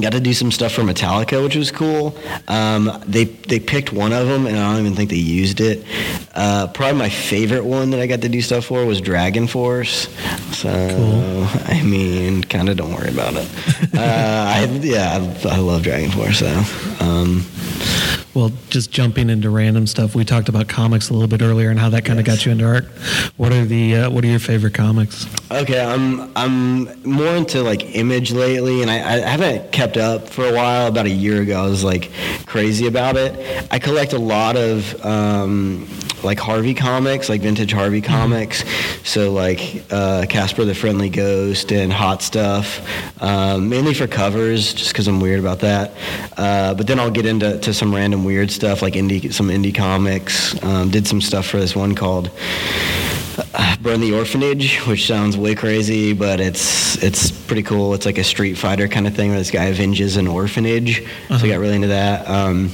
got 0.02 0.12
to 0.14 0.20
do 0.20 0.34
some 0.34 0.52
stuff 0.52 0.74
for 0.74 0.82
Metallica, 0.82 1.44
which 1.44 1.56
was 1.56 1.72
cool. 1.72 2.16
Um, 2.48 2.92
they 3.06 3.26
they 3.26 3.60
picked 3.60 3.92
one 3.94 4.14
of 4.14 4.28
them, 4.28 4.46
and 4.46 4.58
I 4.58 4.72
don't 4.72 4.82
even 4.82 4.96
think 4.96 5.10
they 5.10 5.16
used 5.16 5.62
it. 5.62 5.86
Uh, 6.34 6.68
probably 6.68 6.98
my 7.00 7.10
favorite 7.10 7.66
one 7.66 7.92
that 7.92 8.00
I 8.00 8.08
got 8.08 8.22
to 8.22 8.30
do 8.30 8.42
stuff 8.42 8.66
for 8.66 8.86
was 8.86 9.02
Dragon 9.02 9.48
Force. 9.48 10.08
So 10.56 10.70
cool. 10.70 11.48
I 11.66 11.82
mean, 11.84 12.44
kind 12.44 12.70
of 12.70 12.78
don't 12.78 12.94
worry 12.94 13.10
about 13.10 13.34
it. 13.36 13.48
uh, 13.94 14.00
I, 14.00 14.66
yeah, 14.82 15.14
I, 15.46 15.56
I, 15.56 15.58
love 15.60 15.84
Dragon 15.84 16.12
Force. 16.12 16.40
So. 16.40 16.64
Um, 17.00 17.46
well, 18.36 18.52
just 18.70 18.92
jumping 18.92 19.30
into 19.30 19.50
random 19.50 19.88
stuff, 19.88 20.14
we 20.14 20.26
talked 20.26 20.50
about 20.50 20.68
comics 20.68 21.10
a 21.10 21.14
little 21.14 21.28
bit 21.28 21.42
earlier 21.42 21.70
and 21.70 21.80
how 21.80 21.90
that 21.90 22.04
kind 22.04 22.20
of 22.20 22.28
yes. 22.28 22.38
got 22.38 22.46
you 22.46 22.52
into 22.52 22.66
art. 22.66 22.86
What 23.38 23.54
are 23.54 23.64
the 23.64 23.96
uh, 23.96 24.10
what 24.10 24.24
are 24.26 24.28
your 24.28 24.40
favorite 24.40 24.74
comics? 24.74 25.26
Okay, 25.50 25.80
I'm 25.80 26.32
I'm 26.36 27.02
more 27.04 27.36
into 27.36 27.64
like 27.64 27.96
image 27.96 28.32
lately, 28.32 28.82
and 28.82 28.92
I, 28.92 28.96
I 28.98 29.20
haven't 29.20 29.72
kept 29.72 29.96
up 29.96 30.28
for 30.28 30.46
a 30.46 30.54
while. 30.54 30.88
About 30.88 31.06
a 31.06 31.10
year 31.10 31.42
ago, 31.42 31.64
I 31.64 31.68
was 31.68 31.84
like 31.84 32.12
crazy 32.46 32.88
about 32.88 33.16
it. 33.16 33.68
I 33.72 33.80
collect 33.80 34.14
a 34.14 34.20
lot 34.20 34.58
of 34.58 35.06
um, 35.06 35.88
like 36.24 36.40
Harvey 36.40 36.74
comics, 36.74 37.30
like 37.30 37.42
vintage 37.42 37.72
Harvey 37.72 38.02
mm-hmm. 38.02 38.12
comics. 38.12 38.64
Mm-hmm. 38.64 39.06
So 39.06 39.32
like 39.32 39.84
uh, 39.92 40.26
Casper 40.28 40.66
the 40.66 40.76
Friendly 40.76 41.10
Ghost 41.10 41.72
and 41.72 41.92
Hot 41.92 42.22
Stuff, 42.22 42.82
um, 43.22 43.70
mainly 43.70 43.94
for 43.94 44.08
covers, 44.08 44.74
just 44.74 44.92
because 44.92 45.08
I'm 45.08 45.20
weird 45.20 45.40
about 45.40 45.60
that. 45.60 45.94
Uh, 46.38 46.74
but 46.74 46.88
then 46.88 47.00
I'll 47.00 47.12
get 47.12 47.26
into 47.26 47.60
to 47.60 47.74
some 47.74 47.94
random 47.94 48.24
weird 48.24 48.52
stuff, 48.52 48.82
like 48.82 48.94
indie, 48.94 49.34
some 49.34 49.50
indie 49.50 49.74
comics. 49.74 50.62
Um, 50.64 50.90
did 50.90 51.08
some 51.08 51.22
stuff 51.22 51.46
for 51.46 51.58
this 51.58 51.76
one 51.76 51.96
called 51.96 52.32
Burn 53.82 54.02
the 54.02 54.14
Orphanage, 54.14 54.78
which 54.86 55.06
sounds 55.08 55.38
way 55.38 55.56
crazy, 55.56 56.14
but 56.14 56.40
it's 56.40 57.02
it's 57.04 57.32
pretty 57.32 57.64
cool. 57.64 57.94
It's 57.94 58.06
like 58.06 58.18
a 58.18 58.24
Street 58.24 58.56
Fighter 58.56 58.88
kind 58.88 59.08
of 59.08 59.16
thing 59.16 59.30
where 59.30 59.40
this 59.40 59.52
guy 59.52 59.66
avenges 59.66 60.18
an 60.18 60.28
orphanage. 60.28 61.02
Uh-huh. 61.02 61.38
So 61.38 61.46
I 61.46 61.50
got 61.50 61.60
really 61.60 61.76
into 61.76 61.88
that. 61.90 62.28
Um, 62.28 62.72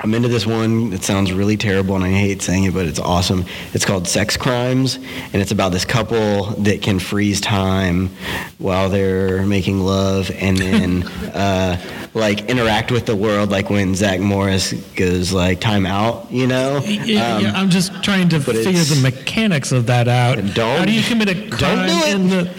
I'm 0.00 0.14
into 0.14 0.28
this 0.28 0.46
one. 0.46 0.92
It 0.92 1.02
sounds 1.02 1.32
really 1.32 1.56
terrible, 1.56 1.96
and 1.96 2.04
I 2.04 2.10
hate 2.10 2.40
saying 2.40 2.64
it, 2.64 2.74
but 2.74 2.86
it's 2.86 3.00
awesome. 3.00 3.44
It's 3.72 3.84
called 3.84 4.06
Sex 4.06 4.36
Crimes, 4.36 4.94
and 4.94 5.36
it's 5.36 5.50
about 5.50 5.72
this 5.72 5.84
couple 5.84 6.44
that 6.62 6.82
can 6.82 7.00
freeze 7.00 7.40
time 7.40 8.10
while 8.58 8.90
they're 8.90 9.44
making 9.44 9.80
love, 9.80 10.30
and 10.36 10.56
then 10.56 11.02
uh, 11.34 11.80
like 12.14 12.48
interact 12.48 12.92
with 12.92 13.06
the 13.06 13.16
world, 13.16 13.50
like 13.50 13.70
when 13.70 13.96
Zach 13.96 14.20
Morris 14.20 14.72
goes 14.94 15.32
like 15.32 15.60
time 15.60 15.84
out, 15.84 16.30
you 16.30 16.46
know? 16.46 16.78
Yeah, 16.84 17.36
Um, 17.36 17.44
yeah, 17.44 17.52
I'm 17.56 17.70
just 17.70 17.92
trying 18.04 18.28
to 18.28 18.40
figure 18.40 18.84
the 18.84 19.00
mechanics 19.02 19.72
of 19.72 19.86
that 19.86 20.06
out. 20.06 20.17
Don't- 20.54 20.78
How 20.78 20.84
do 20.84 20.92
you 20.92 21.02
commit 21.02 21.28
a 21.28 21.34
crime 21.48 21.86
do 21.86 21.94
it. 21.94 22.14
in 22.14 22.28
the 22.28 22.50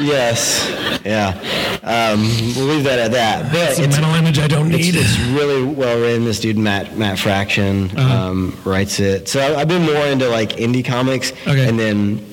Yes, 0.00 0.68
yeah. 1.04 1.30
Um, 1.82 2.20
we'll 2.56 2.66
leave 2.66 2.84
that 2.84 2.98
at 2.98 3.12
that. 3.12 3.50
But 3.52 3.70
it's 3.70 3.78
a 3.80 3.84
it's, 3.84 3.96
mental 3.96 4.14
image 4.14 4.38
I 4.38 4.46
don't 4.46 4.72
it's, 4.72 4.84
need? 4.86 4.94
it's 4.96 5.18
really 5.30 5.62
well 5.62 5.98
written. 5.98 6.24
This 6.24 6.40
dude 6.40 6.56
Matt 6.58 6.96
Matt 6.96 7.18
Fraction 7.18 7.90
Uh-huh. 7.96 8.28
um, 8.30 8.60
writes 8.64 9.00
it. 9.00 9.28
So 9.28 9.56
I've 9.56 9.68
been 9.68 9.82
more 9.82 10.06
into 10.06 10.28
like 10.28 10.50
indie 10.56 10.84
comics, 10.84 11.32
Okay. 11.46 11.68
and 11.68 11.78
then 11.78 12.24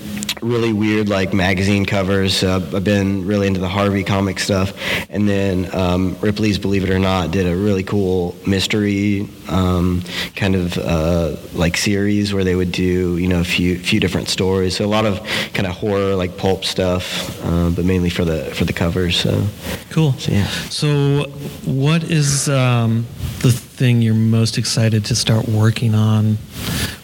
really 0.42 0.74
weird 0.74 1.10
like 1.10 1.34
magazine 1.34 1.86
covers. 1.86 2.36
So 2.38 2.56
I've 2.56 2.84
been 2.84 3.26
really 3.26 3.48
into 3.48 3.60
the 3.60 3.68
Harvey 3.70 4.04
comic 4.04 4.40
stuff, 4.40 4.74
and 5.10 5.28
then 5.28 5.74
um, 5.74 6.16
Ripley's 6.22 6.58
Believe 6.58 6.84
It 6.84 6.90
or 6.90 7.00
Not 7.00 7.32
did 7.32 7.48
a 7.48 7.56
really 7.56 7.84
cool 7.84 8.36
mystery 8.46 9.28
um, 9.50 10.02
kind 10.36 10.56
of 10.56 10.78
uh, 10.78 11.36
like 11.54 11.78
series 11.78 12.34
where 12.34 12.44
they 12.44 12.56
would 12.56 12.72
do 12.72 13.18
you 13.18 13.28
know 13.28 13.40
a 13.42 13.44
few 13.44 13.78
few 13.80 14.00
different 14.00 14.30
stories. 14.30 14.76
So 14.76 14.86
a 14.86 14.88
lot 14.88 15.06
of 15.06 15.20
kind 15.54 15.68
of 15.68 15.74
horror 15.76 16.16
like 16.16 16.38
pulp 16.38 16.66
stuff, 16.66 17.44
uh, 17.46 17.70
but 17.70 17.86
mainly 17.86 18.10
for 18.10 18.26
the 18.26 18.46
for 18.56 18.66
the 18.66 18.74
covers. 18.74 19.16
So, 19.18 19.44
Cool. 19.90 20.14
so 20.14 20.32
yeah. 20.32 20.48
So, 20.70 21.24
what 21.66 22.04
is 22.04 22.50
um, 22.50 23.06
the 23.54 23.60
thing 23.78 24.02
you're 24.02 24.14
most 24.14 24.58
excited 24.58 25.06
to 25.06 25.16
start 25.16 25.48
working 25.48 25.94
on 25.94 26.38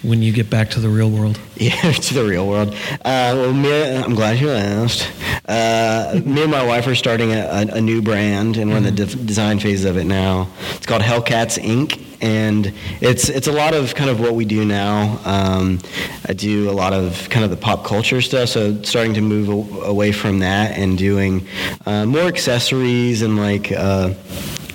when 0.01 0.21
you 0.21 0.31
get 0.33 0.49
back 0.49 0.69
to 0.71 0.79
the 0.79 0.89
real 0.89 1.09
world? 1.09 1.39
Yeah, 1.61 1.91
to 1.91 2.13
the 2.15 2.23
real 2.25 2.47
world. 2.47 2.69
Uh, 3.05 3.35
well, 3.37 3.53
me, 3.53 3.95
I'm 3.95 4.15
glad 4.15 4.39
you 4.39 4.49
asked. 4.49 5.07
Uh, 5.47 6.19
me 6.25 6.41
and 6.41 6.49
my 6.51 6.65
wife 6.65 6.87
are 6.87 6.95
starting 6.95 7.33
a, 7.33 7.41
a, 7.41 7.75
a 7.75 7.81
new 7.81 8.01
brand, 8.01 8.57
and 8.57 8.71
we're 8.71 8.77
in 8.77 8.83
the 8.83 8.91
de- 8.91 9.05
design 9.05 9.59
phase 9.59 9.85
of 9.85 9.95
it 9.95 10.05
now. 10.05 10.47
It's 10.71 10.87
called 10.87 11.03
Hellcats 11.03 11.59
Inc., 11.61 12.03
and 12.19 12.73
it's 12.99 13.29
it's 13.29 13.45
a 13.45 13.51
lot 13.51 13.75
of 13.75 13.93
kind 13.93 14.09
of 14.09 14.19
what 14.19 14.33
we 14.33 14.43
do 14.43 14.65
now. 14.65 15.19
Um, 15.23 15.77
I 16.27 16.33
do 16.33 16.67
a 16.67 16.73
lot 16.73 16.93
of 16.93 17.29
kind 17.29 17.43
of 17.45 17.51
the 17.51 17.57
pop 17.57 17.85
culture 17.85 18.21
stuff, 18.21 18.49
so 18.49 18.81
starting 18.81 19.13
to 19.13 19.21
move 19.21 19.49
a- 19.49 19.81
away 19.85 20.11
from 20.11 20.39
that 20.39 20.75
and 20.79 20.97
doing 20.97 21.45
uh, 21.85 22.07
more 22.07 22.23
accessories 22.23 23.21
and 23.21 23.37
like. 23.37 23.71
Uh, 23.71 24.15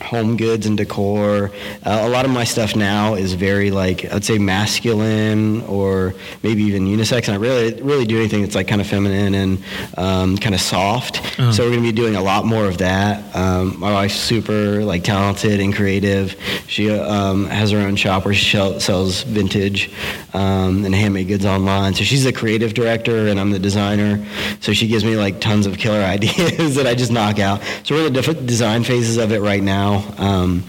home 0.06 0.36
goods 0.36 0.66
and 0.66 0.76
decor. 0.76 1.50
Uh, 1.84 2.00
a 2.02 2.08
lot 2.08 2.24
of 2.24 2.30
my 2.30 2.44
stuff 2.44 2.76
now 2.76 3.14
is 3.14 3.34
very 3.34 3.70
like 3.70 4.04
I'd 4.12 4.24
say 4.24 4.38
masculine 4.38 5.62
or 5.62 6.14
maybe 6.42 6.62
even 6.62 6.86
unisex. 6.86 7.28
And 7.28 7.36
I 7.36 7.38
really 7.38 7.82
really 7.82 8.06
do 8.06 8.16
anything 8.16 8.42
that's 8.42 8.54
like 8.54 8.68
kind 8.68 8.80
of 8.80 8.86
feminine 8.86 9.34
and 9.34 9.64
um, 9.96 10.38
kind 10.38 10.54
of 10.54 10.60
soft. 10.60 11.18
Uh-huh. 11.38 11.52
So 11.52 11.64
we're 11.64 11.70
gonna 11.70 11.82
be 11.82 11.92
doing 11.92 12.16
a 12.16 12.22
lot 12.22 12.44
more 12.44 12.66
of 12.66 12.78
that. 12.78 13.34
Um, 13.34 13.78
my 13.78 13.92
wife's 13.92 14.14
super 14.14 14.84
like 14.84 15.04
talented 15.04 15.60
and 15.60 15.74
creative. 15.74 16.36
She 16.66 16.90
um, 16.90 17.46
has 17.46 17.70
her 17.72 17.78
own 17.78 17.96
shop 17.96 18.24
where 18.24 18.34
she 18.34 18.44
shell- 18.44 18.80
sells 18.80 19.22
vintage 19.22 19.90
um, 20.34 20.84
and 20.84 20.94
handmade 20.94 21.28
goods 21.28 21.44
online. 21.44 21.94
So 21.94 22.04
she's 22.04 22.24
the 22.24 22.32
creative 22.32 22.74
director 22.74 23.28
and 23.28 23.38
I'm 23.38 23.50
the 23.50 23.58
designer. 23.58 24.24
So 24.60 24.72
she 24.72 24.86
gives 24.86 25.04
me 25.04 25.16
like 25.16 25.40
tons 25.40 25.66
of 25.66 25.78
killer 25.78 26.00
ideas 26.16 26.74
that 26.76 26.86
I 26.86 26.94
just 26.94 27.12
knock 27.12 27.38
out. 27.38 27.62
So 27.84 27.94
we're 27.94 28.06
in 28.06 28.12
the 28.12 28.18
different 28.18 28.46
design 28.46 28.84
phases 28.84 29.16
of 29.16 29.32
it 29.32 29.40
right 29.40 29.62
now. 29.62 29.95
Um, 30.18 30.62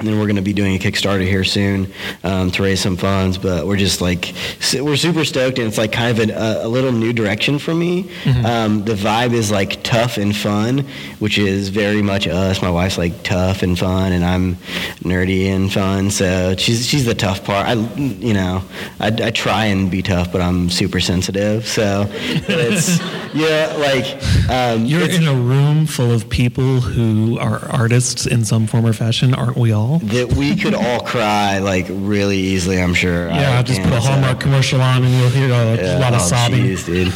and 0.00 0.08
then 0.08 0.18
we're 0.18 0.24
going 0.24 0.36
to 0.36 0.42
be 0.42 0.54
doing 0.54 0.74
a 0.74 0.78
Kickstarter 0.78 1.26
here 1.26 1.44
soon 1.44 1.92
um, 2.24 2.50
to 2.52 2.62
raise 2.62 2.80
some 2.80 2.96
funds. 2.96 3.36
But 3.36 3.66
we're 3.66 3.76
just 3.76 4.00
like 4.00 4.32
we're 4.72 4.96
super 4.96 5.26
stoked, 5.26 5.58
and 5.58 5.68
it's 5.68 5.76
like 5.76 5.92
kind 5.92 6.18
of 6.18 6.30
a, 6.30 6.64
a 6.64 6.68
little 6.68 6.90
new 6.90 7.12
direction 7.12 7.58
for 7.58 7.74
me. 7.74 8.10
Um, 8.44 8.84
the 8.84 8.94
vibe 8.94 9.34
is 9.34 9.50
like 9.50 9.82
tough 9.82 10.16
and 10.16 10.34
fun, 10.34 10.86
which 11.18 11.36
is 11.36 11.68
very 11.68 12.00
much 12.00 12.26
us. 12.26 12.62
My 12.62 12.70
wife's 12.70 12.96
like 12.96 13.22
tough 13.22 13.62
and 13.62 13.78
fun, 13.78 14.12
and 14.12 14.24
I'm 14.24 14.56
nerdy 15.04 15.48
and 15.48 15.70
fun. 15.70 16.10
So 16.10 16.56
she's 16.56 16.86
she's 16.86 17.04
the 17.04 17.14
tough 17.14 17.44
part. 17.44 17.68
I 17.68 17.74
you 17.74 18.32
know 18.32 18.62
I, 19.00 19.08
I 19.08 19.30
try 19.30 19.66
and 19.66 19.90
be 19.90 20.00
tough, 20.00 20.32
but 20.32 20.40
I'm 20.40 20.70
super 20.70 21.00
sensitive. 21.00 21.66
So 21.66 22.06
it's 22.08 22.98
yeah 23.34 23.74
like 23.76 24.50
um, 24.50 24.86
You're 24.86 25.08
in 25.10 25.28
a 25.28 25.34
room 25.34 25.84
full 25.86 26.10
of 26.10 26.30
people 26.30 26.80
who 26.80 27.38
are 27.38 27.66
artists 27.68 28.26
in 28.26 28.46
some 28.46 28.66
form 28.66 28.86
or 28.86 28.94
fashion, 28.94 29.34
aren't 29.34 29.58
we 29.58 29.72
all? 29.72 29.89
That 29.98 30.32
we 30.34 30.56
could 30.56 30.74
all 30.74 31.00
cry 31.00 31.58
like 31.58 31.86
really 31.88 32.38
easily. 32.38 32.80
I'm 32.80 32.94
sure. 32.94 33.28
Yeah, 33.28 33.58
I 33.58 33.62
just 33.62 33.82
put 33.82 33.92
a 33.92 34.00
Hallmark 34.00 34.40
commercial 34.40 34.80
on 34.80 35.04
and 35.04 35.12
you'll 35.14 35.28
hear 35.30 35.46
a 35.50 35.76
Yeah, 35.76 35.98
lot 35.98 36.14
of 36.14 36.20
oh, 36.20 36.26
sobbing. 36.26 36.64
jeez, 36.64 36.86
dude. 36.86 37.08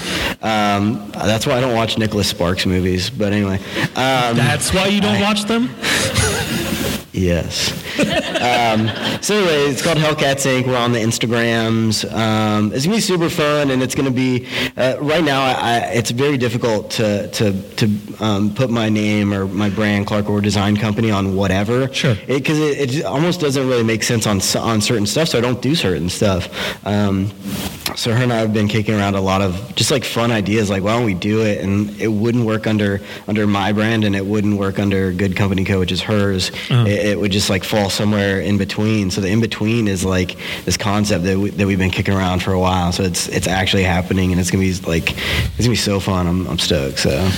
Um, 0.43 1.11
that's 1.13 1.47
why 1.47 1.55
I 1.55 1.61
don't 1.61 1.75
watch 1.75 1.97
Nicholas 1.99 2.29
Sparks 2.29 2.67
movies. 2.67 3.11
But 3.11 3.33
anyway, 3.33 3.57
um, 3.97 4.37
That's 4.37 4.73
why 4.75 4.87
you 4.89 5.01
don't 5.01 5.21
watch 5.21 5.45
them? 5.45 5.71
yes. 7.15 7.73
um, 8.41 8.89
so 9.23 9.37
anyway, 9.37 9.71
it's 9.71 9.83
called 9.83 9.99
Hellcats 9.99 10.45
Inc. 10.45 10.67
We're 10.67 10.77
on 10.77 10.93
the 10.93 10.99
Instagrams. 10.99 12.11
Um, 12.13 12.73
it's 12.73 12.85
gonna 12.85 12.97
be 12.97 13.01
super 13.01 13.31
fun, 13.31 13.71
and 13.71 13.83
it's 13.83 13.95
gonna 13.95 14.11
be 14.11 14.47
uh, 14.77 14.97
right 15.01 15.25
now. 15.25 15.43
I, 15.43 15.53
I, 15.53 15.79
it's 15.95 16.11
very 16.11 16.37
difficult 16.37 16.91
to 16.93 17.29
to 17.31 17.63
to 17.77 17.91
um, 18.21 18.55
put 18.55 18.71
my 18.71 18.89
name 18.89 19.33
or 19.33 19.47
my 19.47 19.71
brand, 19.71 20.07
Clark 20.07 20.29
Orr 20.29 20.41
Design 20.41 20.77
Company, 20.77 21.11
on 21.11 21.37
whatever. 21.37 21.93
Sure. 21.95 22.17
Because 22.27 22.59
it, 22.59 22.97
it, 22.97 23.05
almost 23.05 23.41
doesn't 23.41 23.69
really 23.69 23.85
make 23.85 24.03
sense 24.03 24.27
on 24.27 24.41
on 24.61 24.81
certain 24.81 25.07
stuff, 25.07 25.29
so 25.29 25.39
I 25.39 25.41
don't 25.41 25.63
do 25.63 25.75
certain 25.75 26.09
stuff. 26.09 26.49
Um, 26.87 27.31
so 27.97 28.13
her 28.13 28.23
and 28.23 28.33
I 28.33 28.37
have 28.37 28.53
been 28.53 28.69
kicking 28.69 28.95
around 28.95 29.15
a 29.15 29.21
lot 29.21 29.41
of 29.41 29.75
just 29.77 29.91
like 29.91 30.05
fun 30.05 30.31
ideas, 30.33 30.69
like 30.69 30.83
why 30.83 30.97
don't 30.97 31.05
we 31.05 31.15
do 31.15 31.43
it? 31.43 31.63
And 31.63 31.91
it 32.01 32.09
wouldn't 32.09 32.45
work 32.45 32.67
under 32.67 33.01
under 33.29 33.47
my 33.47 33.73
brand, 33.73 34.05
and 34.05 34.17
it 34.17 34.27
wouldn't 34.27 34.59
work 34.59 34.79
under 34.79 35.13
Good 35.13 35.37
Company 35.37 35.65
Co, 35.65 35.79
which 35.79 35.93
is 35.93 36.03
hers. 36.03 36.51
Uh-huh. 36.51 36.85
It, 36.87 37.04
it 37.05 37.21
would 37.21 37.31
just 37.31 37.51
like 37.51 37.65
fall 37.65 37.91
somewhere 37.91 38.41
in 38.41 38.57
between. 38.57 39.11
So 39.11 39.21
the 39.21 39.29
in 39.29 39.41
between 39.41 39.89
is 39.89 40.05
like 40.05 40.37
this 40.65 40.77
concept 40.77 41.25
that 41.25 41.39
we, 41.39 41.51
that 41.51 41.67
we've 41.67 41.79
been 41.79 41.91
kicking 41.91 42.15
around 42.15 42.43
for 42.43 42.53
a 42.53 42.59
while. 42.59 42.93
So 42.93 43.03
it's 43.03 43.29
it's 43.29 43.47
actually 43.47 43.83
happening, 43.83 44.33
and 44.33 44.41
it's 44.41 44.51
gonna 44.51 44.65
be 44.65 44.75
like 44.81 45.13
it's 45.13 45.59
gonna 45.59 45.71
be 45.71 45.77
so 45.77 46.01
fun. 46.01 46.27
I'm 46.27 46.47
I'm 46.47 46.59
stoked. 46.59 46.99
So. 47.01 47.31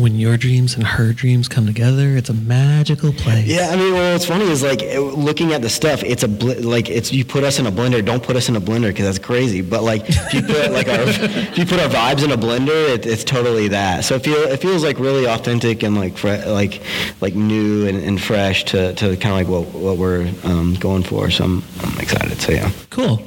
When 0.00 0.14
your 0.14 0.38
dreams 0.38 0.74
and 0.74 0.86
her 0.86 1.12
dreams 1.12 1.46
come 1.46 1.66
together, 1.66 2.16
it's 2.16 2.30
a 2.30 2.34
magical 2.34 3.12
place. 3.12 3.46
Yeah, 3.46 3.68
I 3.70 3.76
mean, 3.76 3.92
well, 3.92 4.14
what's 4.14 4.24
funny 4.24 4.46
is 4.46 4.62
like 4.62 4.80
looking 4.96 5.52
at 5.52 5.60
the 5.60 5.68
stuff. 5.68 6.02
It's 6.02 6.22
a 6.22 6.28
bl- 6.28 6.60
like 6.60 6.88
it's 6.88 7.12
you 7.12 7.22
put 7.24 7.44
us 7.44 7.58
in 7.58 7.66
a 7.66 7.72
blender. 7.72 8.02
Don't 8.02 8.22
put 8.22 8.36
us 8.36 8.48
in 8.48 8.56
a 8.56 8.60
blender 8.60 8.88
because 8.88 9.04
that's 9.04 9.18
crazy. 9.18 9.60
But 9.60 9.82
like 9.82 10.08
if 10.08 10.32
you 10.32 10.42
put 10.42 10.72
like 10.72 10.88
our 10.88 11.02
if 11.02 11.58
you 11.58 11.66
put 11.66 11.80
our 11.80 11.88
vibes 11.88 12.24
in 12.24 12.30
a 12.30 12.38
blender, 12.38 12.94
it, 12.94 13.04
it's 13.04 13.24
totally 13.24 13.68
that. 13.68 14.04
So 14.04 14.14
it 14.14 14.24
feel 14.24 14.38
it 14.38 14.60
feels 14.62 14.82
like 14.82 14.98
really 14.98 15.26
authentic 15.26 15.82
and 15.82 15.96
like 15.96 16.16
fre- 16.16 16.46
like 16.46 16.80
like 17.20 17.34
new 17.34 17.86
and, 17.86 17.98
and 18.02 18.20
fresh 18.20 18.64
to, 18.66 18.94
to 18.94 19.16
kind 19.18 19.26
of 19.26 19.32
like 19.32 19.48
what 19.48 19.74
what 19.74 19.98
we're 19.98 20.32
um, 20.44 20.74
going 20.76 21.02
for. 21.02 21.30
So 21.30 21.44
I'm 21.44 21.62
I'm 21.82 21.98
excited. 21.98 22.40
So 22.40 22.52
yeah. 22.52 22.70
Cool. 22.88 23.22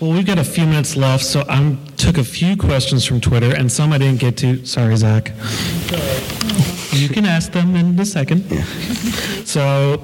Well, 0.00 0.12
we've 0.12 0.26
got 0.26 0.38
a 0.38 0.44
few 0.44 0.66
minutes 0.66 0.96
left, 0.96 1.24
so 1.24 1.44
I 1.48 1.76
took 2.00 2.16
a 2.16 2.24
few 2.24 2.56
questions 2.56 3.04
from 3.04 3.20
Twitter, 3.20 3.54
and 3.54 3.70
some 3.70 3.92
I 3.92 3.98
didn't 3.98 4.20
get 4.20 4.38
to. 4.38 4.64
Sorry, 4.64 4.96
Zach. 4.96 5.32
You 6.92 7.08
can 7.08 7.24
ask 7.24 7.52
them 7.52 7.76
in 7.76 7.98
a 7.98 8.04
second. 8.04 8.44
So, 9.46 9.96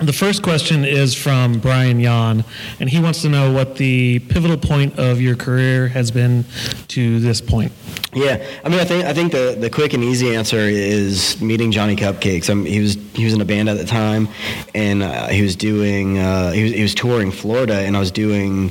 the 0.00 0.12
first 0.12 0.42
question 0.42 0.84
is 0.84 1.14
from 1.14 1.58
Brian 1.58 1.98
Yan, 2.00 2.44
and 2.80 2.88
he 2.90 3.00
wants 3.00 3.22
to 3.22 3.28
know 3.28 3.52
what 3.52 3.76
the 3.76 4.18
pivotal 4.20 4.56
point 4.56 4.98
of 4.98 5.20
your 5.20 5.36
career 5.36 5.88
has 5.88 6.10
been 6.10 6.44
to 6.88 7.18
this 7.20 7.40
point. 7.40 7.72
Yeah, 8.12 8.46
I 8.64 8.68
mean, 8.68 8.78
I 8.78 8.84
think 8.84 9.04
I 9.04 9.12
think 9.12 9.32
the, 9.32 9.56
the 9.58 9.68
quick 9.68 9.92
and 9.92 10.04
easy 10.04 10.36
answer 10.36 10.58
is 10.58 11.40
meeting 11.40 11.72
Johnny 11.72 11.96
Cupcakes. 11.96 12.48
I 12.48 12.54
mean, 12.54 12.66
he 12.72 12.78
was 12.80 12.94
he 13.14 13.24
was 13.24 13.34
in 13.34 13.40
a 13.40 13.44
band 13.44 13.68
at 13.68 13.76
the 13.76 13.84
time, 13.84 14.28
and 14.72 15.02
uh, 15.02 15.26
he 15.28 15.42
was 15.42 15.56
doing 15.56 16.18
uh, 16.18 16.52
he 16.52 16.62
was 16.62 16.72
he 16.72 16.82
was 16.82 16.94
touring 16.94 17.32
Florida, 17.32 17.74
and 17.80 17.96
I 17.96 18.00
was 18.00 18.12
doing 18.12 18.70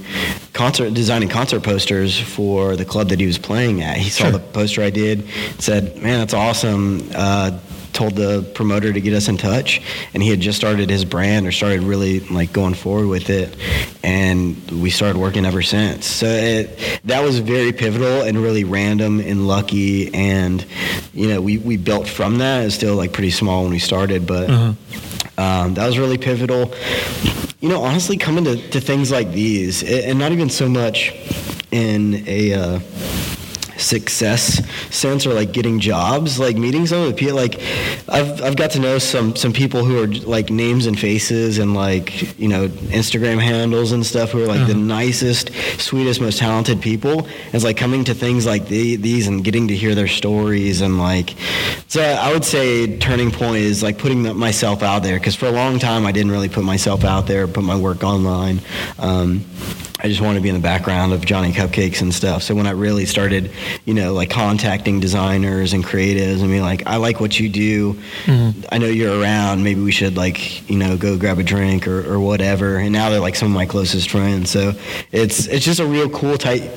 concert 0.54 0.94
designing 0.94 1.28
concert 1.28 1.62
posters 1.62 2.18
for 2.18 2.78
the 2.78 2.86
club 2.86 3.10
that 3.10 3.20
he 3.20 3.26
was 3.26 3.38
playing 3.38 3.82
at. 3.82 3.98
He 3.98 4.10
saw 4.10 4.24
Sure. 4.26 4.32
the 4.34 4.40
poster 4.40 4.82
I 4.82 4.90
did, 4.92 5.28
said, 5.60 5.98
"Man, 6.02 6.20
that's 6.20 6.34
awesome." 6.34 7.10
Uh, 7.14 7.53
told 7.94 8.16
the 8.16 8.42
promoter 8.56 8.92
to 8.92 9.00
get 9.00 9.14
us 9.14 9.28
in 9.28 9.38
touch 9.38 9.82
and 10.14 10.22
he 10.24 10.30
had 10.30 10.40
just 10.40 10.58
started 10.58 10.90
his 10.90 11.06
brand 11.06 11.46
or 11.48 11.52
started 11.52 11.82
really 11.84 12.20
like 12.22 12.52
going 12.52 12.74
forward 12.74 13.08
with 13.08 13.30
it 13.30 13.56
and 14.04 14.56
we 14.72 14.90
started 14.90 15.18
working 15.18 15.46
ever 15.46 15.62
since. 15.62 16.06
So 16.06 16.26
it, 16.26 17.00
that 17.06 17.22
was 17.24 17.40
very 17.40 17.72
pivotal 17.72 18.24
and 18.24 18.38
really 18.38 18.64
random 18.64 19.20
and 19.20 19.48
lucky 19.48 20.14
and 20.14 20.66
you 21.14 21.28
know 21.30 21.42
we, 21.42 21.58
we 21.60 21.78
built 21.78 22.08
from 22.08 22.40
that. 22.40 22.66
It's 22.66 22.76
still 22.76 22.96
like 22.96 23.14
pretty 23.14 23.32
small 23.32 23.64
when 23.64 23.72
we 23.72 23.80
started 23.80 24.26
but 24.28 24.50
um, 25.38 25.74
that 25.76 25.86
was 25.86 25.98
really 25.98 26.18
pivotal. 26.18 26.74
You 27.62 27.70
know 27.70 27.82
honestly 27.84 28.18
coming 28.18 28.44
to, 28.44 28.56
to 28.72 28.82
things 28.82 29.12
like 29.12 29.32
these 29.32 29.84
a- 29.84 30.10
and 30.10 30.20
not 30.20 30.32
even 30.32 30.50
so 30.50 30.68
much 30.68 31.12
in 31.72 32.24
a 32.28 32.54
uh, 32.54 32.80
success 33.84 34.66
sense 34.94 35.26
or 35.26 35.34
like 35.34 35.52
getting 35.52 35.80
jobs, 35.80 36.40
like 36.40 36.58
meeting 36.58 36.88
some 36.88 37.02
of 37.02 37.08
the 37.08 37.14
people. 37.14 37.36
Like 37.36 37.60
I've 38.10 38.42
I've 38.42 38.56
got 38.56 38.72
to 38.72 38.80
know 38.80 38.98
some 38.98 39.36
some 39.36 39.54
people 39.54 39.84
who 39.84 40.02
are 40.04 40.08
like 40.08 40.50
names 40.50 40.86
and 40.86 41.00
faces 41.00 41.58
and 41.58 41.74
like 41.74 42.40
you 42.40 42.48
know 42.48 42.68
Instagram 42.68 43.42
handles 43.42 43.92
and 43.92 44.06
stuff 44.06 44.32
who 44.32 44.44
are 44.44 44.48
like 44.48 44.68
the 44.68 44.74
nicest, 44.74 45.52
sweetest, 45.80 46.22
most 46.22 46.40
talented 46.40 46.82
people. 46.82 47.28
It's 47.52 47.64
like 47.64 47.78
coming 47.78 48.04
to 48.06 48.14
things 48.14 48.46
like 48.46 48.68
the, 48.68 48.96
these 48.96 49.28
and 49.28 49.44
getting 49.44 49.68
to 49.68 49.76
hear 49.76 49.96
their 49.96 50.08
stories 50.08 50.82
and 50.82 50.98
like. 50.98 51.36
So 51.88 52.02
I 52.02 52.32
would 52.32 52.46
say 52.46 52.98
turning 52.98 53.32
point 53.32 53.58
is 53.58 53.84
like 53.84 53.98
putting 53.98 54.38
myself 54.38 54.84
out 54.84 55.04
there 55.04 55.20
because 55.20 55.36
for 55.36 55.46
a 55.48 55.52
long 55.52 55.80
time 55.80 56.06
I 56.06 56.12
didn't 56.12 56.32
really 56.32 56.50
put 56.50 56.64
myself 56.64 57.04
out 57.04 57.28
there, 57.28 57.48
put 57.48 57.64
my 57.64 57.76
work 57.76 58.04
online. 58.04 58.62
Um, 59.00 59.46
I 60.04 60.10
just 60.10 60.20
wanted 60.20 60.40
to 60.40 60.44
be 60.44 60.50
in 60.50 60.56
the 60.56 60.62
background 60.62 61.14
of 61.14 61.26
Johnny 61.26 61.54
Cupcakes 61.54 62.02
and 62.02 62.14
stuff. 62.14 62.44
So 62.44 62.56
when 62.56 62.68
I 62.68 62.72
really 62.72 63.06
started, 63.06 63.50
you 63.86 63.94
know, 63.94 64.12
like 64.14 64.30
contacting 64.30 65.00
designers 65.00 65.72
and 65.72 65.82
creatives 65.82 66.42
and 66.42 66.50
being 66.50 66.62
like, 66.62 66.86
I 66.86 66.98
like 66.98 67.22
what 67.22 67.40
you 67.40 67.48
do. 67.48 67.94
Mm-hmm. 68.26 68.66
I 68.70 68.80
know 68.80 68.88
you're 68.88 69.18
around. 69.18 69.64
Maybe 69.64 69.80
we 69.80 69.94
should 69.94 70.18
like, 70.18 70.70
you 70.70 70.76
know, 70.78 70.98
go 70.98 71.18
grab 71.18 71.40
a 71.40 71.44
drink 71.44 71.88
or, 71.88 72.06
or 72.06 72.20
whatever. 72.20 72.80
And 72.80 72.92
now 72.92 73.12
they're 73.12 73.22
like 73.22 73.38
some 73.38 73.48
of 73.48 73.54
my 73.54 73.66
closest 73.66 74.10
friends. 74.10 74.50
So 74.50 74.74
it's 75.14 75.48
it's 75.48 75.64
just 75.64 75.80
a 75.80 75.86
real 75.86 76.10
cool 76.10 76.38
tight 76.38 76.70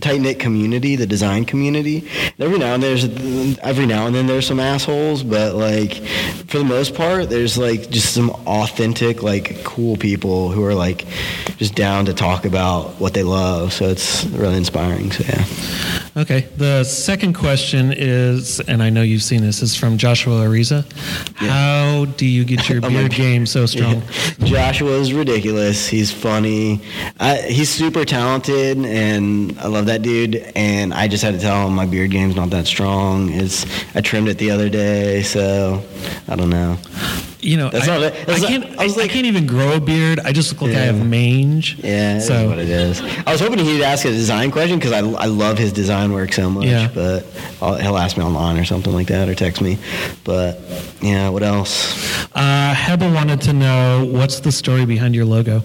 tight 0.00 0.22
knit 0.22 0.40
community, 0.40 0.96
the 0.96 1.06
design 1.06 1.44
community. 1.44 2.08
Every 2.38 2.58
now 2.58 2.72
and 2.72 2.82
there's 2.82 3.04
every 3.58 3.84
now 3.84 4.06
and 4.06 4.14
then 4.14 4.26
there's 4.26 4.46
some 4.46 4.58
assholes, 4.58 5.22
but 5.22 5.54
like 5.54 5.96
for 6.46 6.56
the 6.56 6.64
most 6.64 6.94
part, 6.94 7.28
there's 7.28 7.58
like 7.58 7.90
just 7.90 8.14
some 8.14 8.30
authentic, 8.30 9.22
like 9.22 9.64
cool 9.64 9.98
people 9.98 10.48
who 10.48 10.64
are 10.64 10.74
like 10.74 11.04
just 11.58 11.74
down 11.74 12.06
to 12.06 12.14
talk 12.14 12.46
about 12.46 12.69
what 12.78 13.14
they 13.14 13.22
love. 13.22 13.72
So 13.72 13.86
it's 13.86 14.24
really 14.26 14.56
inspiring. 14.56 15.10
So 15.12 15.24
yeah. 15.24 15.44
Okay. 16.16 16.48
The 16.56 16.84
second 16.84 17.34
question 17.34 17.92
is, 17.96 18.60
and 18.60 18.82
I 18.82 18.90
know 18.90 19.02
you've 19.02 19.22
seen 19.22 19.42
this, 19.42 19.62
is 19.62 19.76
from 19.76 19.96
Joshua 19.96 20.44
Ariza. 20.44 20.84
How 21.36 22.04
do 22.16 22.26
you 22.26 22.44
get 22.44 22.68
your 22.68 22.80
beard 22.90 23.10
God. 23.10 23.16
game 23.16 23.46
so 23.46 23.66
strong? 23.66 24.02
Joshua 24.44 24.92
is 24.92 25.12
ridiculous. 25.12 25.86
He's 25.86 26.12
funny. 26.12 26.80
I, 27.18 27.36
he's 27.36 27.68
super 27.68 28.04
talented, 28.04 28.78
and 28.78 29.58
I 29.58 29.66
love 29.68 29.86
that 29.86 30.02
dude. 30.02 30.36
And 30.54 30.92
I 30.92 31.08
just 31.08 31.22
had 31.22 31.34
to 31.34 31.40
tell 31.40 31.66
him 31.66 31.74
my 31.74 31.86
beard 31.86 32.10
game's 32.10 32.36
not 32.36 32.50
that 32.50 32.66
strong. 32.66 33.30
It's 33.30 33.64
I 33.94 34.00
trimmed 34.00 34.28
it 34.28 34.38
the 34.38 34.50
other 34.50 34.68
day, 34.68 35.22
so 35.22 35.82
I 36.28 36.36
don't 36.36 36.50
know. 36.50 36.76
You 37.42 37.56
know, 37.56 37.70
That's 37.70 37.88
I, 37.88 37.96
not 37.98 38.02
it. 38.02 38.12
I 38.14 38.24
That's 38.24 38.40
not- 38.42 38.48
can't. 38.50 38.78
I 38.78 38.84
was 38.84 38.98
I, 38.98 39.02
like- 39.02 39.10
can't 39.10 39.26
even 39.26 39.46
grow 39.46 39.72
a 39.72 39.80
beard. 39.80 40.20
I 40.20 40.32
just 40.32 40.52
look 40.52 40.62
like 40.62 40.72
I 40.72 40.74
Yeah. 40.80 40.84
have 40.92 41.06
mange. 41.06 41.76
Yeah, 41.78 42.14
that's 42.14 42.26
So 42.26 42.48
what 42.48 42.58
it 42.58 42.68
is. 42.68 43.00
I 43.26 43.32
was 43.32 43.40
hoping 43.40 43.58
he'd 43.58 43.82
ask 43.82 44.04
a 44.04 44.10
design 44.10 44.50
question 44.50 44.78
because 44.78 44.92
I, 44.92 44.98
I 44.98 45.26
love 45.26 45.56
his 45.56 45.72
design 45.72 46.12
work 46.12 46.32
so 46.34 46.50
much. 46.50 46.66
Yeah. 46.66 46.88
But 46.94 47.24
I'll, 47.62 47.76
he'll 47.76 47.96
ask 47.96 48.16
me 48.18 48.24
online 48.24 48.58
or 48.58 48.64
something 48.64 48.92
like 48.92 49.06
that, 49.08 49.28
or 49.28 49.34
text 49.34 49.62
me. 49.62 49.78
But 50.24 50.60
yeah, 51.00 51.28
what 51.30 51.42
else? 51.42 51.94
uh, 52.34 52.74
Heba 52.74 53.12
wanted 53.14 53.40
to 53.42 53.52
know 53.54 54.04
what's 54.10 54.40
the 54.40 54.52
story 54.52 54.84
behind 54.84 55.14
your 55.14 55.24
logo. 55.24 55.62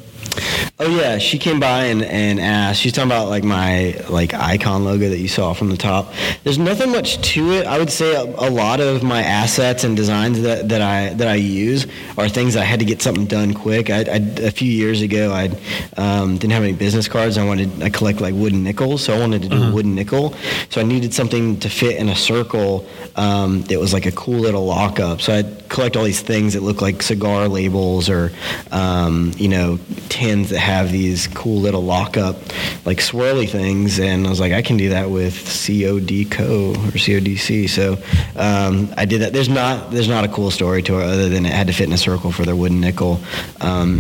Oh 0.78 0.90
yeah, 0.90 1.20
she 1.20 1.40
came 1.40 1.62
by 1.62 1.86
and, 1.86 2.04
and 2.04 2.38
asked. 2.38 2.82
She's 2.82 2.92
talking 2.92 3.10
about 3.10 3.30
like 3.30 3.46
my 3.46 3.96
like 4.10 4.34
icon 4.34 4.84
logo 4.84 5.08
that 5.08 5.20
you 5.20 5.30
saw 5.30 5.54
from 5.54 5.70
the 5.70 5.78
top. 5.78 6.14
There's 6.44 6.58
nothing 6.58 6.92
much 6.92 7.22
to 7.34 7.54
it. 7.54 7.66
I 7.66 7.78
would 7.78 7.90
say 7.90 8.14
a, 8.14 8.24
a 8.24 8.50
lot 8.50 8.82
of 8.82 9.02
my 9.02 9.24
assets 9.24 9.86
and 9.86 9.96
designs 9.96 10.42
that, 10.42 10.68
that 10.68 10.82
I 10.82 11.14
that 11.14 11.30
I 11.30 11.36
use 11.36 11.88
are 12.18 12.28
things 12.28 12.58
I 12.58 12.66
had 12.66 12.80
to 12.80 12.86
get 12.86 13.02
something 13.02 13.26
done 13.26 13.54
quick. 13.54 13.90
I, 13.90 14.00
I 14.00 14.18
a 14.44 14.52
few 14.52 14.70
years 14.70 15.02
ago 15.02 15.32
I 15.32 15.50
um, 15.96 16.38
didn't 16.38 16.52
have 16.52 16.64
any 16.64 16.74
business 16.74 17.08
cards. 17.08 17.38
I 17.38 17.46
wanted 17.46 17.82
I 17.82 17.90
collect 17.90 18.20
like 18.20 18.34
wooden 18.34 18.62
nickels, 18.62 19.02
so 19.02 19.14
I 19.14 19.20
wanted 19.20 19.44
to 19.44 19.48
do 19.48 19.64
a 19.64 19.72
wooden 19.72 19.96
nickel. 19.96 20.34
So 20.72 20.82
I 20.82 20.84
needed 20.84 21.14
something 21.14 21.58
to 21.62 21.70
fit 21.70 21.96
in 21.96 22.10
a 22.10 22.16
circle 22.18 22.86
um, 23.16 23.62
that 23.64 23.80
was 23.80 23.94
like 23.94 24.06
a 24.06 24.12
cool 24.12 24.40
little 24.40 24.66
lockup. 24.66 25.22
So 25.22 25.34
I'd 25.34 25.70
collect 25.70 25.96
all 25.96 26.04
these 26.04 26.22
things 26.22 26.54
that 26.54 26.64
look 26.64 26.82
like 26.82 27.02
cigar 27.02 27.48
labels 27.48 28.10
or 28.10 28.34
um, 28.72 29.32
you 29.38 29.48
know 29.48 29.80
tins 30.16 30.50
that 30.50 30.60
have 30.60 30.94
these 30.94 31.28
cool 31.28 31.60
little 31.60 31.84
lockup 31.84 32.38
like 32.86 33.00
swirly 33.00 33.50
things 33.50 34.00
and 34.00 34.26
I 34.26 34.30
was 34.30 34.40
like 34.40 34.54
I 34.54 34.62
can 34.62 34.78
do 34.78 34.90
that 34.90 35.10
with 35.10 35.36
COD 35.44 36.32
Co 36.32 36.70
or 36.70 36.96
CODC 36.96 37.68
so 37.68 37.98
um, 38.38 38.94
I 38.96 39.04
did 39.04 39.22
that. 39.22 39.34
There's 39.34 39.50
not 39.50 39.92
there's 39.92 40.08
not 40.08 40.24
a 40.24 40.30
cool 40.30 40.52
story 40.52 40.82
to 40.84 41.00
it 41.00 41.04
other 41.04 41.28
than 41.28 41.46
it 41.46 41.52
had 41.52 41.68
to 41.68 41.74
fit 41.74 41.88
in 41.88 41.94
a 41.94 41.98
circle 41.98 42.32
for 42.32 42.46
their 42.46 42.56
wooden 42.56 42.80
nickel. 42.80 43.20
Um, 43.60 44.00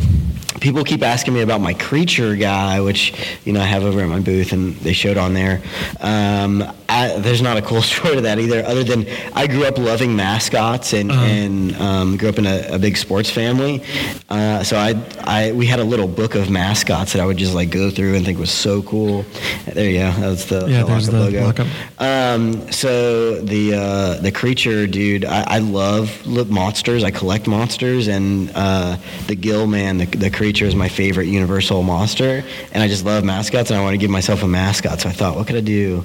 people 0.61 0.85
keep 0.85 1.03
asking 1.03 1.33
me 1.33 1.41
about 1.41 1.59
my 1.59 1.73
creature 1.73 2.35
guy 2.37 2.79
which 2.79 3.13
you 3.43 3.51
know 3.51 3.59
I 3.59 3.65
have 3.65 3.83
over 3.83 3.99
at 3.99 4.07
my 4.07 4.21
booth 4.21 4.53
and 4.53 4.75
they 4.77 4.93
showed 4.93 5.17
on 5.17 5.33
there. 5.33 5.61
Um, 5.99 6.63
I, 6.95 7.19
there's 7.19 7.41
not 7.41 7.57
a 7.57 7.61
cool 7.61 7.81
story 7.91 8.15
to 8.15 8.21
that 8.21 8.39
either 8.39 8.63
other 8.65 8.83
than 8.83 9.05
I 9.33 9.47
grew 9.47 9.65
up 9.65 9.77
loving 9.77 10.15
mascots 10.15 10.93
and, 10.93 11.11
and 11.11 11.75
um, 11.77 12.17
grew 12.17 12.29
up 12.29 12.37
in 12.37 12.45
a, 12.45 12.75
a 12.75 12.79
big 12.79 12.95
sports 12.97 13.29
family 13.29 13.83
uh, 14.29 14.63
so 14.63 14.77
I, 14.77 14.95
I 15.39 15.51
we 15.51 15.65
had 15.65 15.79
a 15.79 15.83
little 15.83 16.07
book 16.07 16.35
of 16.35 16.49
mascots 16.49 17.13
that 17.13 17.21
I 17.21 17.25
would 17.25 17.37
just 17.37 17.53
like 17.53 17.69
go 17.69 17.89
through 17.89 18.15
and 18.15 18.25
think 18.25 18.39
was 18.39 18.51
so 18.51 18.81
cool 18.83 19.25
there 19.73 19.89
you 19.89 19.99
go 19.99 20.11
that's 20.21 20.45
the, 20.45 20.65
Yeah, 20.69 20.81
the 20.81 20.85
there's 20.87 21.07
the 21.07 21.19
logo 21.19 21.43
lockup. 21.45 21.67
um, 21.99 22.71
so 22.71 23.41
the 23.41 23.73
uh, 23.75 24.21
the 24.21 24.31
creature 24.31 24.87
dude, 24.87 25.25
I, 25.25 25.55
I 25.55 25.59
love 25.59 26.25
li- 26.25 26.45
monsters. 26.45 27.03
I 27.03 27.11
collect 27.11 27.47
monsters, 27.47 28.07
and 28.07 28.51
uh, 28.55 28.97
the 29.27 29.35
Gill 29.35 29.67
man, 29.67 29.97
the, 29.97 30.05
the 30.05 30.29
creature, 30.29 30.65
is 30.65 30.75
my 30.75 30.87
favorite 30.89 31.25
Universal 31.27 31.83
monster. 31.83 32.43
And 32.71 32.81
I 32.83 32.87
just 32.87 33.03
love 33.05 33.23
mascots, 33.23 33.69
and 33.71 33.79
I 33.79 33.83
want 33.83 33.93
to 33.93 33.97
give 33.97 34.09
myself 34.11 34.43
a 34.43 34.47
mascot. 34.47 35.01
So 35.01 35.09
I 35.09 35.11
thought, 35.11 35.35
what 35.35 35.47
could 35.47 35.55
I 35.57 35.61
do? 35.61 36.03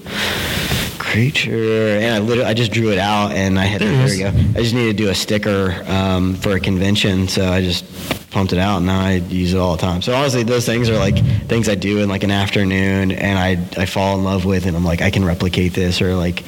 Creature, 1.10 1.98
and 2.00 2.14
I 2.14 2.18
literally 2.18 2.48
I 2.48 2.54
just 2.54 2.70
drew 2.70 2.92
it 2.92 2.98
out, 2.98 3.32
and 3.32 3.58
I 3.58 3.64
had 3.64 3.80
There 3.80 3.90
there, 3.90 4.06
we 4.06 4.18
go. 4.18 4.28
I 4.28 4.62
just 4.62 4.74
needed 4.74 4.96
to 4.96 5.02
do 5.04 5.10
a 5.10 5.14
sticker 5.14 5.82
um, 5.88 6.34
for 6.36 6.52
a 6.52 6.60
convention, 6.60 7.26
so 7.26 7.48
I 7.50 7.60
just 7.60 7.84
pumped 8.30 8.52
it 8.52 8.58
out, 8.58 8.78
and 8.78 8.86
now 8.86 9.00
I 9.00 9.14
use 9.14 9.54
it 9.54 9.58
all 9.58 9.76
the 9.76 9.82
time. 9.82 10.02
So 10.02 10.14
honestly, 10.14 10.42
those 10.42 10.64
things 10.66 10.88
are 10.88 10.96
like 10.98 11.18
things 11.48 11.68
I 11.68 11.74
do 11.74 11.98
in 11.98 12.08
like 12.08 12.22
an 12.22 12.30
afternoon, 12.30 13.12
and 13.12 13.38
I 13.38 13.80
I 13.80 13.86
fall 13.86 14.16
in 14.16 14.24
love 14.24 14.44
with, 14.44 14.66
and 14.66 14.76
I'm 14.76 14.84
like 14.84 15.02
I 15.02 15.10
can 15.10 15.24
replicate 15.24 15.74
this, 15.74 16.00
or 16.00 16.14
like, 16.14 16.44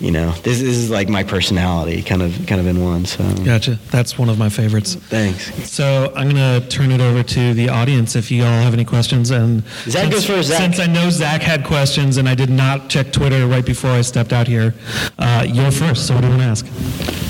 you 0.00 0.10
know, 0.10 0.32
this, 0.42 0.60
this 0.60 0.76
is 0.76 0.90
like 0.90 1.08
my 1.08 1.22
personality, 1.24 2.02
kind 2.02 2.22
of 2.22 2.46
kind 2.46 2.60
of 2.60 2.66
in 2.66 2.82
one. 2.84 3.04
So 3.06 3.24
Gotcha. 3.44 3.78
That's 3.90 4.18
one 4.18 4.28
of 4.28 4.38
my 4.38 4.48
favorites. 4.48 4.94
thanks. 4.94 5.52
So 5.70 6.12
I'm 6.16 6.28
going 6.30 6.60
to 6.60 6.68
turn 6.68 6.90
it 6.92 7.00
over 7.00 7.22
to 7.22 7.54
the 7.54 7.68
audience 7.68 8.16
if 8.16 8.30
you 8.30 8.42
all 8.42 8.62
have 8.62 8.74
any 8.74 8.84
questions. 8.84 9.30
And 9.30 9.62
Zach 9.84 10.02
since, 10.02 10.14
goes 10.14 10.26
first, 10.26 10.48
Zach. 10.48 10.58
Since 10.60 10.78
I 10.80 10.86
know 10.86 11.10
Zach 11.10 11.42
had 11.42 11.64
questions 11.64 12.16
and 12.16 12.28
I 12.28 12.34
did 12.34 12.50
not 12.50 12.88
check 12.88 13.12
Twitter 13.12 13.46
right 13.46 13.64
before 13.64 13.90
I 13.90 14.02
stepped 14.02 14.32
out 14.32 14.46
here, 14.46 14.74
uh, 15.18 15.44
you're 15.48 15.70
first. 15.70 16.06
So 16.06 16.14
what 16.14 16.20
do 16.22 16.28
you 16.28 16.36
want 16.36 16.42
to 16.42 16.68
ask? 16.68 17.23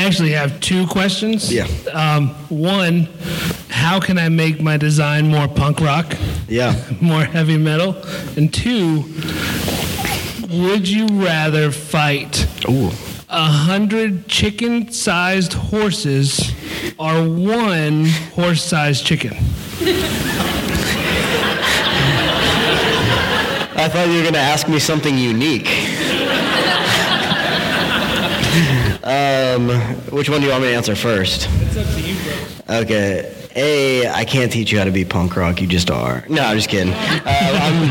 I 0.00 0.04
actually 0.04 0.30
have 0.30 0.58
two 0.60 0.86
questions. 0.86 1.52
Yeah. 1.52 1.66
Um, 1.92 2.28
one, 2.48 3.06
how 3.68 4.00
can 4.00 4.16
I 4.16 4.30
make 4.30 4.58
my 4.58 4.78
design 4.78 5.28
more 5.28 5.46
punk 5.46 5.78
rock, 5.82 6.16
Yeah. 6.48 6.74
more 7.02 7.22
heavy 7.24 7.58
metal? 7.58 8.02
And 8.34 8.52
two, 8.52 9.04
would 10.48 10.88
you 10.88 11.06
rather 11.08 11.70
fight 11.70 12.46
Ooh. 12.66 12.88
a 13.28 13.44
hundred 13.44 14.26
chicken-sized 14.26 15.52
horses 15.52 16.50
or 16.98 17.28
one 17.28 18.06
horse-sized 18.34 19.04
chicken? 19.04 19.34
I 23.76 23.86
thought 23.92 24.08
you 24.08 24.14
were 24.16 24.22
going 24.22 24.32
to 24.32 24.40
ask 24.40 24.66
me 24.66 24.78
something 24.78 25.18
unique. 25.18 25.68
Um, 29.02 29.68
which 30.10 30.28
one 30.28 30.40
do 30.40 30.46
you 30.46 30.52
want 30.52 30.62
me 30.62 30.70
to 30.70 30.74
answer 30.76 30.94
first? 30.96 31.48
It's 31.50 31.76
up 31.76 31.86
to 31.94 32.00
you, 32.00 32.16
bro. 32.66 32.76
Okay. 32.82 33.36
A, 33.56 34.06
I 34.08 34.24
can't 34.24 34.52
teach 34.52 34.70
you 34.70 34.78
how 34.78 34.84
to 34.84 34.92
be 34.92 35.04
punk 35.04 35.34
rock. 35.34 35.60
You 35.60 35.66
just 35.66 35.90
are. 35.90 36.24
No, 36.28 36.42
I'm 36.42 36.56
just 36.56 36.68
kidding. 36.68 36.92
Uh, 36.92 37.20
I'm, 37.26 37.90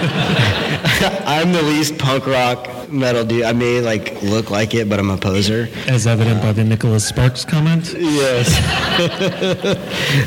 I'm 1.28 1.51
the 1.51 1.62
least 1.62 1.97
punk 1.97 2.26
rock 2.28 2.89
metal 2.89 3.26
dude. 3.26 3.43
I 3.43 3.51
may 3.51 3.82
like 3.82 4.22
look 4.22 4.49
like 4.51 4.74
it, 4.74 4.88
but 4.88 4.99
I'm 4.99 5.10
a 5.10 5.18
poser. 5.18 5.68
As 5.88 6.07
evident 6.07 6.41
by 6.41 6.53
the 6.53 6.64
Nicholas 6.64 7.05
Sparks 7.05 7.43
comment. 7.43 7.93
Yes. 7.93 8.55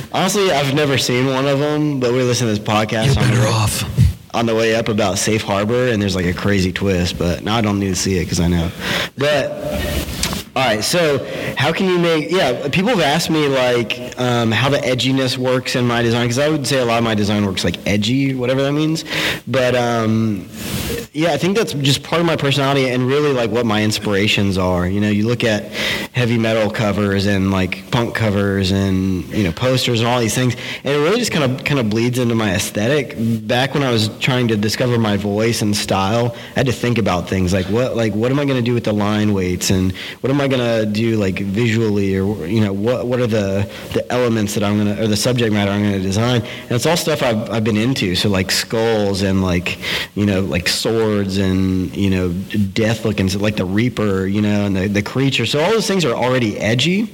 Honestly, 0.12 0.50
I've 0.50 0.74
never 0.74 0.98
seen 0.98 1.26
one 1.26 1.46
of 1.46 1.58
them, 1.58 1.98
but 1.98 2.12
we 2.12 2.22
listen 2.22 2.46
to 2.46 2.52
this 2.52 2.58
podcast 2.58 3.16
on 3.16 3.34
the, 3.34 3.40
way, 3.40 3.46
off. 3.46 4.34
on 4.34 4.46
the 4.46 4.54
way 4.54 4.74
up 4.74 4.88
about 4.88 5.16
Safe 5.16 5.42
Harbor, 5.42 5.88
and 5.88 6.02
there's 6.02 6.14
like 6.14 6.26
a 6.26 6.34
crazy 6.34 6.72
twist. 6.72 7.18
But 7.18 7.42
now 7.42 7.56
I 7.56 7.62
don't 7.62 7.78
need 7.78 7.88
to 7.88 7.96
see 7.96 8.18
it 8.18 8.24
because 8.24 8.40
I 8.40 8.48
know. 8.48 8.70
But 9.16 9.48
all 10.54 10.62
right, 10.62 10.84
so 10.84 11.18
how 11.56 11.72
can 11.72 11.86
you 11.86 11.98
make? 11.98 12.30
Yeah, 12.30 12.68
people 12.68 12.90
have 12.90 13.00
asked 13.00 13.30
me 13.30 13.48
like 13.48 14.18
um, 14.20 14.50
how 14.52 14.68
the 14.68 14.76
edginess 14.76 15.38
works 15.38 15.76
in 15.76 15.86
my 15.86 16.02
design 16.02 16.24
because 16.24 16.38
I 16.38 16.50
would 16.50 16.66
say 16.66 16.78
a 16.78 16.84
lot 16.84 16.98
of 16.98 17.04
my 17.04 17.14
design 17.14 17.46
works 17.46 17.64
like 17.64 17.78
edgy, 17.86 18.34
whatever 18.34 18.62
that 18.62 18.72
means. 18.72 19.06
But 19.46 19.74
um, 19.74 20.46
yeah, 21.14 21.32
I 21.32 21.38
think 21.38 21.56
that's 21.56 21.72
just 21.72 22.02
part 22.02 22.20
of 22.20 22.26
my 22.26 22.36
personality 22.36 22.90
and 22.90 23.06
really 23.06 23.32
like 23.32 23.50
what 23.50 23.64
my 23.64 23.82
inspirations 23.82 24.58
are. 24.58 24.86
You 24.86 25.00
know, 25.00 25.08
you 25.08 25.26
look 25.26 25.42
at 25.42 25.72
heavy 26.12 26.36
metal 26.36 26.70
covers 26.70 27.24
and 27.24 27.50
like 27.50 27.90
punk 27.90 28.14
covers 28.14 28.72
and 28.72 29.26
you 29.28 29.44
know 29.44 29.52
posters 29.52 30.00
and 30.00 30.08
all 30.08 30.20
these 30.20 30.34
things, 30.34 30.54
and 30.84 30.94
it 30.94 30.98
really 30.98 31.18
just 31.18 31.32
kind 31.32 31.50
of 31.50 31.64
kind 31.64 31.80
of 31.80 31.88
bleeds 31.88 32.18
into 32.18 32.34
my 32.34 32.54
aesthetic. 32.54 33.16
Back 33.48 33.72
when 33.72 33.82
I 33.82 33.90
was 33.90 34.10
trying 34.18 34.48
to 34.48 34.56
discover 34.58 34.98
my 34.98 35.16
voice 35.16 35.62
and 35.62 35.74
style, 35.74 36.34
I 36.34 36.60
had 36.60 36.66
to 36.66 36.72
think 36.72 36.98
about 36.98 37.26
things 37.26 37.54
like 37.54 37.66
what 37.66 37.96
like 37.96 38.12
what 38.14 38.30
am 38.30 38.38
I 38.38 38.44
going 38.44 38.58
to 38.58 38.62
do 38.62 38.74
with 38.74 38.84
the 38.84 38.92
line 38.92 39.32
weights 39.32 39.70
and 39.70 39.92
what 40.20 40.30
am 40.30 40.41
I 40.41 40.41
going 40.48 40.86
to 40.86 40.86
do 40.86 41.16
like 41.16 41.38
visually 41.38 42.16
or 42.16 42.46
you 42.46 42.60
know 42.60 42.72
what 42.72 43.06
what 43.06 43.20
are 43.20 43.26
the 43.26 43.68
the 43.92 44.10
elements 44.12 44.54
that 44.54 44.62
I'm 44.62 44.84
to 44.84 45.02
or 45.02 45.06
the 45.06 45.16
subject 45.16 45.52
matter 45.52 45.70
I'm 45.70 45.82
to 45.92 46.00
design. 46.00 46.42
And 46.42 46.72
it's 46.72 46.86
all 46.86 46.96
stuff 46.96 47.22
I've 47.22 47.50
I've 47.50 47.64
been 47.64 47.76
into. 47.76 48.14
So 48.14 48.28
like 48.28 48.50
skulls 48.50 49.22
and 49.22 49.42
like 49.42 49.78
you 50.14 50.26
know 50.26 50.40
like 50.40 50.68
swords 50.68 51.38
and 51.38 51.94
you 51.96 52.10
know 52.10 52.32
death 52.72 53.04
looking 53.04 53.28
like 53.38 53.56
the 53.56 53.64
reaper 53.64 54.26
you 54.26 54.42
know 54.42 54.66
and 54.66 54.76
the, 54.76 54.88
the 54.88 55.02
creature 55.02 55.46
so 55.46 55.60
all 55.60 55.70
those 55.70 55.86
things 55.86 56.04
are 56.04 56.14
already 56.14 56.58
edgy 56.58 57.08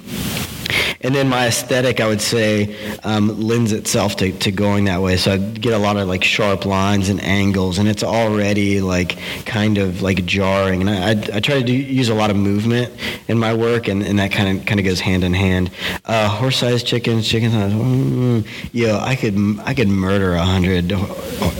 and 1.00 1.14
then 1.14 1.28
my 1.28 1.46
aesthetic, 1.46 2.00
I 2.00 2.08
would 2.08 2.20
say, 2.20 2.76
um, 3.04 3.40
lends 3.40 3.72
itself 3.72 4.16
to, 4.16 4.32
to 4.32 4.50
going 4.50 4.84
that 4.86 5.00
way. 5.00 5.16
So 5.16 5.32
I 5.34 5.38
get 5.38 5.72
a 5.72 5.78
lot 5.78 5.96
of 5.96 6.08
like 6.08 6.24
sharp 6.24 6.66
lines 6.66 7.08
and 7.08 7.22
angles, 7.22 7.78
and 7.78 7.88
it's 7.88 8.02
already 8.02 8.80
like 8.80 9.18
kind 9.44 9.78
of 9.78 10.02
like 10.02 10.24
jarring. 10.24 10.80
And 10.80 10.90
I, 10.90 11.10
I, 11.10 11.36
I 11.36 11.40
try 11.40 11.60
to 11.60 11.62
do, 11.62 11.72
use 11.72 12.08
a 12.08 12.14
lot 12.14 12.30
of 12.30 12.36
movement 12.36 12.92
in 13.28 13.38
my 13.38 13.54
work, 13.54 13.86
and, 13.86 14.02
and 14.02 14.18
that 14.18 14.32
kind 14.32 14.58
of 14.58 14.66
kind 14.66 14.80
of 14.80 14.86
goes 14.86 15.00
hand 15.00 15.22
in 15.22 15.34
hand. 15.34 15.70
Uh, 16.04 16.28
horse-sized 16.28 16.86
chickens, 16.86 17.28
chicken 17.28 17.52
size. 17.52 17.72
Mm, 17.72 18.46
yo, 18.72 18.98
I 18.98 19.14
could 19.14 19.36
I 19.60 19.74
could 19.74 19.88
murder 19.88 20.34
a 20.34 20.44
hundred 20.44 20.92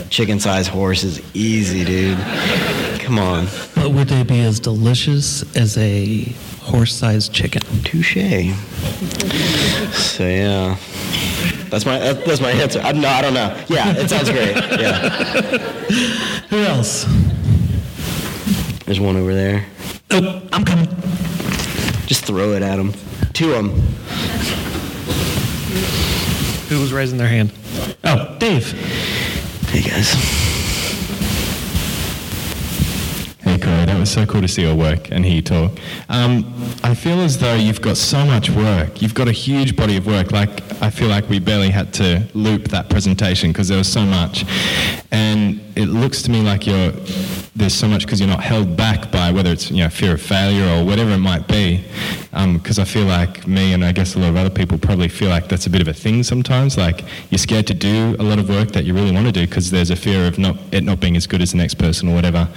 chicken-sized 0.09 0.69
horses 0.69 1.21
easy, 1.33 1.85
dude. 1.85 2.17
Come 2.99 3.17
on. 3.17 3.47
But 3.73 3.91
would 3.91 4.09
they 4.09 4.23
be 4.23 4.41
as 4.41 4.59
delicious 4.59 5.43
as 5.55 5.77
a 5.77 6.25
horse-sized 6.69 7.33
chicken? 7.33 7.61
Touche. 7.83 8.15
So 9.93 10.23
yeah, 10.27 10.77
that's 11.69 11.85
my 11.85 11.99
that's 11.99 12.41
my 12.41 12.51
answer. 12.51 12.79
I, 12.79 12.91
no, 12.91 13.07
I 13.07 13.21
don't 13.21 13.33
know. 13.33 13.55
Yeah, 13.67 13.93
it 13.97 14.09
sounds 14.09 14.29
great. 14.29 14.55
Yeah. 14.55 15.09
Who 16.49 16.57
else? 16.59 17.05
There's 18.85 18.99
one 18.99 19.17
over 19.17 19.33
there. 19.33 19.65
Oh, 20.11 20.41
I'm 20.51 20.63
coming. 20.63 20.87
Just 22.05 22.25
throw 22.25 22.53
it 22.53 22.61
at 22.61 22.79
him. 22.79 22.93
To 23.33 23.53
him. 23.53 23.69
Who 26.69 26.79
was 26.79 26.93
raising 26.93 27.17
their 27.17 27.27
hand? 27.27 27.51
Oh, 28.03 28.35
Dave. 28.39 28.71
Hey 29.69 29.81
guys. 29.81 30.48
That 33.99 34.03
was 34.03 34.11
so 34.11 34.25
cool 34.25 34.39
to 34.39 34.47
see 34.47 34.61
your 34.61 34.75
work 34.75 35.11
and 35.11 35.25
hear 35.25 35.35
you 35.35 35.41
talk. 35.41 35.73
Um, 36.07 36.45
I 36.85 36.95
feel 36.95 37.19
as 37.19 37.37
though 37.37 37.55
you've 37.55 37.81
got 37.81 37.97
so 37.97 38.25
much 38.25 38.49
work. 38.49 39.01
You've 39.01 39.13
got 39.13 39.27
a 39.27 39.33
huge 39.33 39.75
body 39.75 39.97
of 39.97 40.07
work. 40.07 40.31
Like 40.31 40.61
I 40.81 40.89
feel 40.89 41.09
like 41.09 41.27
we 41.27 41.37
barely 41.39 41.69
had 41.69 41.93
to 41.95 42.25
loop 42.33 42.69
that 42.69 42.89
presentation 42.89 43.51
because 43.51 43.67
there 43.67 43.77
was 43.77 43.91
so 43.91 44.05
much, 44.05 44.45
and 45.11 45.59
it 45.75 45.87
looks 45.87 46.21
to 46.21 46.31
me 46.31 46.41
like 46.41 46.65
you're 46.65 46.93
there's 47.57 47.73
so 47.73 47.89
much 47.89 48.05
because 48.05 48.21
you're 48.21 48.29
not 48.29 48.41
held 48.41 48.77
back 48.77 49.11
by 49.11 49.31
whether 49.31 49.51
it's 49.51 49.69
you 49.69 49.83
know 49.83 49.89
fear 49.89 50.13
of 50.13 50.21
failure 50.21 50.65
or 50.65 50.85
whatever 50.85 51.11
it 51.11 51.17
might 51.17 51.45
be. 51.49 51.83
Because 52.31 52.79
I 52.79 52.85
feel 52.85 53.05
like 53.05 53.47
me 53.47 53.73
and 53.73 53.83
I 53.83 53.91
guess 53.91 54.15
a 54.15 54.19
lot 54.19 54.29
of 54.29 54.37
other 54.37 54.49
people 54.49 54.77
probably 54.77 55.09
feel 55.09 55.27
like 55.27 55.49
that's 55.49 55.65
a 55.65 55.69
bit 55.69 55.81
of 55.81 55.89
a 55.89 55.93
thing 55.93 56.23
sometimes. 56.23 56.77
Like 56.77 57.03
you're 57.31 57.39
scared 57.39 57.67
to 57.67 57.73
do 57.73 58.15
a 58.17 58.23
lot 58.23 58.39
of 58.39 58.47
work 58.47 58.71
that 58.71 58.85
you 58.85 58.93
really 58.93 59.11
want 59.11 59.25
to 59.25 59.33
do 59.33 59.45
because 59.45 59.71
there's 59.71 59.89
a 59.89 59.97
fear 59.97 60.25
of 60.25 60.39
not 60.39 60.55
it 60.71 60.85
not 60.85 61.01
being 61.01 61.17
as 61.17 61.27
good 61.27 61.41
as 61.41 61.51
the 61.51 61.57
next 61.57 61.73
person 61.73 62.07
or 62.07 62.15
whatever. 62.15 62.47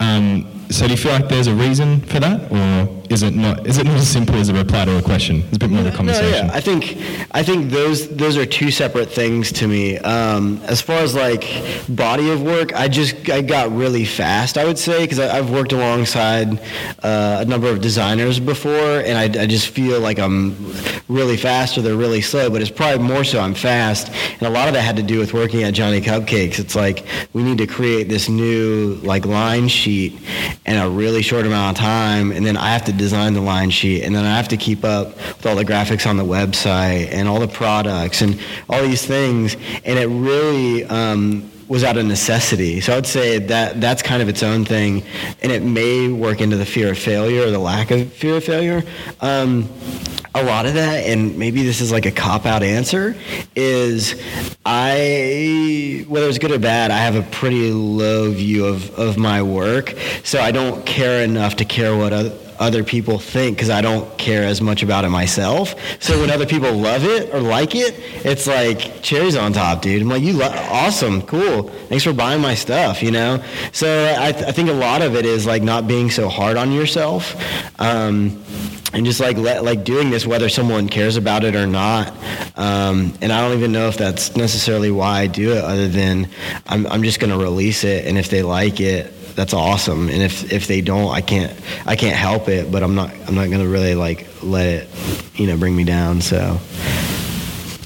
Um, 0.00 0.49
so 0.70 0.86
do 0.86 0.92
you 0.92 0.96
feel 0.96 1.12
like 1.12 1.28
there's 1.28 1.46
a 1.48 1.54
reason 1.54 2.00
for 2.02 2.20
that, 2.20 2.50
or 2.52 2.99
is 3.10 3.24
it 3.24 3.34
not? 3.34 3.66
Is 3.66 3.76
it 3.76 3.84
not 3.84 3.96
as 3.96 4.08
simple 4.08 4.36
as 4.36 4.48
a 4.48 4.54
reply 4.54 4.84
to 4.84 4.96
a 4.96 5.02
question? 5.02 5.42
It's 5.48 5.56
a 5.56 5.58
bit 5.58 5.70
more 5.70 5.80
of 5.80 5.92
a 5.92 5.96
conversation. 5.96 6.46
No, 6.46 6.52
yeah. 6.52 6.56
I 6.56 6.60
think 6.60 6.96
I 7.32 7.42
think 7.42 7.70
those 7.70 8.08
those 8.08 8.36
are 8.36 8.46
two 8.46 8.70
separate 8.70 9.10
things 9.10 9.50
to 9.52 9.66
me. 9.66 9.98
Um, 9.98 10.60
as 10.66 10.80
far 10.80 10.98
as 10.98 11.12
like 11.12 11.44
body 11.88 12.30
of 12.30 12.40
work, 12.40 12.72
I 12.72 12.86
just 12.86 13.28
I 13.28 13.42
got 13.42 13.72
really 13.72 14.04
fast. 14.04 14.56
I 14.56 14.64
would 14.64 14.78
say 14.78 15.02
because 15.02 15.18
I've 15.18 15.50
worked 15.50 15.72
alongside 15.72 16.60
uh, 17.02 17.38
a 17.40 17.44
number 17.44 17.68
of 17.68 17.80
designers 17.80 18.38
before, 18.38 19.00
and 19.00 19.18
I, 19.18 19.42
I 19.42 19.46
just 19.46 19.68
feel 19.68 19.98
like 19.98 20.20
I'm 20.20 20.72
really 21.08 21.36
fast 21.36 21.76
or 21.76 21.82
they're 21.82 21.96
really 21.96 22.20
slow. 22.20 22.48
But 22.48 22.62
it's 22.62 22.70
probably 22.70 23.04
more 23.04 23.24
so 23.24 23.40
I'm 23.40 23.54
fast, 23.54 24.08
and 24.34 24.42
a 24.42 24.50
lot 24.50 24.68
of 24.68 24.74
that 24.74 24.82
had 24.82 24.96
to 24.96 25.02
do 25.02 25.18
with 25.18 25.34
working 25.34 25.64
at 25.64 25.74
Johnny 25.74 26.00
Cupcakes. 26.00 26.60
It's 26.60 26.76
like 26.76 27.04
we 27.32 27.42
need 27.42 27.58
to 27.58 27.66
create 27.66 28.08
this 28.08 28.28
new 28.28 29.00
like 29.02 29.26
line 29.26 29.66
sheet 29.66 30.16
in 30.64 30.76
a 30.76 30.88
really 30.88 31.22
short 31.22 31.44
amount 31.44 31.76
of 31.76 31.82
time, 31.82 32.30
and 32.30 32.46
then 32.46 32.56
I 32.56 32.68
have 32.72 32.84
to 32.84 32.99
design 33.00 33.34
the 33.34 33.40
line 33.40 33.70
sheet, 33.70 34.04
and 34.04 34.14
then 34.14 34.24
I 34.24 34.36
have 34.36 34.48
to 34.48 34.56
keep 34.56 34.84
up 34.84 35.16
with 35.16 35.46
all 35.46 35.56
the 35.56 35.64
graphics 35.64 36.06
on 36.06 36.16
the 36.16 36.24
website 36.24 37.08
and 37.10 37.28
all 37.28 37.40
the 37.40 37.48
products 37.48 38.22
and 38.22 38.38
all 38.68 38.82
these 38.82 39.04
things, 39.04 39.56
and 39.84 39.98
it 39.98 40.06
really. 40.06 40.84
Um, 40.84 41.50
was 41.70 41.84
out 41.84 41.96
of 41.96 42.04
necessity. 42.04 42.80
So 42.80 42.92
I 42.92 42.96
would 42.96 43.06
say 43.06 43.38
that 43.38 43.80
that's 43.80 44.02
kind 44.02 44.20
of 44.20 44.28
its 44.28 44.42
own 44.42 44.64
thing, 44.64 45.04
and 45.40 45.52
it 45.52 45.62
may 45.62 46.08
work 46.08 46.40
into 46.40 46.56
the 46.56 46.66
fear 46.66 46.90
of 46.90 46.98
failure 46.98 47.46
or 47.46 47.52
the 47.52 47.60
lack 47.60 47.92
of 47.92 48.12
fear 48.12 48.38
of 48.38 48.44
failure. 48.44 48.82
Um, 49.20 49.68
a 50.34 50.42
lot 50.42 50.66
of 50.66 50.74
that, 50.74 51.06
and 51.06 51.38
maybe 51.38 51.62
this 51.62 51.80
is 51.80 51.92
like 51.92 52.06
a 52.06 52.10
cop 52.10 52.44
out 52.44 52.64
answer, 52.64 53.16
is 53.54 54.20
I, 54.66 56.04
whether 56.08 56.28
it's 56.28 56.38
good 56.38 56.50
or 56.50 56.58
bad, 56.58 56.90
I 56.90 56.98
have 56.98 57.14
a 57.14 57.22
pretty 57.22 57.70
low 57.70 58.32
view 58.32 58.66
of, 58.66 58.90
of 58.98 59.16
my 59.16 59.40
work. 59.40 59.94
So 60.24 60.40
I 60.40 60.50
don't 60.50 60.84
care 60.84 61.22
enough 61.22 61.56
to 61.56 61.64
care 61.64 61.96
what 61.96 62.12
other, 62.12 62.36
other 62.60 62.84
people 62.84 63.18
think 63.18 63.56
because 63.56 63.70
I 63.70 63.80
don't 63.80 64.06
care 64.18 64.44
as 64.44 64.60
much 64.60 64.82
about 64.82 65.04
it 65.04 65.08
myself. 65.08 65.74
So 66.00 66.20
when 66.20 66.30
other 66.30 66.46
people 66.46 66.72
love 66.72 67.04
it 67.04 67.34
or 67.34 67.40
like 67.40 67.74
it, 67.74 67.94
it's 68.24 68.46
like 68.46 69.02
cherries 69.02 69.34
on 69.34 69.54
top, 69.54 69.80
dude. 69.80 70.02
I'm 70.02 70.08
like, 70.08 70.22
you 70.22 70.34
lo- 70.34 70.54
awesome, 70.70 71.22
cool. 71.22 71.64
Thanks 71.88 72.04
for 72.04 72.12
buying 72.12 72.42
my 72.42 72.54
stuff, 72.54 73.02
you 73.02 73.10
know. 73.10 73.42
So 73.72 74.14
I, 74.18 74.32
th- 74.32 74.44
I 74.44 74.52
think 74.52 74.68
a 74.68 74.74
lot 74.74 75.00
of 75.00 75.16
it 75.16 75.24
is 75.24 75.46
like 75.46 75.62
not 75.62 75.88
being 75.88 76.10
so 76.10 76.28
hard 76.28 76.58
on 76.58 76.70
yourself. 76.70 77.34
Um, 77.80 78.44
and 78.92 79.06
just 79.06 79.20
like 79.20 79.36
let, 79.36 79.64
like 79.64 79.84
doing 79.84 80.10
this 80.10 80.26
whether 80.26 80.48
someone 80.48 80.88
cares 80.88 81.16
about 81.16 81.44
it 81.44 81.54
or 81.54 81.64
not 81.66 82.08
um, 82.56 83.14
and 83.20 83.32
i 83.32 83.40
don't 83.40 83.56
even 83.56 83.70
know 83.70 83.86
if 83.86 83.96
that's 83.96 84.34
necessarily 84.36 84.90
why 84.90 85.20
i 85.20 85.26
do 85.28 85.52
it 85.52 85.62
other 85.62 85.86
than 85.86 86.28
i'm, 86.66 86.88
I'm 86.88 87.04
just 87.04 87.20
going 87.20 87.30
to 87.30 87.38
release 87.38 87.84
it 87.84 88.06
and 88.06 88.18
if 88.18 88.30
they 88.30 88.42
like 88.42 88.80
it 88.80 89.14
that's 89.40 89.54
awesome 89.54 90.10
and 90.10 90.20
if 90.20 90.52
if 90.52 90.66
they 90.66 90.82
don't 90.82 91.14
i 91.14 91.22
can't 91.22 91.50
i 91.86 91.96
can't 91.96 92.14
help 92.14 92.46
it 92.46 92.70
but 92.70 92.82
i'm 92.82 92.94
not 92.94 93.10
i'm 93.26 93.34
not 93.34 93.46
going 93.48 93.62
to 93.62 93.68
really 93.68 93.94
like 93.94 94.26
let 94.42 94.66
it 94.66 94.88
you 95.34 95.46
know 95.46 95.56
bring 95.56 95.74
me 95.74 95.82
down 95.82 96.20
so 96.20 96.58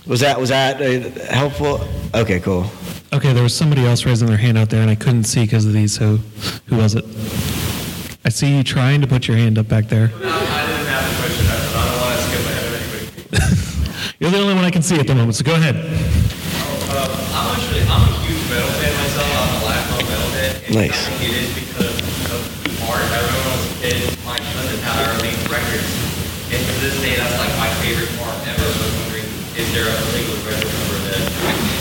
was 0.04 0.18
that 0.18 0.40
was 0.40 0.48
that 0.48 0.82
uh, 0.82 1.32
helpful 1.32 1.80
okay 2.12 2.40
cool 2.40 2.66
Okay, 3.12 3.32
there 3.32 3.44
was 3.44 3.56
somebody 3.56 3.86
else 3.86 4.04
raising 4.04 4.26
their 4.26 4.36
hand 4.36 4.58
out 4.58 4.70
there, 4.70 4.82
and 4.82 4.90
I 4.90 4.96
couldn't 4.96 5.22
see 5.22 5.44
because 5.44 5.66
of 5.66 5.72
these. 5.72 5.94
So, 5.94 6.16
who 6.66 6.76
was 6.76 6.96
it? 6.96 7.04
I 8.24 8.28
see 8.28 8.56
you 8.56 8.64
trying 8.64 9.00
to 9.02 9.06
put 9.06 9.28
your 9.28 9.36
hand 9.36 9.56
up 9.56 9.68
back 9.68 9.86
there. 9.86 10.10
I 10.10 10.66
didn't 10.66 10.86
have 10.90 11.06
a 11.06 11.14
question. 11.22 11.46
I 11.46 11.54
I 11.54 11.86
don't 11.86 12.00
want 12.02 12.18
to 12.18 12.26
skip 12.26 12.42
anybody. 13.38 14.16
You're 14.18 14.32
the 14.32 14.40
only 14.40 14.54
one 14.54 14.64
I 14.64 14.70
can 14.72 14.82
see 14.82 14.98
at 14.98 15.06
the 15.06 15.14
moment, 15.14 15.36
so 15.36 15.44
go 15.44 15.54
ahead. 15.54 15.76
Uh, 15.76 17.06
I'm 17.38 17.54
actually 17.54 17.82
I'm 17.86 18.02
a 18.02 18.18
huge 18.26 18.42
metal 18.50 18.72
fan 18.82 18.92
myself. 18.98 19.30
I'm 19.30 19.62
a 19.62 19.64
lifelong 19.64 20.04
metalhead. 20.10 20.52
And 20.63 20.63
Nice. 20.74 21.06
It 21.22 21.30
is 21.30 21.54
because 21.54 21.94
of 22.34 22.42
the 22.66 22.74
art. 22.90 22.98
I 22.98 23.22
remember 23.22 23.38
when 23.38 23.46
I 23.46 23.54
was 23.54 23.70
a 23.70 23.78
kid, 23.78 24.18
my 24.26 24.36
cousin 24.36 24.80
had 24.82 25.06
our 25.06 25.22
records, 25.46 25.86
and 26.50 26.58
to 26.66 26.74
this 26.82 26.98
day, 27.00 27.14
that's 27.14 27.38
like 27.38 27.54
my 27.62 27.70
favorite 27.78 28.10
part 28.18 28.34
ever. 28.42 28.58
I 28.58 28.82
was 28.82 28.94
wondering, 29.06 29.22
is 29.54 29.70
there 29.70 29.86
a 29.86 29.94
particular 29.94 30.34
record 30.42 30.74
number 30.74 30.98
that 31.14 31.22
I 31.46 31.52
can 31.54 31.74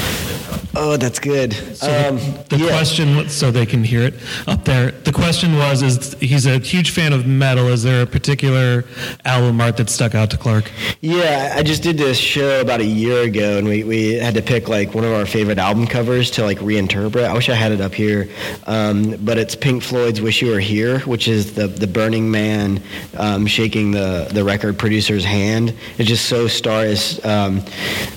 oh 0.76 0.98
that's 0.98 1.20
good 1.20 1.54
So 1.78 1.88
the- 1.88 2.10
um, 2.10 2.18
the 2.50 2.58
yeah. 2.58 2.68
question, 2.70 3.30
so 3.30 3.52
they 3.52 3.66
can 3.66 3.84
hear 3.84 4.02
it 4.04 4.14
up 4.48 4.66
there. 4.66 4.92
The 4.92 5.12
question 5.12 5.56
was: 5.58 5.82
Is 5.82 6.14
he's 6.20 6.46
a 6.46 6.60
huge 6.60 6.92
fan 6.92 7.14
of 7.14 7.26
metal? 7.26 7.68
Is 7.68 7.84
there 7.84 8.04
a 8.04 8.06
particular 8.06 8.86
album 9.26 9.60
art 9.62 9.78
that 9.78 9.90
stuck 9.90 10.16
out 10.16 10.30
to 10.32 10.38
Clark? 10.38 10.72
Yeah, 11.02 11.54
I 11.56 11.64
just 11.64 11.84
did 11.84 11.98
this 11.98 12.18
show 12.18 12.62
about 12.62 12.80
a 12.82 12.86
year 12.86 13.24
ago, 13.24 13.58
and 13.58 13.68
we, 13.68 13.84
we 13.84 14.14
had 14.14 14.34
to 14.36 14.42
pick 14.42 14.68
like 14.68 14.94
one 14.94 15.04
of 15.04 15.12
our 15.12 15.26
favorite 15.26 15.58
album 15.58 15.88
covers 15.88 16.30
to 16.32 16.44
like 16.44 16.60
reinterpret. 16.60 17.26
I 17.26 17.34
wish 17.34 17.50
I 17.50 17.56
had 17.56 17.72
it 17.72 17.82
up 17.82 17.94
here, 17.94 18.30
um, 18.68 19.16
but 19.26 19.38
it's 19.38 19.56
Pink 19.56 19.84
Floyd's 19.84 20.22
"Wish 20.22 20.42
You 20.42 20.52
Were 20.52 20.60
Here," 20.60 21.00
which 21.02 21.28
is 21.28 21.54
the 21.54 21.68
the 21.68 21.88
Burning 21.88 22.30
Man 22.30 22.82
um, 23.18 23.46
shaking 23.48 23.92
the 23.92 24.30
the 24.32 24.44
record 24.44 24.78
producer's 24.78 25.26
hand. 25.26 25.74
It's 25.98 26.08
just 26.10 26.26
so 26.28 26.48
star 26.48 26.86
is 26.86 27.24
um, 27.26 27.62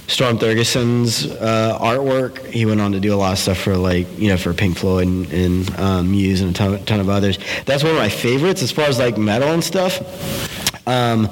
Storm 0.09 0.39
Thorgerson's 0.39 1.27
uh, 1.27 1.79
artwork. 1.81 2.46
He 2.47 2.67
went 2.67 2.81
on 2.81 2.93
to 2.93 3.01
do 3.01 3.15
a 3.15 3.17
lot 3.17 3.33
of 3.33 3.39
stuff 3.39 3.59
for 3.59 3.77
like 3.77 4.07
you 4.19 4.29
know 4.29 4.37
for 4.37 4.53
Pink 4.53 4.77
Floyd 4.79 5.07
and, 5.07 5.33
and 5.33 5.77
um, 5.79 6.11
Muse 6.11 6.41
and 6.41 6.51
a 6.51 6.55
ton, 6.55 6.85
ton 6.85 7.01
of 7.01 7.09
others. 7.09 7.39
That's 7.65 7.83
one 7.83 7.93
of 7.93 7.99
my 7.99 8.09
favorites 8.09 8.63
as 8.63 8.73
far 8.73 8.87
as 8.87 8.99
like 8.99 9.19
metal 9.19 9.49
and 9.49 9.63
stuff. 9.63 10.66
Um, 10.87 11.29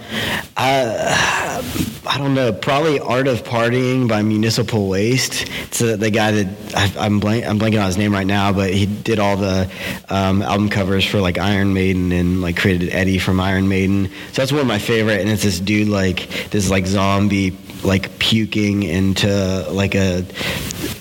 I, 0.56 1.62
I 2.06 2.18
don't 2.18 2.34
know. 2.34 2.52
Probably 2.52 2.98
"Art 2.98 3.28
of 3.28 3.44
Partying" 3.44 4.08
by 4.08 4.22
Municipal 4.22 4.88
Waste. 4.88 5.48
It's 5.62 5.80
uh, 5.80 5.96
the 5.96 6.10
guy 6.10 6.32
that 6.32 6.74
I, 6.76 7.06
I'm 7.06 7.20
blank, 7.20 7.46
I'm 7.46 7.58
blanking 7.58 7.80
on 7.80 7.86
his 7.86 7.96
name 7.96 8.12
right 8.12 8.26
now, 8.26 8.52
but 8.52 8.72
he 8.72 8.86
did 8.86 9.18
all 9.18 9.36
the 9.36 9.70
um, 10.08 10.42
album 10.42 10.68
covers 10.68 11.04
for 11.04 11.20
like 11.20 11.38
Iron 11.38 11.72
Maiden 11.72 12.10
and 12.10 12.42
like 12.42 12.56
created 12.56 12.90
Eddie 12.90 13.18
from 13.18 13.40
Iron 13.40 13.68
Maiden. 13.68 14.08
So 14.32 14.42
that's 14.42 14.50
one 14.50 14.60
of 14.60 14.66
my 14.66 14.78
favorite. 14.78 15.20
And 15.20 15.30
it's 15.30 15.44
this 15.44 15.60
dude 15.60 15.88
like 15.88 16.28
this 16.50 16.68
like 16.68 16.86
zombie 16.86 17.56
like 17.84 18.18
puking 18.18 18.82
into 18.82 19.28
like 19.70 19.94
a 19.94 20.24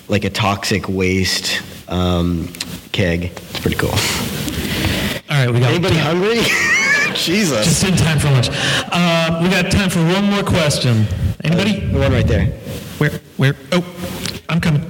like 0.08 0.24
a 0.24 0.30
toxic 0.30 0.88
waste 0.88 1.60
um, 1.88 2.52
keg. 2.92 3.24
It's 3.24 3.60
pretty 3.60 3.76
cool. 3.76 3.90
All 3.90 5.44
right, 5.44 5.50
we 5.50 5.58
got 5.58 5.70
Anybody 5.70 5.96
hungry? 5.96 6.40
Jesus. 7.14 7.64
just 7.64 7.84
in 7.84 7.96
time 7.96 8.18
for 8.18 8.30
lunch. 8.30 8.48
Uh, 8.92 9.40
we 9.42 9.48
got 9.48 9.70
time 9.70 9.90
for 9.90 10.00
one 10.00 10.24
more 10.24 10.42
question. 10.42 11.06
Anybody? 11.42 11.80
The 11.80 11.98
one 11.98 12.12
right 12.12 12.26
there. 12.26 12.46
Where? 12.98 13.10
Where? 13.36 13.56
Oh, 13.72 13.84
I'm 14.48 14.60
coming. 14.60 14.82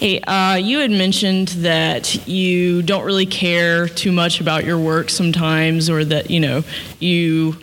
Hey, 0.00 0.18
uh, 0.20 0.54
you 0.54 0.78
had 0.78 0.90
mentioned 0.90 1.48
that 1.48 2.26
you 2.26 2.80
don't 2.80 3.04
really 3.04 3.26
care 3.26 3.86
too 3.86 4.12
much 4.12 4.40
about 4.40 4.64
your 4.64 4.78
work 4.78 5.10
sometimes, 5.10 5.90
or 5.90 6.04
that 6.06 6.30
you 6.30 6.40
know 6.40 6.64
you 7.00 7.56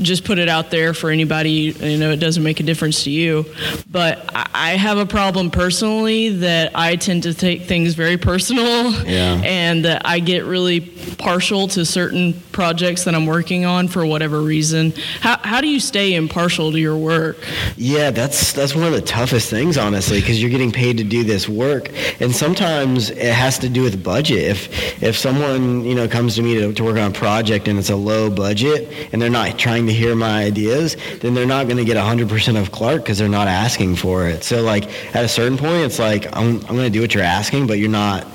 just 0.00 0.24
put 0.24 0.38
it 0.38 0.48
out 0.48 0.70
there 0.70 0.94
for 0.94 1.10
anybody. 1.10 1.74
You 1.78 1.98
know, 1.98 2.10
it 2.10 2.16
doesn't 2.16 2.42
make 2.42 2.60
a 2.60 2.62
difference 2.62 3.04
to 3.04 3.10
you. 3.10 3.46
But 3.90 4.30
I 4.54 4.70
have 4.76 4.98
a 4.98 5.06
problem 5.06 5.50
personally 5.50 6.30
that 6.38 6.72
I 6.74 6.96
tend 6.96 7.24
to 7.24 7.34
take 7.34 7.62
things 7.62 7.94
very 7.94 8.16
personal, 8.16 8.90
Yeah. 9.06 9.40
and 9.44 9.84
that 9.84 10.02
I 10.04 10.18
get 10.20 10.44
really 10.44 10.80
partial 10.80 11.68
to 11.68 11.84
certain 11.84 12.34
projects 12.52 13.04
that 13.04 13.14
I'm 13.14 13.26
working 13.26 13.64
on 13.64 13.88
for 13.88 14.04
whatever 14.04 14.40
reason. 14.40 14.92
How 15.20 15.38
how 15.42 15.60
do 15.60 15.68
you 15.68 15.80
stay 15.80 16.14
impartial 16.14 16.72
to 16.72 16.78
your 16.78 16.96
work? 16.96 17.38
Yeah, 17.76 18.10
that's 18.10 18.52
that's 18.52 18.74
one 18.74 18.84
of 18.84 18.92
the 18.92 19.00
toughest 19.02 19.50
things, 19.50 19.76
honestly, 19.78 20.20
because 20.20 20.40
you're 20.40 20.50
getting 20.50 20.72
paid 20.72 20.98
to 20.98 21.04
do 21.04 21.24
this 21.24 21.48
work, 21.48 21.90
and 22.20 22.34
sometimes 22.34 23.10
it 23.10 23.32
has 23.32 23.58
to 23.60 23.68
do 23.68 23.82
with 23.82 24.02
budget. 24.02 24.38
If 24.38 25.02
if 25.02 25.16
someone 25.16 25.84
you 25.84 25.94
know 25.94 26.08
comes 26.08 26.36
to 26.36 26.42
me 26.42 26.54
to, 26.56 26.72
to 26.72 26.84
work 26.84 26.96
on 26.96 27.10
a 27.10 27.14
project 27.14 27.68
and 27.68 27.78
it's 27.78 27.90
a 27.90 27.96
low 27.96 28.30
budget 28.30 29.08
and 29.12 29.20
they're 29.20 29.30
not 29.30 29.58
trying 29.58 29.81
to 29.86 29.92
hear 29.92 30.14
my 30.14 30.44
ideas, 30.44 30.96
then 31.20 31.34
they're 31.34 31.46
not 31.46 31.66
going 31.66 31.78
to 31.78 31.84
get 31.84 31.96
100% 31.96 32.60
of 32.60 32.72
Clark 32.72 33.02
because 33.02 33.18
they're 33.18 33.28
not 33.28 33.48
asking 33.48 33.96
for 33.96 34.28
it. 34.28 34.44
So 34.44 34.62
like 34.62 34.84
at 35.14 35.24
a 35.24 35.28
certain 35.28 35.58
point, 35.58 35.84
it's 35.84 35.98
like 35.98 36.26
I'm 36.36 36.56
I'm 36.56 36.76
going 36.76 36.84
to 36.84 36.90
do 36.90 37.00
what 37.00 37.14
you're 37.14 37.22
asking, 37.22 37.66
but 37.66 37.78
you're 37.78 37.88
not, 37.88 38.26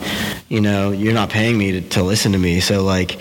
you 0.50 0.62
know, 0.62 0.92
you're 0.92 1.14
not 1.14 1.30
paying 1.30 1.58
me 1.58 1.72
to, 1.74 1.82
to 1.90 2.04
listen 2.04 2.32
to 2.32 2.38
me. 2.38 2.60
So 2.60 2.84
like 2.84 3.20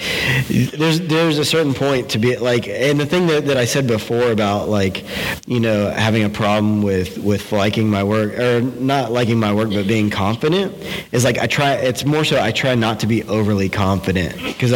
there's 0.49 1.01
there's 1.01 1.39
a 1.39 1.45
certain 1.45 1.75
point 1.75 2.11
to 2.11 2.19
be 2.19 2.37
like, 2.37 2.69
and 2.69 2.99
the 2.99 3.07
thing 3.07 3.27
that, 3.29 3.47
that 3.47 3.57
I 3.57 3.65
said 3.65 3.87
before 3.87 4.31
about 4.31 4.69
like, 4.69 5.05
you 5.47 5.61
know, 5.61 5.91
having 5.91 6.25
a 6.25 6.29
problem 6.31 6.83
with 6.83 7.19
with 7.19 7.53
liking 7.53 7.89
my 7.89 8.03
work 8.03 8.39
or 8.39 8.61
not 8.61 9.13
liking 9.13 9.39
my 9.39 9.53
work, 9.53 9.71
but 9.71 9.87
being 9.87 10.11
confident 10.11 10.75
is 11.13 11.25
like 11.25 11.39
I 11.39 11.47
try. 11.47 11.75
It's 11.75 12.05
more 12.05 12.25
so 12.25 12.41
I 12.41 12.53
try 12.53 12.75
not 12.75 13.01
to 13.01 13.07
be 13.07 13.23
overly 13.25 13.69
confident 13.69 14.37
because 14.43 14.73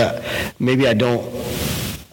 maybe 0.59 0.87
I 0.87 0.95
don't. 0.95 1.21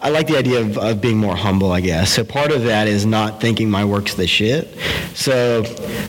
I 0.00 0.10
like 0.10 0.28
the 0.28 0.38
idea 0.38 0.60
of, 0.60 0.78
of 0.78 1.00
being 1.00 1.16
more 1.16 1.34
humble, 1.34 1.72
I 1.72 1.80
guess. 1.80 2.12
So 2.12 2.24
part 2.24 2.52
of 2.52 2.62
that 2.64 2.86
is 2.86 3.04
not 3.04 3.40
thinking 3.40 3.68
my 3.68 3.84
work's 3.84 4.14
the 4.14 4.26
shit. 4.28 4.68
So 5.14 5.64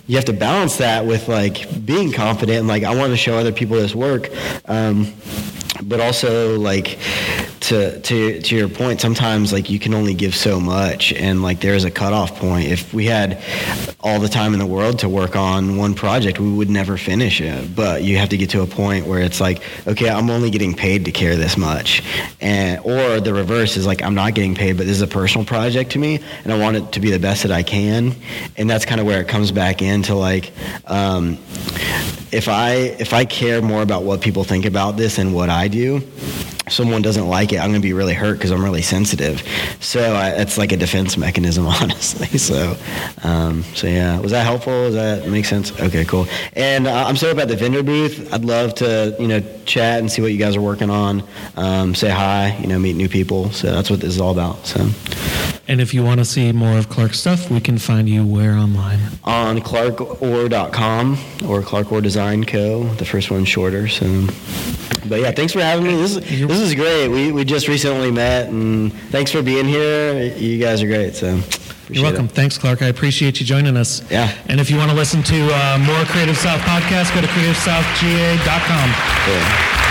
you 0.06 0.16
have 0.16 0.26
to 0.26 0.34
balance 0.34 0.78
that 0.78 1.06
with 1.06 1.28
like 1.28 1.86
being 1.86 2.12
confident 2.12 2.60
and 2.60 2.68
like 2.68 2.84
I 2.84 2.96
want 2.96 3.12
to 3.12 3.18
show 3.18 3.38
other 3.38 3.52
people 3.52 3.78
this 3.78 3.96
work. 3.96 4.30
Um, 4.66 5.14
but 5.82 6.00
also 6.00 6.60
like 6.60 7.00
to 7.62 8.00
to 8.02 8.42
to 8.42 8.56
your 8.56 8.70
point 8.70 9.02
sometimes 9.02 9.52
like 9.52 9.70
you 9.70 9.80
can 9.80 9.94
only 9.94 10.14
give 10.14 10.36
so 10.36 10.60
much 10.60 11.14
and 11.14 11.42
like 11.42 11.60
there's 11.60 11.84
a 11.84 11.92
cutoff 11.92 12.36
point. 12.40 12.68
If 12.68 12.94
we 12.94 13.06
had 13.06 13.42
all 14.00 14.20
the 14.20 14.30
time 14.30 14.54
in 14.54 14.60
the 14.60 14.66
world 14.66 15.00
to 15.00 15.10
work 15.10 15.36
on 15.36 15.78
one 15.78 15.94
project 15.94 16.40
we 16.40 16.52
would 16.52 16.70
never 16.70 16.98
finish 16.98 17.42
it. 17.42 17.76
But 17.76 18.04
you 18.04 18.18
have 18.18 18.30
to 18.30 18.38
get 18.38 18.50
to 18.52 18.62
a 18.62 18.68
point 18.68 19.08
where 19.08 19.22
it's 19.22 19.42
like 19.42 19.62
okay 19.88 20.10
i'm 20.10 20.30
only 20.30 20.50
getting 20.50 20.74
paid 20.74 21.06
to 21.06 21.12
care 21.12 21.36
this 21.36 21.58
much. 21.58 22.04
And 22.42 22.80
or 22.84 23.20
the 23.20 23.34
reverse 23.34 23.78
is 23.78 23.86
like 23.86 24.02
i'm 24.02 24.16
not 24.16 24.36
getting 24.36 24.56
paid 24.56 24.78
but 24.78 24.86
this 24.86 24.96
is 24.96 25.02
a 25.02 25.08
personal 25.08 25.46
project 25.46 25.92
to 25.92 26.00
me 26.00 26.20
and 26.44 26.54
i 26.54 26.58
want 26.58 26.78
it 26.78 26.92
to 26.94 27.00
be 27.00 27.12
the 27.12 27.20
best 27.20 27.44
that 27.44 27.52
i 27.52 27.64
can. 27.64 28.16
And 28.58 28.70
that's 28.70 28.86
kind 28.86 29.02
of 29.02 29.08
where 29.08 29.22
it 29.22 29.28
comes 29.28 29.52
back 29.52 29.82
into 29.82 30.16
like 30.16 30.52
um, 30.86 31.38
if 32.32 32.48
I 32.48 32.72
if 33.00 33.14
I 33.14 33.26
care 33.26 33.62
more 33.62 33.82
about 33.82 34.04
what 34.04 34.22
people 34.22 34.44
think 34.44 34.66
about 34.66 34.98
this 34.98 35.18
and 35.18 35.34
what 35.34 35.50
I 35.50 35.68
do, 35.68 36.02
someone 36.70 37.02
doesn't 37.02 37.28
like 37.28 37.49
it, 37.54 37.58
I'm 37.60 37.70
going 37.70 37.82
to 37.82 37.88
be 37.88 37.94
really 37.94 38.14
hurt 38.14 38.34
because 38.34 38.52
I'm 38.52 38.64
really 38.64 38.82
sensitive. 38.82 39.42
So 39.80 40.14
I, 40.14 40.30
it's 40.30 40.58
like 40.58 40.72
a 40.72 40.78
defense 40.78 41.18
mechanism, 41.18 41.66
honestly. 41.82 42.38
So, 42.38 42.76
um, 43.24 43.64
so 43.76 43.88
yeah, 43.88 44.20
was 44.20 44.32
that 44.32 44.44
helpful? 44.46 44.92
Does 44.92 44.96
that 44.96 45.28
make 45.30 45.46
sense? 45.46 45.72
Okay, 45.80 46.06
cool. 46.06 46.28
And 46.54 46.88
uh, 46.88 47.06
I'm 47.08 47.16
sorry 47.18 47.32
about 47.34 47.48
the 47.48 47.56
vendor 47.56 47.84
booth. 47.84 48.34
I'd 48.34 48.46
love 48.46 48.76
to 48.76 49.16
you 49.20 49.28
know 49.28 49.42
chat 49.66 50.00
and 50.00 50.12
see 50.12 50.22
what 50.22 50.32
you 50.32 50.38
guys 50.38 50.56
are 50.56 50.62
working 50.62 50.90
on. 50.90 51.24
Um, 51.58 51.96
say 51.96 52.10
hi, 52.10 52.58
you 52.60 52.68
know, 52.68 52.80
meet 52.80 52.96
new 52.96 53.10
people. 53.10 53.52
So 53.52 53.72
that's 53.72 53.90
what 53.90 54.00
this 54.00 54.10
is 54.16 54.22
all 54.22 54.32
about. 54.32 54.66
So 54.66 54.88
And 55.68 55.80
if 55.82 55.94
you 55.94 56.04
want 56.04 56.20
to 56.20 56.26
see 56.26 56.52
more 56.52 56.78
of 56.78 56.90
Clark's 56.90 57.20
stuff, 57.20 57.50
we 57.52 57.60
can 57.60 57.78
find 57.78 58.08
you 58.10 58.26
where 58.26 58.54
online. 58.54 59.00
on 59.24 59.60
clarkorr.com 59.60 61.18
or 61.48 61.62
Clark 61.62 61.92
Orr 61.92 62.02
Design 62.02 62.44
Co. 62.46 62.84
The 62.96 63.06
first 63.06 63.30
one's 63.32 63.48
shorter. 63.48 63.88
So, 63.88 64.06
but 65.08 65.20
yeah, 65.22 65.32
thanks 65.32 65.54
for 65.54 65.60
having 65.62 65.86
me. 65.88 65.96
This 65.96 66.16
is, 66.18 66.48
this 66.48 66.60
is 66.60 66.76
great. 66.76 67.08
We, 67.10 67.32
we 67.32 67.39
just 67.46 67.68
recently 67.68 68.12
met, 68.12 68.50
and 68.50 68.94
thanks 69.12 69.32
for 69.32 69.42
being 69.42 69.66
here. 69.66 70.34
You 70.36 70.60
guys 70.60 70.82
are 70.82 70.88
great. 70.88 71.16
So, 71.16 71.36
appreciate 71.36 71.90
You're 71.90 72.04
welcome. 72.04 72.26
It. 72.26 72.32
Thanks, 72.32 72.58
Clark. 72.58 72.82
I 72.82 72.88
appreciate 72.88 73.40
you 73.40 73.46
joining 73.46 73.78
us. 73.78 74.02
Yeah. 74.12 74.34
And 74.48 74.60
if 74.60 74.70
you 74.70 74.78
want 74.78 74.92
to 74.92 74.98
listen 74.98 75.24
to 75.24 75.50
uh, 75.54 75.78
more 75.80 76.04
Creative 76.06 76.38
South 76.38 76.62
podcasts, 76.62 77.14
go 77.14 77.22
to 77.22 77.28
creativesouthga.com. 77.28 78.90
Cool. 79.26 79.89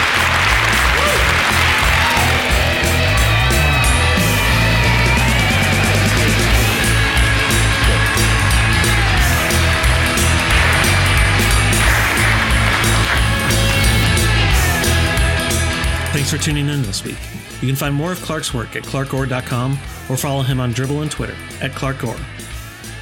Thanks 16.29 16.45
for 16.45 16.51
tuning 16.51 16.69
in 16.69 16.83
this 16.83 17.05
week. 17.05 17.17
You 17.63 17.69
can 17.69 17.75
find 17.75 17.95
more 17.95 18.13
of 18.13 18.21
Clark's 18.21 18.53
work 18.53 18.77
at 18.77 18.83
clarkorr.com 18.83 19.73
or 20.11 20.17
follow 20.19 20.43
him 20.43 20.61
on 20.61 20.75
Dribbble 20.75 21.01
and 21.01 21.11
Twitter 21.11 21.35
at 21.63 21.71
clarkorr. 21.71 22.19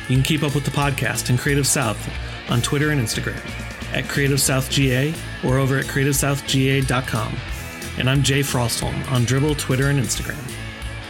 You 0.09 0.15
can 0.15 0.23
keep 0.23 0.45
up 0.45 0.55
with 0.55 0.65
the 0.65 0.71
podcast 0.71 1.29
and 1.29 1.37
Creative 1.37 1.67
South 1.67 1.99
on 2.49 2.63
Twitter 2.63 2.93
and 2.93 3.01
Instagram 3.01 3.43
at 3.93 4.09
Creative 4.09 4.41
South 4.41 4.71
GA 4.71 5.13
or 5.45 5.59
over 5.59 5.77
at 5.77 5.87
creativesouthga.com. 5.87 7.37
And 7.99 8.09
I'm 8.09 8.23
Jay 8.23 8.43
Frostholm 8.43 9.11
on 9.11 9.23
Dribbble, 9.23 9.59
Twitter, 9.59 9.89
and 9.89 9.99
Instagram. 9.99 10.39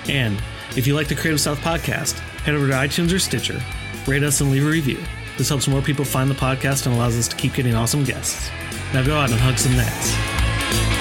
And 0.09 0.43
if 0.75 0.87
you 0.87 0.95
like 0.95 1.09
the 1.09 1.17
Creative 1.17 1.39
South 1.39 1.59
podcast, 1.59 2.19
head 2.45 2.55
over 2.55 2.67
to 2.67 2.73
iTunes 2.73 3.13
or 3.13 3.19
Stitcher, 3.19 3.61
rate 4.07 4.23
us, 4.23 4.41
and 4.41 4.51
leave 4.51 4.67
a 4.67 4.71
review. 4.71 5.05
This 5.37 5.51
helps 5.51 5.69
more 5.69 5.83
people 5.83 6.07
find 6.07 6.31
the 6.31 6.35
podcast 6.35 6.87
and 6.87 6.95
allows 6.95 7.19
us 7.19 7.29
to 7.29 7.37
keep 7.37 7.53
getting 7.53 7.75
awesome 7.75 8.05
guests. 8.05 8.49
Now 8.95 9.05
go 9.05 9.19
out 9.19 9.31
and 9.31 9.39
hug 9.39 9.59
some 9.59 9.77
gnats. 9.77 10.96